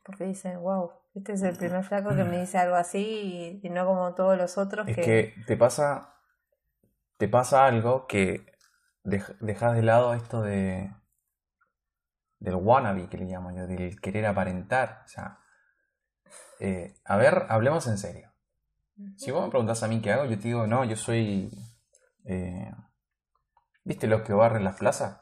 Porque 0.03 0.25
dicen, 0.25 0.59
wow, 0.61 0.91
este 1.15 1.33
es 1.33 1.41
el 1.43 1.55
primer 1.55 1.83
flaco 1.83 2.09
que 2.15 2.23
me 2.23 2.39
dice 2.41 2.57
algo 2.57 2.75
así 2.75 3.59
y, 3.61 3.67
y 3.67 3.69
no 3.69 3.85
como 3.85 4.13
todos 4.15 4.37
los 4.37 4.57
otros 4.57 4.87
Es 4.87 4.95
que... 4.95 5.01
que 5.03 5.43
te 5.47 5.57
pasa, 5.57 6.15
te 7.17 7.27
pasa 7.27 7.65
algo 7.65 8.07
que 8.07 8.45
dej- 9.09 9.37
dejas 9.39 9.75
de 9.75 9.81
lado 9.83 10.13
esto 10.13 10.41
de 10.41 10.93
del 12.39 12.55
wannabe 12.55 13.09
que 13.09 13.17
le 13.17 13.25
llamo 13.25 13.51
yo, 13.51 13.67
del 13.67 13.99
querer 13.99 14.25
aparentar. 14.25 15.01
O 15.05 15.07
sea, 15.09 15.39
eh, 16.59 16.95
a 17.05 17.17
ver, 17.17 17.45
hablemos 17.49 17.85
en 17.87 17.97
serio. 17.97 18.31
Si 19.17 19.31
vos 19.31 19.43
me 19.43 19.49
preguntás 19.49 19.81
a 19.83 19.87
mí 19.87 20.01
qué 20.01 20.11
hago, 20.11 20.25
yo 20.25 20.37
te 20.37 20.43
digo, 20.49 20.67
no, 20.67 20.83
yo 20.85 20.95
soy. 20.95 21.49
eh, 22.25 22.71
¿Viste 23.83 24.07
los 24.07 24.21
que 24.21 24.33
barren 24.33 24.63
las 24.63 24.75
plazas? 24.77 25.21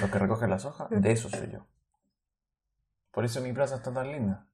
Los 0.00 0.10
que 0.10 0.18
recogen 0.18 0.50
las 0.50 0.64
hojas. 0.64 0.88
De 0.90 1.12
eso 1.12 1.28
soy 1.28 1.50
yo. 1.50 1.66
Por 3.10 3.24
eso 3.24 3.40
mi 3.40 3.52
plaza 3.52 3.76
está 3.76 3.92
tan 3.92 4.10
linda. 4.10 4.46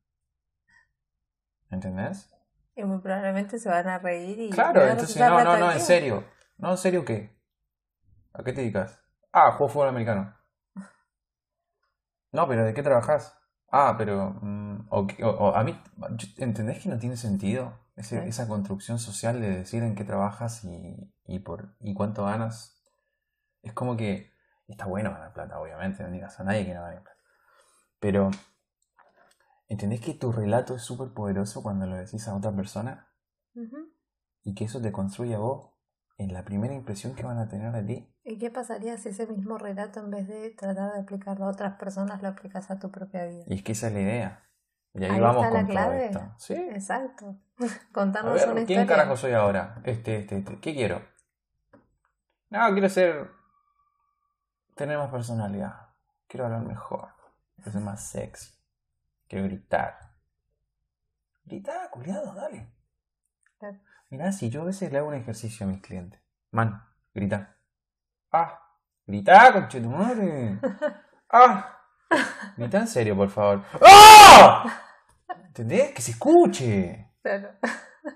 ¿Entendés? 1.70 2.28
Y 2.74 2.84
muy 2.84 2.98
probablemente 3.00 3.58
se 3.58 3.68
van 3.68 3.88
a 3.88 3.98
reír 3.98 4.38
y 4.38 4.50
Claro, 4.50 4.86
entonces, 4.86 5.16
no, 5.16 5.42
no, 5.42 5.56
no, 5.58 5.72
en 5.72 5.80
serio. 5.80 6.24
No, 6.58 6.70
en 6.72 6.78
serio, 6.78 7.04
¿qué? 7.04 7.35
¿A 8.38 8.44
qué 8.44 8.52
te 8.52 8.60
dedicas? 8.60 9.00
Ah, 9.32 9.50
juego 9.52 9.68
fútbol 9.72 9.88
americano. 9.88 10.32
No, 12.32 12.46
pero 12.48 12.64
¿de 12.64 12.74
qué 12.74 12.82
trabajas? 12.82 13.38
Ah, 13.70 13.94
pero. 13.98 14.30
mm, 14.40 14.86
o, 14.90 15.06
qué- 15.06 15.24
o- 15.24 15.30
o 15.30 15.54
a 15.54 15.64
mí. 15.64 15.78
¿Entendés 16.38 16.82
que 16.82 16.88
no 16.88 16.98
tiene 16.98 17.16
sentido? 17.16 17.78
Ese- 17.96 18.22
Sí. 18.22 18.28
Esa 18.28 18.48
construcción 18.48 18.98
social 18.98 19.40
de 19.40 19.50
decir 19.58 19.82
en 19.82 19.94
qué 19.94 20.04
trabajas 20.04 20.64
y, 20.64 21.12
y, 21.26 21.38
por, 21.40 21.74
y 21.80 21.94
cuánto 21.94 22.24
ganas. 22.24 22.82
Es 23.62 23.72
como 23.72 23.96
que. 23.96 24.32
Está 24.68 24.86
bueno 24.86 25.12
ganar 25.12 25.32
plata, 25.34 25.60
obviamente. 25.60 26.02
No 26.04 26.10
digas 26.10 26.40
a 26.40 26.44
nadie 26.44 26.66
que 26.66 26.74
no 26.74 26.82
gane 26.82 27.00
plata. 27.02 27.18
Pero. 28.00 28.30
¿Entendés 29.68 30.00
que 30.00 30.14
tu 30.14 30.32
relato 30.32 30.74
es 30.74 30.82
súper 30.82 31.14
poderoso 31.14 31.62
cuando 31.62 31.86
lo 31.86 31.94
decís 31.96 32.26
a 32.26 32.34
otra 32.34 32.50
persona? 32.54 33.08
Ujú. 33.54 33.90
y 34.44 34.54
que 34.54 34.64
eso 34.64 34.80
te 34.80 34.92
construye 34.92 35.34
a 35.34 35.38
vos 35.38 35.70
en 36.18 36.32
la 36.32 36.44
primera 36.44 36.72
impresión 36.74 37.14
que 37.14 37.22
van 37.24 37.38
a 37.38 37.48
tener 37.48 37.72
de 37.72 37.82
ti. 37.82 38.14
¿Y 38.24 38.38
qué 38.38 38.50
pasaría 38.50 38.96
si 38.96 39.10
ese 39.10 39.26
mismo 39.26 39.58
relato, 39.58 40.00
en 40.00 40.10
vez 40.10 40.26
de 40.28 40.50
tratar 40.50 40.92
de 40.94 41.00
aplicarlo 41.00 41.44
a 41.46 41.50
otras 41.50 41.74
personas, 41.74 42.22
lo 42.22 42.28
aplicas 42.28 42.70
a 42.70 42.78
tu 42.78 42.90
propia 42.90 43.26
vida? 43.26 43.44
Y 43.46 43.54
es 43.56 43.62
que 43.62 43.72
esa 43.72 43.88
es 43.88 43.92
la 43.92 44.00
idea. 44.00 44.42
Y 44.94 45.04
ahí, 45.04 45.10
Ahí 45.10 45.20
vamos 45.20 45.44
está 45.44 45.54
la 45.54 45.60
con 45.60 45.66
todo 45.68 45.74
clave. 45.76 46.06
esto. 46.06 46.34
¿Sí? 46.38 46.54
Exacto. 46.54 47.36
A 47.60 47.92
Contarnos 47.92 48.34
ver, 48.34 48.44
una 48.50 48.64
¿quién 48.64 48.80
historia. 48.80 48.86
carajo 48.86 49.16
soy 49.16 49.32
ahora? 49.32 49.80
Este, 49.84 50.16
este, 50.20 50.38
este. 50.38 50.58
¿Qué 50.60 50.74
quiero? 50.74 51.02
No, 52.48 52.72
quiero 52.72 52.88
ser. 52.88 53.30
tener 54.74 54.96
más 54.96 55.10
personalidad. 55.10 55.90
Quiero 56.26 56.46
hablar 56.46 56.62
mejor. 56.62 57.08
Quiero 57.56 57.72
ser 57.72 57.80
más 57.82 58.08
sexy. 58.08 58.54
Quiero 59.28 59.44
gritar. 59.44 59.98
Grita, 61.44 61.90
culiado, 61.90 62.34
dale. 62.34 62.66
Claro. 63.58 63.78
Mirá, 64.08 64.30
si 64.30 64.50
yo 64.50 64.62
a 64.62 64.66
veces 64.66 64.92
le 64.92 64.98
hago 64.98 65.08
un 65.08 65.14
ejercicio 65.14 65.66
a 65.66 65.68
mis 65.68 65.80
clientes. 65.80 66.20
Man, 66.52 66.80
grita. 67.12 67.58
Ah, 68.30 68.60
grita, 69.04 69.52
conche 69.52 69.80
tu 69.80 69.90
madre. 69.90 70.60
Ah, 71.28 71.82
grita 72.56 72.78
en 72.78 72.86
serio, 72.86 73.16
por 73.16 73.28
favor. 73.28 73.64
¡Ah! 73.84 74.80
¿Entendés? 75.46 75.92
Que 75.92 76.02
se 76.02 76.12
escuche. 76.12 77.10
Claro. 77.20 77.50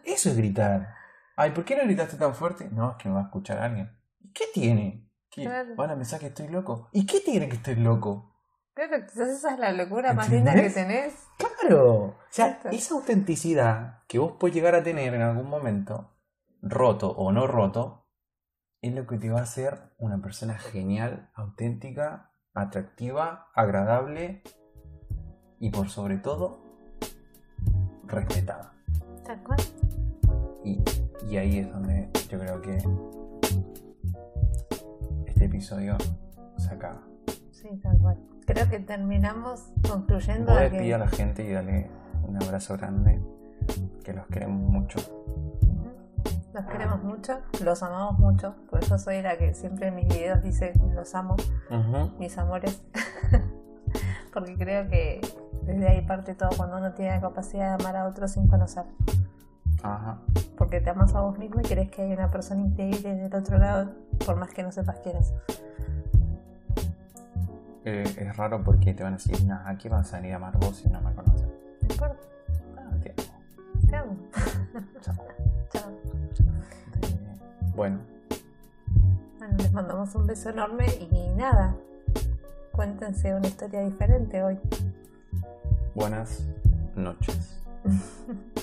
Eso 0.04 0.28
es 0.28 0.36
gritar. 0.36 0.94
Ay, 1.34 1.50
¿por 1.50 1.64
qué 1.64 1.74
no 1.74 1.82
gritaste 1.82 2.16
tan 2.16 2.34
fuerte? 2.34 2.68
No, 2.70 2.92
es 2.92 2.96
que 2.98 3.08
me 3.08 3.16
va 3.16 3.22
a 3.22 3.24
escuchar 3.24 3.58
alguien. 3.58 3.90
¿Y 4.20 4.32
qué 4.32 4.44
tiene? 4.54 5.10
¿Qué? 5.28 5.42
Claro. 5.42 5.74
¿Van 5.74 5.90
a 5.90 5.96
pensar 5.96 6.20
que 6.20 6.26
estoy 6.26 6.48
loco? 6.48 6.88
¿Y 6.92 7.04
qué 7.04 7.20
tiene 7.20 7.48
que 7.48 7.56
estoy 7.56 7.76
loco? 7.76 8.29
Claro, 8.88 9.04
quizás 9.04 9.28
esa 9.28 9.52
es 9.52 9.58
la 9.58 9.72
locura 9.72 10.14
más 10.14 10.30
linda 10.30 10.54
que 10.54 10.70
tenés. 10.70 11.12
Claro. 11.36 12.04
O 12.04 12.16
sea, 12.30 12.46
Exacto. 12.46 12.70
esa 12.70 12.94
autenticidad 12.94 14.04
que 14.08 14.18
vos 14.18 14.36
puedes 14.40 14.54
llegar 14.54 14.74
a 14.74 14.82
tener 14.82 15.12
en 15.12 15.20
algún 15.20 15.50
momento, 15.50 16.16
roto 16.62 17.10
o 17.10 17.30
no 17.30 17.46
roto, 17.46 18.06
es 18.80 18.94
lo 18.94 19.06
que 19.06 19.18
te 19.18 19.28
va 19.28 19.40
a 19.40 19.42
hacer 19.42 19.92
una 19.98 20.22
persona 20.22 20.54
genial, 20.58 21.30
auténtica, 21.34 22.32
atractiva, 22.54 23.48
agradable 23.54 24.42
y 25.58 25.68
por 25.68 25.90
sobre 25.90 26.16
todo, 26.16 26.64
respetada. 28.06 28.72
Tal 29.26 29.42
cual. 29.42 29.60
Y, 30.64 30.82
y 31.28 31.36
ahí 31.36 31.58
es 31.58 31.70
donde 31.70 32.08
yo 32.30 32.38
creo 32.38 32.62
que 32.62 32.78
este 35.26 35.44
episodio 35.44 35.98
se 36.56 36.72
acaba. 36.72 37.06
Sí, 37.50 37.78
tal 37.82 37.98
cual. 37.98 38.29
Creo 38.52 38.68
que 38.68 38.80
terminamos 38.80 39.62
concluyendo 39.88 40.52
despide 40.52 40.82
que 40.82 40.94
a 40.94 40.98
la 40.98 41.06
gente 41.06 41.44
y 41.44 41.52
dale 41.52 41.88
un 42.26 42.42
abrazo 42.42 42.76
grande, 42.76 43.22
que 44.02 44.12
los 44.12 44.26
queremos 44.26 44.68
mucho. 44.68 44.98
los 46.52 46.64
queremos 46.64 47.00
mucho, 47.00 47.38
los 47.62 47.80
amamos 47.84 48.18
mucho. 48.18 48.56
Por 48.68 48.82
eso 48.82 48.98
soy 48.98 49.22
la 49.22 49.38
que 49.38 49.54
siempre 49.54 49.86
en 49.86 49.94
mis 49.94 50.08
videos 50.08 50.42
dice 50.42 50.72
los 50.92 51.14
amo, 51.14 51.36
mis 52.18 52.36
amores. 52.38 52.82
Porque 54.34 54.56
creo 54.56 54.88
que 54.88 55.20
desde 55.62 55.86
ahí 55.86 56.00
parte 56.02 56.34
todo 56.34 56.50
cuando 56.56 56.78
uno 56.78 56.92
tiene 56.92 57.12
la 57.12 57.20
capacidad 57.20 57.76
de 57.76 57.84
amar 57.84 57.94
a 57.94 58.08
otro 58.08 58.26
sin 58.26 58.48
conocer. 58.48 58.84
Ajá. 59.84 60.18
Porque 60.58 60.80
te 60.80 60.90
amas 60.90 61.14
a 61.14 61.20
vos 61.20 61.38
mismo 61.38 61.60
y 61.60 61.64
crees 61.64 61.88
que 61.90 62.02
hay 62.02 62.12
una 62.12 62.28
persona 62.32 62.62
increíble 62.62 63.14
del 63.14 63.32
otro 63.32 63.58
lado, 63.58 63.92
por 64.26 64.34
más 64.34 64.52
que 64.52 64.64
no 64.64 64.72
sepas 64.72 64.98
quién 65.04 65.18
es. 65.18 65.32
Eh, 67.84 68.04
es 68.18 68.36
raro 68.36 68.62
porque 68.62 68.92
te 68.94 69.02
van 69.02 69.14
a 69.14 69.16
decir, 69.16 69.42
nada, 69.46 69.76
¿qué 69.78 69.88
vas 69.88 70.06
a 70.08 70.10
salir 70.10 70.32
a 70.32 70.36
amar 70.36 70.56
vos 70.58 70.76
si 70.76 70.88
no 70.88 71.00
me 71.00 71.14
conoces? 71.14 71.46
No 71.82 71.88
importa, 71.90 72.16
Ah, 72.76 72.90
te 73.02 73.10
amo. 73.10 73.86
te 73.88 73.96
amo. 73.96 74.16
Chao. 75.00 75.16
Chao. 75.72 75.90
Eh, 77.02 77.16
bueno, 77.74 77.98
Bueno, 79.38 79.56
les 79.58 79.72
mandamos 79.72 80.14
un 80.14 80.26
beso 80.26 80.50
enorme 80.50 80.86
y 81.10 81.30
nada. 81.36 81.74
Cuéntense 82.72 83.34
una 83.34 83.48
historia 83.48 83.80
diferente 83.80 84.42
hoy. 84.42 84.58
buenas 85.94 86.46
noches. 86.94 87.62